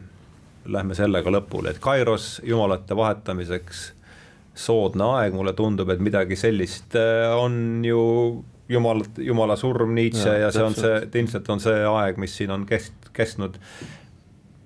lähme 0.66 0.98
sellega 1.00 1.32
lõpule, 1.32 1.72
et 1.72 1.80
kairos 1.80 2.42
jumalate 2.44 2.96
vahetamiseks 3.00 3.86
soodne 4.54 5.06
aeg, 5.18 5.36
mulle 5.36 5.54
tundub, 5.58 5.90
et 5.90 6.02
midagi 6.04 6.38
sellist 6.38 6.98
äh, 7.00 7.32
on 7.38 7.84
ju 7.86 8.02
jumal, 8.70 9.04
jumala 9.18 9.58
surm, 9.60 9.94
Nietzsche 9.98 10.30
ja, 10.30 10.48
ja 10.48 10.52
see 10.54 10.66
on 10.66 10.78
see, 10.78 11.02
ilmselt 11.22 11.50
on 11.54 11.62
see 11.64 11.84
aeg, 11.90 12.20
mis 12.22 12.36
siin 12.38 12.54
on 12.54 12.68
kest-, 12.70 13.10
kestnud 13.16 13.58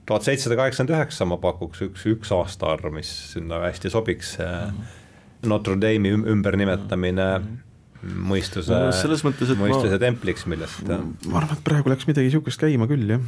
tuhat 0.07 0.27
seitsesada 0.27 0.59
kaheksakümmend 0.59 0.95
üheksa, 0.95 1.27
ma 1.27 1.39
pakuks 1.41 1.83
üks, 1.87 2.05
üks 2.11 2.33
aastaarv, 2.35 2.91
mis 2.95 3.09
sinna 3.33 3.61
hästi 3.65 3.91
sobiks 3.93 4.37
mm. 4.39 4.45
-hmm. 4.45 4.95
Notre 5.47 5.75
Dame'i 5.77 6.11
ümbernimetamine 6.33 7.25
mm 7.37 7.43
-hmm. 7.45 8.23
mõistuse 8.31 8.73
no,, 8.73 8.87
mõistuse 9.59 9.93
ma, 9.93 9.99
templiks, 9.99 10.45
millest. 10.45 10.87
ma 11.27 11.37
arvan, 11.37 11.53
et 11.57 11.63
praegu 11.63 11.89
läks 11.89 12.07
midagi 12.07 12.31
sihukest 12.33 12.59
käima 12.59 12.87
küll, 12.87 13.09
jah 13.09 13.21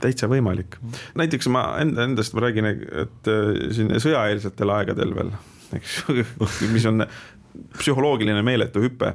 täitsa 0.00 0.28
võimalik. 0.28 0.76
näiteks 1.16 1.48
ma 1.48 1.78
enda, 1.80 2.04
endast 2.04 2.34
ma 2.34 2.40
räägin, 2.44 2.66
et 2.66 3.30
äh, 3.32 3.70
siin 3.72 3.94
sõjaeelsetel 4.02 4.70
aegadel 4.70 5.14
veel, 5.16 5.30
eks 5.74 6.04
mis 6.74 6.86
on 6.86 7.06
psühholoogiline 7.78 8.42
meeletu 8.44 8.82
hüpe. 8.84 9.14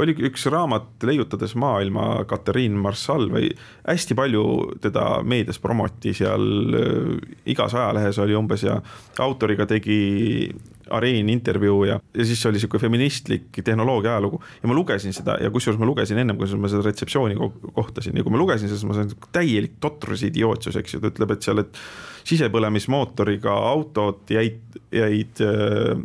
Oli 0.00 0.16
üks 0.26 0.48
raamat 0.50 1.04
Leiutades 1.06 1.52
maailma, 1.54 2.24
Katariin 2.26 2.74
Marssal 2.82 3.28
või 3.30 3.52
hästi 3.86 4.16
palju 4.18 4.44
teda 4.82 5.20
meedias 5.22 5.60
promoti 5.62 6.14
seal, 6.16 6.46
äh, 6.74 7.10
igas 7.54 7.76
ajalehes 7.78 8.18
oli 8.24 8.34
umbes 8.34 8.64
ja 8.66 8.80
autoriga 9.22 9.68
tegi 9.70 10.50
Areen 10.90 11.30
intervjuu 11.32 11.84
ja, 11.88 12.00
ja 12.14 12.24
siis 12.26 12.42
oli 12.46 12.60
sihuke 12.60 12.78
feministlik 12.82 13.62
tehnoloogia 13.64 14.16
ajalugu. 14.16 14.42
Ja 14.62 14.68
ma 14.68 14.76
lugesin 14.76 15.14
seda 15.16 15.38
ja 15.40 15.52
kusjuures 15.54 15.78
ma 15.80 15.88
lugesin 15.88 16.18
ennem, 16.20 16.36
kui 16.40 16.58
ma 16.60 16.68
seda 16.68 16.84
retseptsiooni 16.84 17.38
kohtasin. 17.38 18.18
Ja 18.18 18.26
kui 18.26 18.34
ma 18.34 18.40
lugesin 18.40 18.68
siis 18.72 18.84
ma 18.88 18.98
sain 18.98 19.14
täielik 19.32 19.78
totrus 19.80 20.26
idiootsus, 20.26 20.76
eks 20.80 20.96
ju, 20.96 21.00
ta 21.00 21.12
ütleb, 21.14 21.36
et 21.36 21.46
seal, 21.46 21.62
et 21.62 21.80
sisepõlemismootoriga 22.24 23.54
autod 23.72 24.32
jäid, 24.32 24.60
jäid 24.92 25.44
äh, 25.44 26.02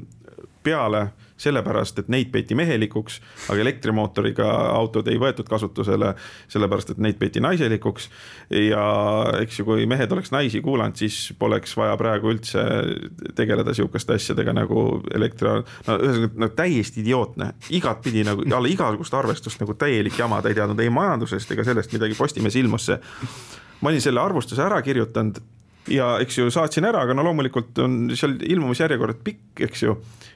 peale 0.64 1.10
sellepärast, 1.40 2.02
et 2.02 2.10
neid 2.12 2.32
peeti 2.34 2.56
mehelikuks, 2.58 3.20
aga 3.50 3.62
elektrimootoriga 3.64 4.48
autod 4.76 5.08
ei 5.08 5.20
võetud 5.22 5.48
kasutusele, 5.50 6.14
sellepärast 6.52 6.94
et 6.94 7.02
neid 7.04 7.20
peeti 7.20 7.40
naiselikuks. 7.44 8.10
ja 8.50 8.84
eks 9.40 9.60
ju, 9.62 9.66
kui 9.68 9.86
mehed 9.90 10.12
oleks 10.12 10.34
naisi 10.36 10.62
kuulanud, 10.66 11.00
siis 11.00 11.34
poleks 11.40 11.78
vaja 11.80 11.96
praegu 11.98 12.34
üldse 12.34 12.64
tegeleda 13.36 13.74
sihukeste 13.78 14.18
asjadega 14.20 14.54
nagu 14.58 14.84
elektri, 15.16 15.54
no 15.88 15.98
ühesõnaga 15.98 16.44
no, 16.44 16.52
täiesti 16.56 17.04
idiootne, 17.06 17.54
igatpidi 17.80 18.26
nagu 18.28 18.44
alla 18.44 18.72
igasugust 18.72 19.16
arvestust 19.16 19.64
nagu 19.64 19.78
täielik 19.80 20.20
jama, 20.20 20.42
ta 20.44 20.52
ei 20.52 20.60
teadnud 20.60 20.84
ei 20.84 20.92
majandusest 20.92 21.56
ega 21.56 21.64
sellest 21.68 21.96
midagi, 21.96 22.18
Postimees 22.20 22.60
ilmus 22.60 22.90
see. 22.90 23.00
ma 23.80 23.94
olin 23.94 24.04
selle 24.04 24.20
arvustuse 24.20 24.60
ära 24.66 24.82
kirjutanud 24.84 25.40
ja 25.94 26.10
eks 26.24 26.38
ju 26.40 26.48
saatsin 26.54 26.88
ära, 26.90 27.04
aga 27.06 27.16
no 27.18 27.26
loomulikult 27.28 27.78
on 27.84 28.00
seal 28.18 28.38
ilmumisjärjekord 28.46 29.22
pikk, 29.26 29.64
eks 29.68 29.84
ju. 29.86 29.96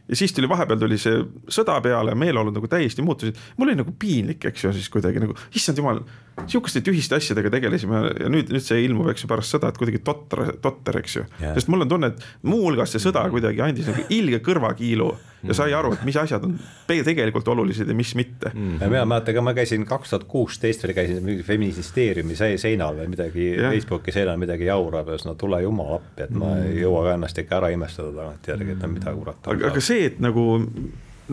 Ja 0.10 0.18
siis 0.20 0.34
tuli 0.36 0.50
vahepeal 0.52 0.82
tuli 0.82 0.98
see 1.00 1.22
sõda 1.54 1.78
peale, 1.84 2.16
meeleolud 2.20 2.56
nagu 2.56 2.68
täiesti 2.68 3.06
muutusid. 3.06 3.38
mul 3.58 3.72
oli 3.72 3.80
nagu 3.80 3.94
piinlik, 4.00 4.44
eks 4.50 4.66
ju, 4.66 4.74
siis 4.76 4.90
kuidagi 4.92 5.22
nagu, 5.24 5.36
issand 5.56 5.80
jumal, 5.80 6.02
sihukeste 6.44 6.84
tühiste 6.84 7.16
asjadega 7.16 7.54
tegelesime 7.54 8.02
ja 8.20 8.32
nüüd, 8.32 8.52
nüüd 8.52 8.66
see 8.66 8.84
ilmub, 8.84 9.08
eks 9.14 9.24
ju, 9.24 9.32
pärast 9.32 9.56
sõda, 9.56 9.72
et 9.72 9.80
kuidagi 9.80 10.04
totter, 10.04 10.58
totter, 10.64 11.00
eks 11.00 11.20
ju. 11.20 11.28
Yeah.. 11.40 11.56
sest 11.56 11.72
mul 11.72 11.86
on 11.86 11.94
tunne, 11.94 12.12
et 12.12 12.50
muuhulgas 12.50 12.96
see 12.96 13.04
sõda 13.04 13.24
kuidagi 13.32 13.64
andis 13.64 13.88
nagu 13.92 14.04
ilge 14.12 14.44
kõrvakiilu 14.44 15.14
ja 15.48 15.58
sai 15.58 15.74
aru, 15.74 15.94
et 15.94 16.04
mis 16.08 16.18
asjad 16.20 16.44
on 16.44 16.58
tegelikult 16.88 17.48
olulised 17.48 17.88
ja 17.88 17.96
mis 17.96 18.16
mitte 18.16 18.52
mm. 18.54 18.78
-hmm. 18.78 18.90
mina 18.90 19.06
mäletan 19.06 19.36
ka, 19.36 19.42
ma 19.42 19.54
käisin 19.54 19.86
kaks 19.86 20.10
tuhat 20.10 20.28
kuusteist 20.28 20.84
veel 20.84 20.94
käisin 20.94 21.24
mingi 21.24 21.44
feministeeriumi 21.44 22.36
seinal 22.36 22.96
või 22.98 23.08
midagi. 23.16 23.50
Facebooki 23.70 24.12
seinal 24.12 24.38
midagi 24.38 24.66
jaurab 24.66 25.08
ja 25.08 25.18
siis 25.18 25.26
no 25.26 25.36
tule 25.40 25.62
jumal 25.62 25.96
appi, 25.96 26.28
et 26.28 26.32
ma 26.32 26.54
mm. 26.56 26.68
ei 26.68 26.82
jõua 26.82 27.08
ka 27.08 27.18
ennast 27.18 27.40
ikka 27.40 27.58
ära 27.62 27.72
imestada 27.74 28.12
tagantjärgi, 28.12 28.72
et 28.72 28.84
no 28.84 28.92
mida 28.94 29.14
kurat. 29.14 29.48
aga, 29.48 29.72
aga 29.72 29.82
see 29.82 29.94
see, 29.94 30.10
et 30.12 30.22
nagu 30.24 30.46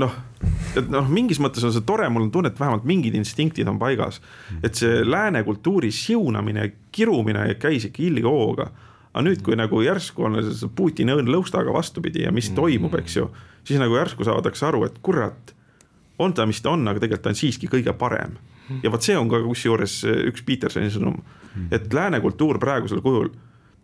noh, 0.00 0.14
et 0.78 0.90
noh, 0.92 1.08
mingis 1.10 1.40
mõttes 1.42 1.64
on 1.66 1.74
see 1.74 1.84
tore, 1.86 2.08
mul 2.12 2.28
on 2.28 2.32
tunne, 2.34 2.52
et 2.52 2.60
vähemalt 2.60 2.86
mingid 2.88 3.16
instinktid 3.18 3.68
on 3.70 3.80
paigas. 3.80 4.20
et 4.62 4.78
see 4.78 5.02
lääne 5.06 5.42
kultuuri 5.46 5.90
siunamine, 5.94 6.70
kirumine 6.92 7.48
käis 7.60 7.88
ikka 7.88 8.02
ilge 8.06 8.28
hooga. 8.28 8.70
Aga 9.12 9.24
nüüd, 9.26 9.42
kui 9.42 9.56
nagu 9.58 9.82
järsku 9.82 10.26
on 10.28 10.38
Putini 10.76 11.14
õõn 11.16 11.30
lõustaga 11.30 11.72
vastupidi 11.74 12.24
ja 12.24 12.32
mis 12.34 12.50
mm. 12.50 12.58
toimub, 12.58 12.94
eks 13.00 13.16
ju, 13.16 13.26
siis 13.66 13.80
nagu 13.82 13.96
järsku 13.98 14.26
saadakse 14.26 14.66
aru, 14.68 14.84
et 14.86 15.00
kurat, 15.02 15.54
on 16.20 16.34
ta, 16.36 16.46
mis 16.46 16.62
ta 16.62 16.74
on, 16.76 16.86
aga 16.86 17.02
tegelikult 17.02 17.26
ta 17.26 17.34
on 17.34 17.38
siiski 17.38 17.70
kõige 17.70 17.94
parem. 17.98 18.38
ja 18.84 18.90
vot 18.90 19.02
see 19.02 19.16
on 19.18 19.28
ka 19.28 19.40
kusjuures 19.42 20.00
üks 20.30 20.44
Petersoni 20.46 20.92
sõnum, 20.94 21.16
et 21.74 21.92
lääne 21.94 22.20
kultuur 22.22 22.60
praegusel 22.62 23.02
kujul 23.02 23.32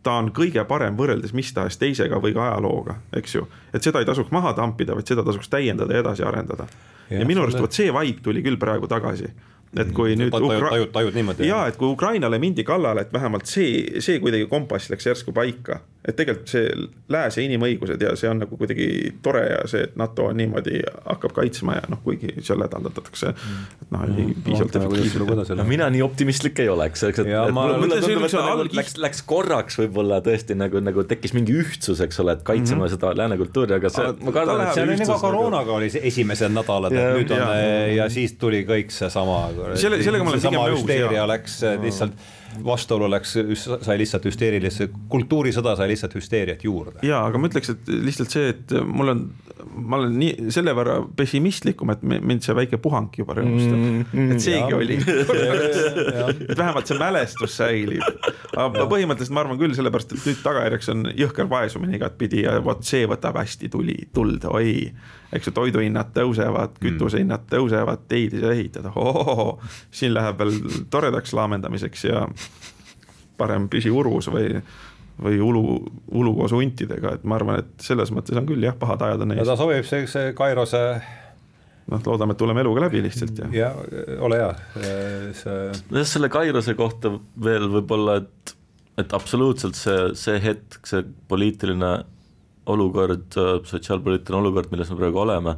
ta 0.07 0.21
on 0.21 0.31
kõige 0.35 0.63
parem 0.69 0.95
võrreldes 0.99 1.33
mis 1.35 1.51
tahes 1.55 1.79
teisega 1.81 2.21
või 2.23 2.35
ka 2.37 2.45
ajalooga, 2.51 3.01
eks 3.19 3.35
ju. 3.35 3.49
et 3.75 3.83
seda 3.83 4.03
ei 4.03 4.07
tasuks 4.07 4.31
maha 4.31 4.53
tampida, 4.55 4.95
vaid 4.95 5.09
seda 5.09 5.25
tasuks 5.27 5.51
täiendada 5.51 5.97
ja 5.97 6.05
edasi 6.05 6.23
arendada. 6.23 6.69
ja, 7.11 7.19
ja 7.19 7.27
minu 7.27 7.43
arust 7.43 7.59
vot 7.59 7.75
see 7.75 7.91
vibe 7.91 8.23
tuli 8.23 8.45
küll 8.47 8.61
praegu 8.63 8.87
tagasi 8.87 9.33
et 9.77 9.93
kui 9.97 10.17
nüüd 10.19 10.33
tajud, 10.33 10.69
tajud, 10.71 10.91
tajud 10.95 11.17
niimoodi. 11.19 11.49
ja 11.49 11.65
et 11.71 11.77
kui 11.81 11.91
Ukrainale 11.93 12.39
mindi 12.43 12.65
kallale, 12.65 13.07
et 13.07 13.13
vähemalt 13.13 13.49
see, 13.51 14.01
see 14.05 14.21
kuidagi 14.23 14.49
kompass 14.51 14.91
läks 14.93 15.11
järsku 15.11 15.35
paika. 15.37 15.81
Et 16.07 16.17
tegelikult 16.17 16.51
see 16.51 16.67
lääs 17.13 17.37
ja 17.39 17.45
inimõigused 17.47 18.03
ja 18.03 18.13
see 18.19 18.29
on 18.31 18.39
nagu 18.45 18.59
kuidagi 18.59 18.87
tore 19.25 19.43
ja 19.49 19.63
see, 19.71 19.87
et 19.89 19.97
NATO 19.99 20.29
niimoodi 20.37 20.79
hakkab 21.05 21.35
kaitsma 21.37 21.81
ja 21.81 21.89
noh, 21.91 22.01
kuigi 22.05 22.31
seal 22.47 22.63
hädaldatakse. 22.63 23.33
et 23.83 23.95
noh, 23.95 24.05
ei 24.07 24.29
piisavalt 24.47 24.79
efektiivselt. 24.81 25.55
no 25.59 25.67
mina 25.69 25.89
nii 25.91 26.05
optimistlik 26.07 26.63
ei 26.63 26.71
oleks, 26.71 27.03
eks, 27.11 27.25
et, 27.25 27.33
et 27.33 27.55
ma, 27.57 27.67
mulle 27.75 27.99
tundub, 28.05 28.27
et 28.29 28.37
nagu 28.39 28.69
läks, 28.79 28.97
läks 29.03 29.25
korraks 29.27 29.81
võib-olla 29.83 30.21
tõesti 30.25 30.59
nagu, 30.59 30.83
nagu 30.85 31.07
tekkis 31.11 31.35
mingi 31.37 31.59
ühtsus, 31.59 32.03
eks 32.07 32.23
ole, 32.23 32.39
et 32.39 32.47
kaitseme 32.47 32.81
mm 32.81 32.87
-hmm. 32.87 32.95
seda 32.95 33.13
lääne 33.19 33.41
kultuuri, 33.43 33.79
aga 33.81 33.91
see, 33.91 34.15
ma 34.23 34.37
kardan, 34.37 34.65
et 34.67 34.79
see 34.79 34.87
oli 34.87 35.01
nagu 35.03 35.19
koroonaga 35.27 35.77
oli 35.81 35.91
esimesed 36.03 36.55
nädalad, 36.55 36.95
et 36.95 37.19
nüüd 37.19 37.35
on 37.35 37.45
ja 37.97 38.09
siis 38.13 38.39
tuli 38.39 38.63
kõik 38.69 38.95
seesama 38.95 39.43
selle, 39.75 40.03
sellega 40.03 40.25
ma 40.25 40.35
olen 40.35 40.43
pigem 40.43 40.61
nõus. 40.61 40.81
hüsteeria 40.81 41.27
läks 41.29 41.61
lihtsalt, 41.83 42.27
vastuolu 42.65 43.09
läks, 43.11 43.35
sai 43.57 43.99
lihtsalt 44.01 44.27
hüsteerilisse, 44.29 44.89
kultuurisõda 45.13 45.77
sai 45.79 45.91
lihtsalt 45.93 46.17
hüsteeriat 46.19 46.65
juurde. 46.67 47.01
ja, 47.07 47.23
aga 47.27 47.41
ma 47.41 47.51
ütleks, 47.51 47.73
et 47.75 47.91
lihtsalt 48.07 48.33
see, 48.33 48.53
et 48.55 48.77
mul 48.87 49.13
on, 49.13 49.25
ma 49.77 50.01
olen 50.01 50.17
nii 50.21 50.53
selle 50.55 50.75
võrra 50.77 50.99
pessimistlikum, 51.19 51.93
et 51.95 52.05
mind 52.07 52.47
see 52.47 52.57
väike 52.57 52.81
puhang 52.83 53.13
juba 53.19 53.37
rõõmustab 53.39 53.77
mm, 53.77 54.07
-hmm. 54.13 54.33
et 54.35 54.47
seegi 54.47 54.73
ja. 54.73 54.81
oli 54.81 54.99
et 56.51 56.59
vähemalt 56.59 56.87
see 56.87 57.01
mälestus 57.01 57.59
säilib. 57.61 58.25
aga 58.57 58.87
põhimõtteliselt 58.89 59.37
ma 59.37 59.45
arvan 59.45 59.61
küll, 59.61 59.77
sellepärast 59.77 60.17
et 60.17 60.31
nüüd 60.31 60.43
tagajärjeks 60.45 60.93
on 60.95 61.11
jõhker 61.17 61.51
vaesumine 61.51 62.01
igatpidi 62.01 62.47
ja 62.47 62.59
vot 62.65 62.85
see 62.87 63.07
võtab 63.09 63.41
hästi 63.43 63.71
tuli, 63.73 64.01
tuld, 64.15 64.45
oi 64.49 64.91
eks 65.35 65.49
ju, 65.49 65.55
toiduhinnad 65.57 66.13
tõusevad, 66.15 66.77
kütusehinnad 66.81 67.45
mm. 67.45 67.51
tõusevad, 67.53 68.05
teid 68.11 68.37
ei 68.37 68.43
saa 68.43 68.55
ehitada, 68.55 68.93
siin 69.95 70.15
läheb 70.15 70.39
veel 70.41 70.55
toredaks 70.93 71.35
laamendamiseks 71.37 72.07
ja 72.09 72.27
parem 73.39 73.69
püsi 73.73 73.93
urus 73.93 74.31
või, 74.33 74.51
või 75.23 75.39
ulu, 75.43 75.63
ulu 76.19 76.35
koos 76.41 76.55
huntidega, 76.57 77.17
et 77.17 77.29
ma 77.29 77.39
arvan, 77.39 77.63
et 77.63 77.85
selles 77.85 78.13
mõttes 78.15 78.37
on 78.37 78.49
küll 78.49 78.67
jah, 78.67 78.77
pahad 78.79 79.05
ajad 79.07 79.25
on 79.27 79.37
ees. 79.37 79.43
no 79.45 79.49
ta 79.53 79.59
sobib 79.61 79.89
see, 79.89 80.09
see 80.11 80.35
Kairose 80.37 80.83
noh, 81.93 82.03
loodame, 82.03 82.37
et 82.37 82.43
tuleme 82.43 82.65
eluga 82.65 82.87
läbi 82.87 83.03
lihtsalt 83.07 83.45
ja. 83.45 83.49
ja 83.55 83.71
ole 84.27 84.43
hea, 84.43 84.53
see. 85.39 85.57
nojah, 85.93 86.11
selle 86.13 86.31
Kairose 86.33 86.77
kohta 86.79 87.15
veel 87.49 87.69
võib-olla, 87.79 88.21
et, 88.23 88.57
et 89.03 89.17
absoluutselt 89.17 89.79
see, 89.79 90.13
see 90.19 90.39
hetk, 90.43 90.83
see 90.89 91.05
poliitiline 91.31 91.97
olukord, 92.67 93.37
sotsiaalpoliitiline 93.69 94.41
olukord, 94.41 94.73
milles 94.73 94.89
me 94.91 94.99
praegu 94.99 95.23
oleme, 95.23 95.55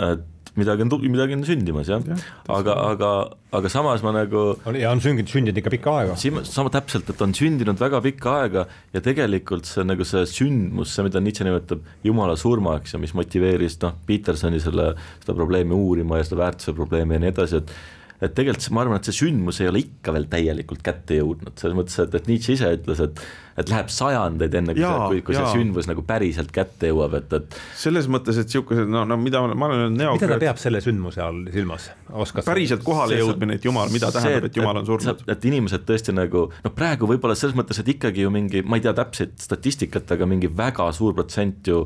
et 0.00 0.30
midagi 0.58 0.84
on, 0.84 0.92
midagi 1.02 1.36
on 1.36 1.44
sündimas 1.46 1.88
jah 1.90 2.02
ja,, 2.06 2.18
aga, 2.52 2.76
aga, 2.92 3.10
aga 3.58 3.70
samas 3.72 4.04
ma 4.06 4.12
nagu. 4.14 4.44
ja 4.78 4.92
on 4.94 5.02
sündinud, 5.02 5.30
sündinud 5.30 5.58
ikka 5.60 5.72
pikka 5.74 5.96
aega. 6.00 6.16
sama 6.46 6.72
täpselt, 6.74 7.10
et 7.10 7.24
on 7.24 7.34
sündinud 7.34 7.80
väga 7.80 8.00
pikka 8.04 8.36
aega 8.44 8.66
ja 8.94 9.02
tegelikult 9.04 9.68
see 9.70 9.86
nagu 9.86 10.06
see 10.08 10.22
sündmus, 10.30 10.94
see, 10.94 11.06
mida 11.06 11.22
Nietzsche 11.24 11.46
nimetab 11.48 11.82
jumala 12.06 12.38
surmaks 12.38 12.94
ja 12.94 13.02
mis 13.02 13.16
motiveeris 13.18 13.80
noh, 13.82 13.98
Petersoni 14.06 14.62
selle, 14.62 14.92
seda 15.24 15.36
probleemi 15.36 15.74
uurima 15.76 16.20
ja 16.20 16.28
seda 16.28 16.44
väärtuse 16.44 16.76
probleemi 16.76 17.18
ja 17.18 17.24
nii 17.24 17.34
edasi, 17.34 17.62
et 17.62 17.76
et 18.22 18.34
tegelikult 18.36 18.74
ma 18.74 18.84
arvan, 18.84 19.00
et 19.00 19.08
see 19.08 19.24
sündmus 19.24 19.60
ei 19.62 19.70
ole 19.70 19.82
ikka 19.84 20.14
veel 20.14 20.28
täielikult 20.30 20.84
kätte 20.84 21.18
jõudnud, 21.18 21.56
selles 21.60 21.78
mõttes, 21.78 21.96
et, 22.02 22.14
et 22.14 22.30
Nietzsche 22.30 22.58
ise 22.58 22.70
ütles, 22.78 23.02
et 23.04 23.24
et 23.54 23.68
läheb 23.70 23.90
sajandeid, 23.92 24.54
enne 24.58 24.74
kui 24.74 24.82
jaa, 24.82 24.94
see, 24.96 25.10
kui, 25.12 25.20
kui 25.28 25.36
jaa. 25.36 25.44
see 25.46 25.60
sündmus 25.60 25.86
nagu 25.86 26.02
päriselt 26.06 26.50
kätte 26.54 26.88
jõuab, 26.90 27.12
et, 27.20 27.36
et 27.38 27.58
selles 27.78 28.08
mõttes, 28.10 28.40
et 28.40 28.48
niisugused, 28.50 28.90
no, 28.90 29.04
no 29.06 29.18
mida 29.20 29.44
ma 29.46 29.68
olen 29.70 29.94
neo-. 29.94 30.16
mida 30.18 30.32
ta 30.32 30.40
peab 30.42 30.58
selle 30.58 30.80
sündmuse 30.82 31.22
all 31.22 31.44
silmas, 31.54 31.86
oskad 32.24 32.48
päriselt 32.48 32.82
kohale 32.86 33.20
jõudmine, 33.20 33.60
et 33.60 33.68
jumal, 33.68 33.92
mida 33.94 34.10
tähendab, 34.14 34.48
et 34.50 34.58
jumal 34.58 34.82
on 34.82 34.88
surnud? 34.88 35.22
et 35.30 35.46
inimesed 35.52 35.86
tõesti 35.86 36.16
nagu 36.16 36.48
noh, 36.50 36.74
praegu 36.74 37.06
võib-olla 37.10 37.38
selles 37.38 37.54
mõttes, 37.58 37.78
et 37.78 37.94
ikkagi 37.94 38.26
ju 38.26 38.34
mingi, 38.34 38.64
ma 38.66 38.80
ei 38.80 38.84
tea 38.88 38.96
täpset 38.98 39.38
statistikat, 39.46 40.10
aga 40.16 40.26
mingi 40.26 40.50
väga 40.50 40.90
suur 40.96 41.14
protsent 41.14 41.70
ju 41.70 41.84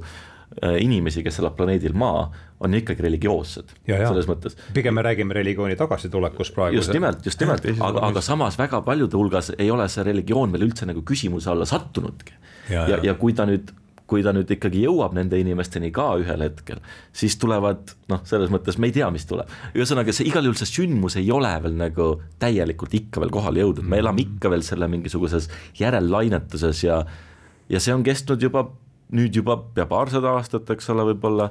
Äh, 0.62 0.79
inimesi, 0.81 1.20
kes 1.22 1.43
elab 1.43 1.59
planeedil 1.59 1.93
Maa, 1.95 2.22
on 2.61 2.74
ikkagi 2.74 3.04
religioossed, 3.04 3.74
selles 3.86 4.28
mõttes. 4.28 4.56
pigem 4.74 4.96
me 4.98 5.02
räägime 5.06 5.36
religiooni 5.36 5.76
tagasitulekust 5.78 6.54
praegu. 6.56 6.76
just 6.76 6.92
nimelt, 6.92 7.26
just 7.26 7.40
nimelt, 7.40 7.66
aga, 7.78 8.06
aga 8.11 8.22
samas 8.24 8.59
väga 8.59 8.80
paljude 8.86 9.18
hulgas 9.18 9.52
ei 9.59 9.70
ole 9.70 9.88
see 9.88 10.06
religioon 10.06 10.54
veel 10.54 10.68
üldse 10.68 10.88
nagu 10.88 11.04
küsimuse 11.06 11.50
alla 11.52 11.68
sattunudki. 11.68 12.34
ja, 12.70 12.88
ja, 12.88 13.02
ja 13.02 13.14
kui 13.14 13.36
ta 13.36 13.46
nüüd 13.48 13.70
kui 14.09 14.22
ta 14.24 14.32
nüüd 14.32 14.48
ikkagi 14.48 14.86
jõuab 14.86 15.12
nende 15.12 15.36
inimesteni 15.36 15.90
ka 15.92 16.06
ühel 16.16 16.40
hetkel, 16.46 16.78
siis 17.12 17.36
tulevad 17.40 17.92
noh, 18.09 18.22
selles 18.24 18.48
mõttes 18.48 18.78
me 18.80 18.88
ei 18.88 18.94
tea, 18.96 19.11
mis 19.12 19.28
tuleb. 19.28 19.50
ühesõnaga, 19.76 20.14
see 20.16 20.30
igal 20.30 20.48
juhul 20.48 20.56
see 20.56 20.70
sündmus 20.70 21.18
ei 21.20 21.28
ole 21.34 21.52
veel 21.62 21.76
nagu 21.76 22.09
täielikult 22.40 22.96
ikka 22.96 23.20
veel 23.20 23.34
kohale 23.34 23.61
jõudnud, 23.61 23.84
me 23.84 24.00
elame 24.00 24.24
ikka 24.24 24.50
veel 24.50 24.64
selle 24.64 24.88
mingisuguses 24.88 25.50
järellainetuses 25.78 26.84
ja 26.86 27.02
ja 27.68 27.80
see 27.84 27.92
on 27.92 28.02
kestnud 28.06 28.40
juba 28.42 28.70
nüüd 29.12 29.36
juba 29.36 29.59
pea 29.76 29.84
paarsada 29.88 30.32
aastat, 30.38 30.68
eks 30.72 30.88
ole, 30.92 31.11
võib-olla 31.12 31.50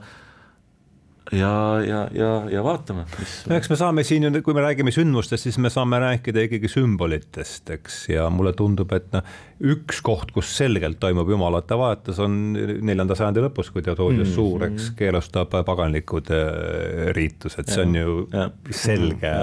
ja, 1.32 1.80
ja, 1.84 2.02
ja, 2.16 2.32
ja 2.52 2.64
vaatame, 2.64 3.04
mis. 3.20 3.34
no 3.50 3.56
eks 3.58 3.70
me 3.72 3.78
saame 3.80 4.04
siin, 4.08 4.28
kui 4.46 4.56
me 4.56 4.64
räägime 4.64 4.94
sündmustest, 4.96 5.48
siis 5.48 5.58
me 5.62 5.72
saame 5.74 6.00
rääkida 6.04 6.46
ikkagi 6.48 6.70
sümbolitest, 6.72 7.72
eks, 7.78 8.00
ja 8.12 8.28
mulle 8.34 8.54
tundub, 8.58 8.92
et 8.96 9.10
noh, 9.16 9.26
üks 9.74 10.02
koht, 10.06 10.32
kus 10.36 10.52
selgelt 10.58 11.00
toimub 11.02 11.30
jumalate 11.34 11.80
vahetus, 11.80 12.22
on 12.24 12.38
neljanda 12.56 13.18
sajandi 13.18 13.44
lõpus, 13.48 13.72
kui 13.74 13.86
Theodosius 13.86 14.30
mm, 14.30 14.36
Suur, 14.36 14.68
eks, 14.70 14.92
keelustab 15.00 15.58
paganlikud 15.68 16.32
äh, 16.36 17.10
riitused, 17.18 17.68
see 17.72 17.84
on 17.84 17.98
ju 17.98 18.20
ja. 18.34 18.48
selge, 18.72 19.34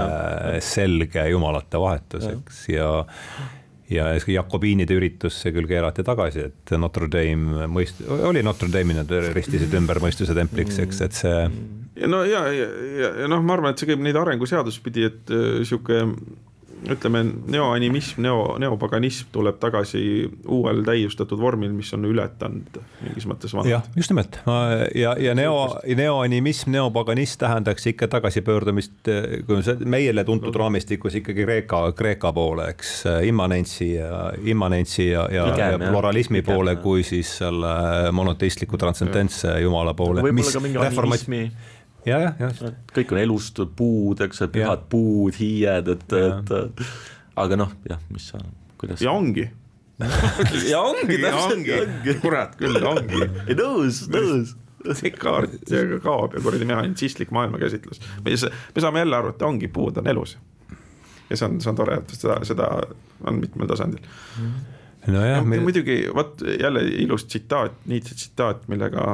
selge 0.65 1.29
jumalate 1.33 1.83
vahetus, 1.83 2.31
eks, 2.37 2.65
ja 2.73 2.89
ja 3.93 4.09
Jakobiinide 4.17 4.97
üritus, 4.97 5.37
see 5.43 5.53
küll 5.55 5.69
keelati 5.69 6.05
tagasi, 6.07 6.49
et 6.49 6.75
Notre 6.81 7.09
Dame 7.13 7.69
mõist-, 7.71 8.03
oli 8.09 8.43
Notre 8.47 8.71
Dame'i 8.73 8.97
nad 8.97 9.11
ristisid 9.35 9.75
ümber 9.77 10.01
mõistuse 10.03 10.37
templiks, 10.37 10.79
eks, 10.85 11.03
et 11.05 11.19
see. 11.19 11.43
ja 12.01 12.11
no 12.11 12.23
ja, 12.29 12.47
ja, 12.53 12.69
ja, 13.01 13.13
noh, 13.31 13.45
ma 13.45 13.59
arvan, 13.59 13.75
et 13.75 13.83
see 13.83 13.91
käib 13.91 14.03
neid 14.05 14.19
arenguseadusi 14.21 14.85
pidi, 14.85 15.09
et 15.11 15.35
äh, 15.35 15.61
sihuke 15.67 16.01
ütleme, 16.91 17.25
neoanimism, 17.51 18.21
neo, 18.25 18.57
neopaganism 18.61 19.31
tuleb 19.33 19.59
tagasi 19.63 20.03
uuel 20.53 20.83
täiustatud 20.87 21.41
vormil, 21.41 21.73
mis 21.75 21.93
on 21.97 22.05
ületanud 22.09 22.79
mingis 23.03 23.27
mõttes 23.29 23.55
vanad. 23.57 23.71
jah, 23.71 23.87
just 23.97 24.13
nimelt 24.13 24.39
ja, 24.95 25.15
ja 25.21 25.35
neo, 25.37 25.59
neoanimism, 25.97 26.73
neopaganism 26.75 27.41
tähendaks 27.45 27.87
ikka 27.91 28.09
tagasipöördumist, 28.17 28.97
kui 29.47 29.63
see 29.67 29.89
meile 29.89 30.25
tuntud 30.25 30.55
raamistikus 30.57 31.19
ikkagi 31.21 31.45
Kreeka, 31.45 31.83
Kreeka 31.97 32.33
poole, 32.37 32.69
eks, 32.75 32.95
immanentsi 33.29 33.95
ja, 33.95 34.27
immanentsi 34.45 35.09
ja, 35.11 35.29
ja, 35.33 35.49
ja 35.59 35.79
pluralismi 35.79 36.43
Igem, 36.43 36.53
poole, 36.53 36.77
kui 36.83 37.05
siis 37.07 37.37
selle 37.41 38.13
monoteistliku 38.13 38.81
transcendentse 38.81 39.59
jumala 39.65 39.95
poole. 39.97 40.25
võib-olla 40.25 40.59
ka 40.59 40.65
mingi 40.65 40.85
animismi 40.85 41.47
ja, 42.07 42.21
jah, 42.21 42.41
just. 42.41 42.65
kõik 42.95 43.13
on 43.15 43.21
elust, 43.23 43.61
puud, 43.77 44.23
eks, 44.27 44.45
pühad 44.53 44.83
ja. 44.83 44.89
puud, 44.91 45.37
hiied, 45.39 45.91
et, 45.95 46.17
et 46.21 46.83
aga 47.41 47.61
noh, 47.61 47.77
jah, 47.89 48.03
mis 48.15 48.31
sa, 48.33 48.41
kuidas. 48.81 49.03
ja 49.05 49.15
ongi 49.15 49.49
ja 50.73 50.81
ongi 50.83 51.21
täpselt, 51.23 51.55
ongi, 51.55 52.17
kurat 52.23 52.57
küll, 52.59 52.81
ongi. 52.83 53.29
nõus, 53.55 54.05
nõus 54.11 54.57
see 54.93 55.15
kaart 55.17 55.71
kaob 56.05 56.35
ja 56.37 56.43
kuradi 56.45 56.67
mehhanitsistlik 56.69 57.31
maailmakäsitlus. 57.33 58.03
me, 58.25 58.35
me 58.75 58.85
saame 58.85 59.05
jälle 59.05 59.17
aru, 59.17 59.33
et 59.33 59.43
ongi, 59.47 59.71
puud 59.73 59.97
on 60.03 60.11
elus. 60.11 60.37
ja 61.31 61.39
see 61.39 61.49
on, 61.49 61.61
see 61.63 61.73
on 61.73 61.79
tore, 61.79 62.03
et 62.03 62.17
seda, 62.19 62.41
seda 62.45 62.69
on 63.25 63.41
mitmel 63.41 63.71
tasandil 63.71 64.03
mm. 64.05 64.45
-hmm 64.45 64.74
nojah 65.07 65.41
no, 65.41 65.49
meil... 65.49 65.63
muidugi 65.65 65.99
vot 66.15 66.43
jälle 66.61 66.85
ilus 67.05 67.27
tsitaat, 67.29 67.77
Nietzsche 67.91 68.17
tsitaat, 68.19 68.65
millega 68.73 69.05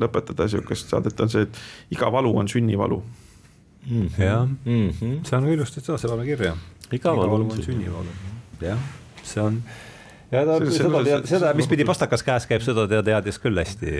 lõpetada 0.00 0.48
sihukest 0.50 0.92
saadet 0.92 1.20
on 1.20 1.32
see, 1.32 1.46
et 1.48 1.60
iga 1.96 2.10
valu 2.12 2.32
on 2.38 2.48
sünnivalu 2.50 3.00
mm. 3.00 4.06
-hmm. 4.06 4.24
jah 4.24 4.46
mm 4.46 4.88
-hmm., 4.88 5.20
see 5.24 5.38
on 5.38 5.48
ilusti, 5.48 5.80
seda 5.80 5.98
saame 5.98 6.24
kirja. 6.24 6.56
iga 6.92 7.16
valu 7.16 7.50
on 7.50 7.62
sünnivalu. 7.62 8.18
jah, 8.60 8.78
see 9.22 9.42
on 9.42 9.62
ja 10.30 10.44
ta 10.46 10.58
see, 10.60 10.76
seda 10.78 11.02
tead, 11.04 11.26
seda, 11.26 11.54
mis 11.58 11.68
pidi 11.70 11.84
pastakas 11.88 12.22
käes 12.26 12.46
käib, 12.50 12.62
seda 12.62 12.86
ta 12.90 13.02
teadis 13.06 13.40
küll 13.42 13.58
hästi, 13.58 13.90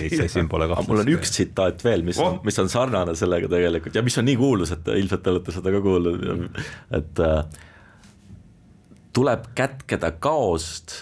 Nietzsche 0.00 0.28
siin 0.32 0.50
pole 0.50 0.68
kahtlust. 0.68 0.90
mul 0.90 1.04
on 1.04 1.12
üks 1.14 1.36
tsitaat 1.36 1.84
veel, 1.86 2.02
mis 2.06 2.18
on 2.18 2.38
oh., 2.38 2.42
mis 2.46 2.58
on 2.62 2.72
sarnane 2.72 3.14
sellega 3.18 3.50
tegelikult 3.52 3.94
ja 3.94 4.02
mis 4.02 4.18
on 4.18 4.26
nii 4.26 4.36
kuulus, 4.40 4.74
et 4.74 4.92
ilmselt 4.96 5.22
te 5.22 5.34
olete 5.34 5.54
seda 5.54 5.74
ka 5.76 5.80
kuulnud, 5.86 6.60
et 6.98 7.22
äh, 7.22 7.64
tuleb 9.16 9.46
kätkeda 9.56 10.10
kaost, 10.20 10.92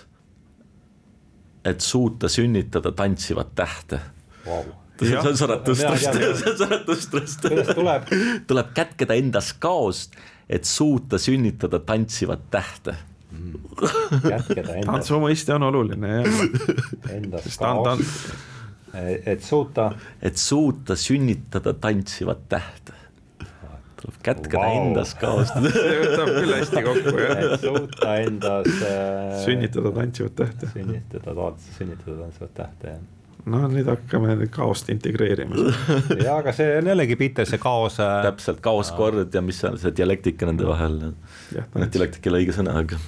et 1.65 1.81
suuta 1.81 2.29
sünnitada 2.29 2.93
tantsivat 2.93 3.55
tähte 3.59 3.99
wow.. 4.47 4.69
see 5.03 5.19
on 5.19 5.37
Zaratustra, 5.37 5.97
see 5.99 6.29
on 6.53 6.59
Zaratustra. 6.59 7.21
tuleb? 7.75 8.13
tuleb 8.47 8.71
kätkeda 8.77 9.19
endas 9.19 9.51
kaost, 9.59 10.15
et 10.49 10.65
suuta 10.65 11.19
sünnitada 11.19 11.81
tantsivat 11.83 12.47
tähte 12.55 12.95
mm.. 13.33 13.81
tantsu 14.87 15.19
mõiste 15.25 15.57
on 15.57 15.67
oluline 15.73 16.13
jah. 16.21 16.43
endas 17.17 17.59
kaost, 17.59 18.37
et 19.27 19.43
suuta. 19.43 19.91
et 20.23 20.39
suuta 20.39 20.95
sünnitada 20.95 21.75
tantsivat 21.75 22.47
tähte 22.49 23.04
tuleb 24.05 24.21
kätkeda 24.27 24.61
wow. 24.61 24.77
endas 24.83 25.15
kaostada 25.17 25.73
see 25.75 25.97
võtab 26.03 26.31
küll 26.37 26.55
hästi 26.59 26.85
kokku 26.89 27.17
jah. 27.23 27.57
suuta 27.63 28.15
endas 28.21 28.71
äh, 28.85 29.35
sünnitada 29.47 29.93
tantsivat 29.97 30.39
tähte. 30.43 30.71
sünnitada, 30.75 31.51
sünnitada 31.79 32.17
tantsivat 32.21 32.57
tähte 32.61 32.95
jah 32.95 33.03
no 33.45 33.65
nüüd 33.69 33.89
hakkame 33.89 34.37
kaost 34.53 34.89
integreerima 34.93 35.73
ja 36.27 36.39
aga 36.39 36.53
see 36.57 36.69
on 36.79 36.93
jällegi 36.93 37.19
Peter, 37.21 37.49
see 37.49 37.61
kaos. 37.61 37.99
Äh, 38.01 38.23
täpselt, 38.29 38.63
kaoskord 38.65 39.35
ja 39.35 39.43
mis 39.45 39.61
on 39.69 39.77
see 39.81 39.93
dialektika 39.97 40.49
nende 40.49 40.65
vahel. 40.69 41.01
dialektika 41.53 42.29
ei 42.29 42.33
ole 42.33 42.41
õige 42.45 42.57
sõna, 42.57 42.79
aga. 42.81 43.01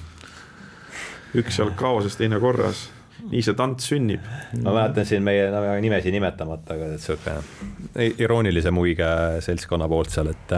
üks 1.37 1.57
seal 1.57 1.73
kaoses, 1.79 2.19
teine 2.19 2.41
korras 2.41 2.87
nii 3.31 3.43
see 3.43 3.57
tants 3.57 3.89
sünnib. 3.91 4.23
ma 4.63 4.73
mäletan 4.73 5.07
siin 5.07 5.25
meie 5.25 5.49
no, 5.53 5.63
nimesi 5.83 6.13
nimetamata, 6.13 6.77
aga 6.77 6.93
sihuke 7.01 8.11
iroonilise 8.23 8.71
muiga 8.75 9.09
seltskonna 9.43 9.89
poolt 9.91 10.13
seal, 10.13 10.31
et 10.31 10.55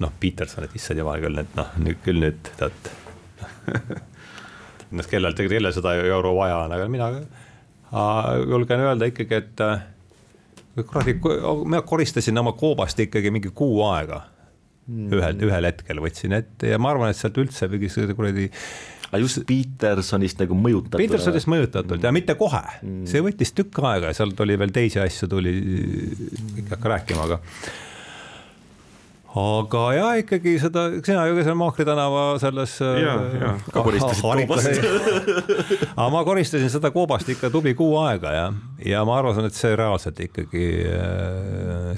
noh, 0.00 0.14
Peterson, 0.20 0.64
et 0.64 0.76
issand 0.78 1.02
jumal 1.02 1.20
küll, 1.22 1.42
et 1.42 1.56
noh, 1.58 1.76
nüüd 1.84 2.00
küll 2.04 2.22
nüüd 2.22 2.52
tead. 2.56 2.90
noh, 4.96 5.08
kellel, 5.10 5.36
kellel 5.36 5.72
seda 5.76 5.94
euro 6.00 6.34
vaja 6.38 6.64
on, 6.64 6.76
aga 6.76 6.88
mina 6.90 7.10
julgen 8.48 8.84
öelda 8.86 9.08
ikkagi, 9.10 9.40
et 9.42 9.64
kuradi, 10.86 11.16
mina 11.64 11.82
koristasin 11.82 12.38
oma 12.38 12.52
koobast 12.58 13.00
ikkagi 13.02 13.32
mingi 13.34 13.50
kuu 13.54 13.82
aega 13.88 14.22
mm. 14.86 15.10
ühel, 15.18 15.42
ühel 15.48 15.68
hetkel 15.70 16.00
võtsin 16.02 16.36
ette 16.38 16.70
ja 16.72 16.78
ma 16.82 16.94
arvan, 16.94 17.12
et 17.12 17.18
sealt 17.18 17.38
üldse 17.42 17.68
mingi 17.72 17.90
kuradi 18.16 18.48
aga 19.10 19.20
just 19.24 19.42
Petersonist 19.48 20.40
nagu 20.42 20.56
mõjutatud. 20.56 21.02
Petersonist 21.02 21.50
mõjutatult 21.50 22.06
ja 22.06 22.14
mitte 22.14 22.36
kohe 22.38 22.62
mm., 22.80 23.04
see 23.10 23.22
võttis 23.24 23.54
tükk 23.56 23.82
aega 23.82 24.12
ja 24.12 24.18
seal 24.20 24.34
tuli 24.38 24.58
veel 24.60 24.74
teisi 24.74 25.02
asju 25.02 25.30
tuli, 25.30 25.54
kõik 26.56 26.66
ei 26.66 26.74
hakka 26.74 26.92
rääkima, 26.94 27.26
aga 27.26 27.40
aga 29.40 29.82
ja 29.94 30.06
ikkagi 30.18 30.56
seda, 30.62 30.86
sina 31.06 31.26
ju 31.28 31.36
ka 31.38 31.44
seal 31.46 31.58
Maakri 31.58 31.86
tänava 31.86 32.22
selles. 32.42 32.72
koobast. 34.22 34.72
aga 35.98 36.08
ma 36.14 36.24
koristasin 36.26 36.72
seda 36.72 36.90
koobast 36.94 37.30
ikka 37.30 37.50
tubli 37.54 37.76
kuu 37.78 37.94
aega 38.02 38.34
ja, 38.34 38.48
ja 38.86 39.04
ma 39.06 39.20
arvasin, 39.20 39.46
et 39.50 39.58
see 39.58 39.74
reaalselt 39.78 40.18
ikkagi, 40.26 40.66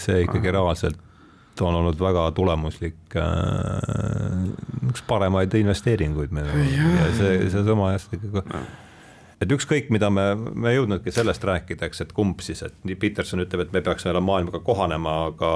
see 0.04 0.20
ikkagi 0.26 0.52
reaalselt 0.52 1.00
on 1.64 1.80
olnud 1.80 2.00
väga 2.00 2.28
tulemuslik 2.36 3.16
äh,, 3.18 4.46
üks 4.92 5.04
paremaid 5.08 5.54
investeeringuid 5.58 6.34
meil 6.34 6.48
ja, 6.52 6.88
ja 7.00 7.10
see, 7.18 7.36
seesama 7.52 7.94
ikkagi 7.96 8.44
et 9.42 9.52
ükskõik, 9.52 9.90
mida 9.94 10.10
me, 10.12 10.24
me 10.36 10.70
ei 10.70 10.78
jõudnudki 10.78 11.12
sellest 11.14 11.44
rääkida, 11.46 11.88
eks, 11.88 12.04
et 12.04 12.12
kumb 12.14 12.42
siis, 12.44 12.62
et 12.66 12.76
nii 12.86 12.96
Peterson 13.00 13.42
ütleb, 13.42 13.64
et 13.64 13.74
me 13.74 13.82
peaksime 13.84 14.22
maailmaga 14.22 14.62
kohanema, 14.64 15.16
aga, 15.32 15.52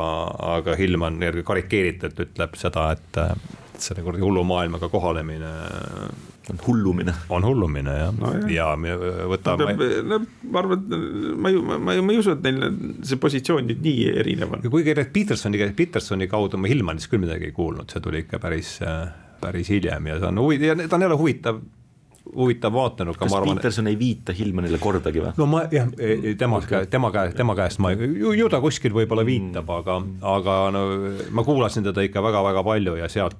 aga 0.56 0.76
Hillman 0.78 1.20
karikeeritult 1.46 2.18
ütleb 2.26 2.56
seda, 2.58 2.88
et, 2.96 3.20
et 3.22 3.86
selle 3.86 4.02
kuradi 4.06 4.24
hullu 4.24 4.42
maailmaga 4.48 4.90
kohanemine 4.90 5.52
on 6.50 6.60
hullumine. 6.66 7.14
on 7.28 7.44
hullumine 7.44 7.94
jah 7.98 8.12
no,, 8.14 8.32
ja 8.50 8.68
me 8.78 8.94
võtame. 9.32 9.72
no 10.06 10.20
ma 10.50 10.62
arvan, 10.62 10.84
et 10.84 11.38
ma 11.42 11.52
ju, 11.52 11.62
ma, 11.66 11.78
ma, 11.78 11.96
ma 12.06 12.14
ei 12.14 12.20
usu, 12.22 12.36
et 12.36 12.44
neil 12.46 13.00
see 13.06 13.20
positsioon 13.22 13.66
nüüd 13.70 13.82
nii 13.86 14.10
erinev 14.22 14.56
on. 14.56 14.66
kuigi 14.70 14.94
Petersoni, 15.14 15.62
Petersoni 15.76 16.30
kaudu 16.30 16.60
ma 16.60 16.70
Hillmanist 16.70 17.10
küll 17.12 17.24
midagi 17.24 17.50
ei 17.50 17.56
kuulnud, 17.56 17.90
see 17.90 18.04
tuli 18.04 18.22
ikka 18.24 18.40
päris, 18.42 18.76
päris 19.42 19.72
hiljem 19.74 20.12
ja 20.12 20.20
see 20.22 20.30
on 20.30 20.44
ja 20.62 20.78
ta 20.86 20.98
on 20.98 21.08
jälle 21.08 21.18
huvitav 21.18 21.64
huvitav 22.34 22.72
vaatenurk. 22.72 23.18
kas 23.18 23.34
arvan, 23.34 23.56
Peterson 23.56 23.86
ei 23.86 23.98
viita 23.98 24.34
Hillmanile 24.36 24.78
kordagi 24.82 25.22
või? 25.22 25.32
no 25.38 25.46
ma 25.50 25.62
jah, 25.72 25.88
tema 26.38 26.60
okay., 26.60 26.88
tema 26.90 27.10
käe, 27.14 27.32
tema 27.36 27.56
käest 27.58 27.80
ma, 27.82 27.92
ju, 27.94 28.32
ju 28.36 28.48
ta 28.52 28.60
kuskil 28.62 28.94
võib-olla 28.96 29.24
viitab 29.26 29.66
mm., 29.66 29.76
aga, 29.78 29.98
aga 30.36 30.56
no 30.74 30.84
ma 31.36 31.46
kuulasin 31.46 31.86
teda 31.86 32.04
ikka 32.06 32.22
väga-väga 32.24 32.64
palju 32.66 32.96
ja 33.00 33.10
sealt. 33.12 33.38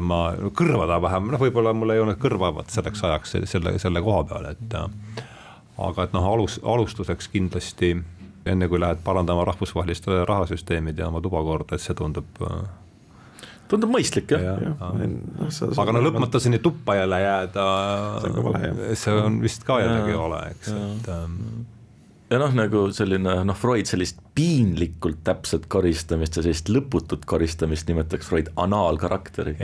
Ma 0.00 0.20
kõrvada 0.56 0.98
vähem, 1.02 1.30
noh, 1.32 1.40
võib-olla 1.40 1.74
mul 1.76 1.94
ei 1.94 2.00
olnud 2.02 2.20
kõrva 2.22 2.52
vaat 2.56 2.72
selleks 2.72 3.04
ajaks 3.04 3.36
selle, 3.50 3.76
selle 3.82 4.02
koha 4.04 4.22
peal, 4.28 4.48
et 4.54 4.76
aga 5.76 6.06
et 6.06 6.16
noh, 6.16 6.30
alus, 6.32 6.58
alustuseks 6.64 7.28
kindlasti 7.34 7.92
enne 8.46 8.68
kui 8.70 8.80
lähed 8.80 9.02
parandama 9.04 9.44
rahvusvahelist 9.48 10.08
rahasüsteemid 10.28 10.98
ja 10.98 11.10
oma 11.10 11.20
tubakorda, 11.20 11.76
et 11.76 11.84
see 11.84 11.96
tundub 11.98 12.42
tundub 13.70 13.90
mõistlik 13.90 14.30
jah. 14.30 14.42
Ja, 14.42 14.56
ja. 14.62 14.74
ja.. 14.80 15.70
aga 15.82 15.96
no 15.96 16.02
lõpmatuseni 16.06 16.60
tuppa 16.62 16.96
jälle 17.00 17.20
jääda, 17.20 17.64
see 18.94 19.16
on 19.16 19.40
vist 19.42 19.66
ka 19.66 19.80
jällegi 19.82 20.18
vale, 20.18 20.42
eks, 20.54 20.70
et 20.72 21.10
ja 22.30 22.38
noh, 22.42 22.54
nagu 22.56 22.86
selline 22.94 23.36
noh, 23.46 23.56
Freud 23.58 23.86
sellist 23.86 24.18
piinlikult 24.36 25.20
täpset 25.26 25.68
koristamist 25.72 26.36
ja 26.36 26.42
sellist 26.44 26.70
lõputut 26.72 27.24
koristamist 27.28 27.86
nimetaks 27.88 28.28
Freud 28.28 28.50
anaalkarakteriks. 28.60 29.62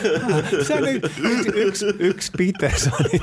See 0.68 0.76
on 0.76 0.88
üks, 0.92 1.18
üks, 1.64 1.82
üks 2.10 2.30
Petersoni, 2.36 3.20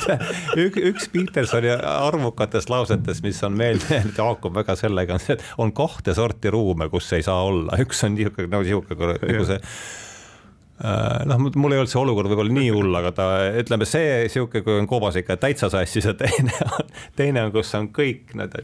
üks, 0.66 0.82
üks 0.92 1.08
Petersoni 1.14 1.72
arvukatest 1.78 2.72
lausetest, 2.74 3.24
mis 3.26 3.40
on 3.48 3.56
meelde 3.58 3.88
jäänud 3.96 4.20
ja 4.20 4.28
haakub 4.28 4.58
väga 4.60 4.76
sellega, 4.80 5.16
on 5.16 5.24
see, 5.24 5.38
et 5.38 5.64
on 5.64 5.72
kahte 5.76 6.18
sorti 6.18 6.52
ruume, 6.54 6.90
kus 6.92 7.10
ei 7.16 7.26
saa 7.26 7.48
olla, 7.48 7.80
üks 7.84 8.04
on 8.04 8.18
niisugune 8.18 8.52
nagu 8.52 8.68
niisugune 8.68 9.16
nagu 9.24 9.48
see 9.48 9.62
noh, 10.78 11.46
mul 11.56 11.74
ei 11.74 11.82
olnud 11.82 11.92
see 11.92 12.02
olukord 12.02 12.30
võib-olla 12.32 12.54
nii 12.54 12.74
hull, 12.76 12.98
aga 13.00 13.14
ta, 13.18 13.28
ütleme 13.62 13.88
see 13.90 14.28
sihuke, 14.34 14.62
kui 14.66 14.78
on 14.78 14.90
koobas 14.90 15.18
ikka 15.18 15.40
täitsa 15.42 15.72
sassis 15.74 16.06
ja 16.06 16.14
teine 16.18 16.54
on, 16.70 16.92
teine 17.18 17.48
on, 17.48 17.56
kus 17.56 17.74
on 17.80 17.90
kõik 17.96 18.36
need 18.38 18.60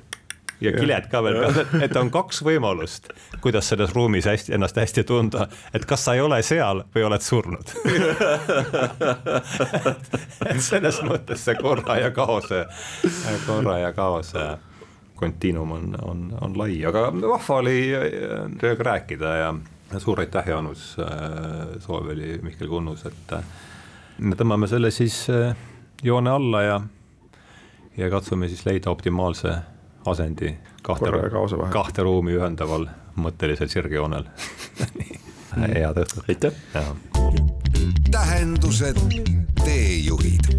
ja 0.63 0.71
kiled 0.75 1.07
ka 1.11 1.21
veel 1.25 1.39
peal, 1.41 1.81
et 1.83 1.95
on 1.99 2.11
kaks 2.13 2.41
võimalust, 2.45 3.09
kuidas 3.43 3.67
selles 3.71 3.93
ruumis 3.95 4.27
hästi, 4.29 4.53
ennast 4.55 4.77
hästi 4.79 5.03
tunda, 5.07 5.47
et 5.75 5.85
kas 5.89 6.05
sa 6.05 6.15
ei 6.15 6.21
ole 6.23 6.39
seal 6.45 6.83
või 6.95 7.07
oled 7.09 7.25
surnud? 7.25 7.73
Et 10.49 10.59
selles 10.63 10.99
mõttes 11.05 11.43
see 11.45 11.55
korra 11.59 11.97
ja 11.99 12.11
kaose, 12.15 12.65
korra 13.47 13.79
ja 13.81 13.91
kaose 13.95 14.45
kontiinum 15.19 15.71
on, 15.71 15.93
on, 16.03 16.23
on 16.43 16.57
lai, 16.59 16.77
aga 16.85 17.07
vahva 17.15 17.59
oli 17.61 17.77
temaga 18.59 18.89
rääkida 18.89 19.35
ja 19.39 19.53
suur 19.99 20.19
aitäh, 20.23 20.47
Jaanus, 20.47 20.95
soov 21.83 22.09
oli 22.13 22.37
Mihkel 22.41 22.69
Kunnus, 22.71 23.05
et 23.09 23.35
me 24.19 24.37
tõmbame 24.39 24.69
selle 24.71 24.91
siis 24.93 25.25
joone 26.03 26.29
alla 26.29 26.61
ja, 26.61 26.81
ja 27.97 28.09
katsume 28.09 28.49
siis 28.51 28.65
leida 28.65 28.91
optimaalse 28.91 29.53
asendi 30.05 30.55
kahte, 30.83 31.11
kahte 31.73 32.03
ruumi 32.03 32.35
ühendaval 32.37 32.87
mõttelisel 33.15 33.69
sirgjoonel 33.71 34.25
head 35.55 36.01
õhtut. 36.03 36.25
aitäh. 36.27 36.53
tähendused, 38.11 38.99
teejuhid 39.63 40.53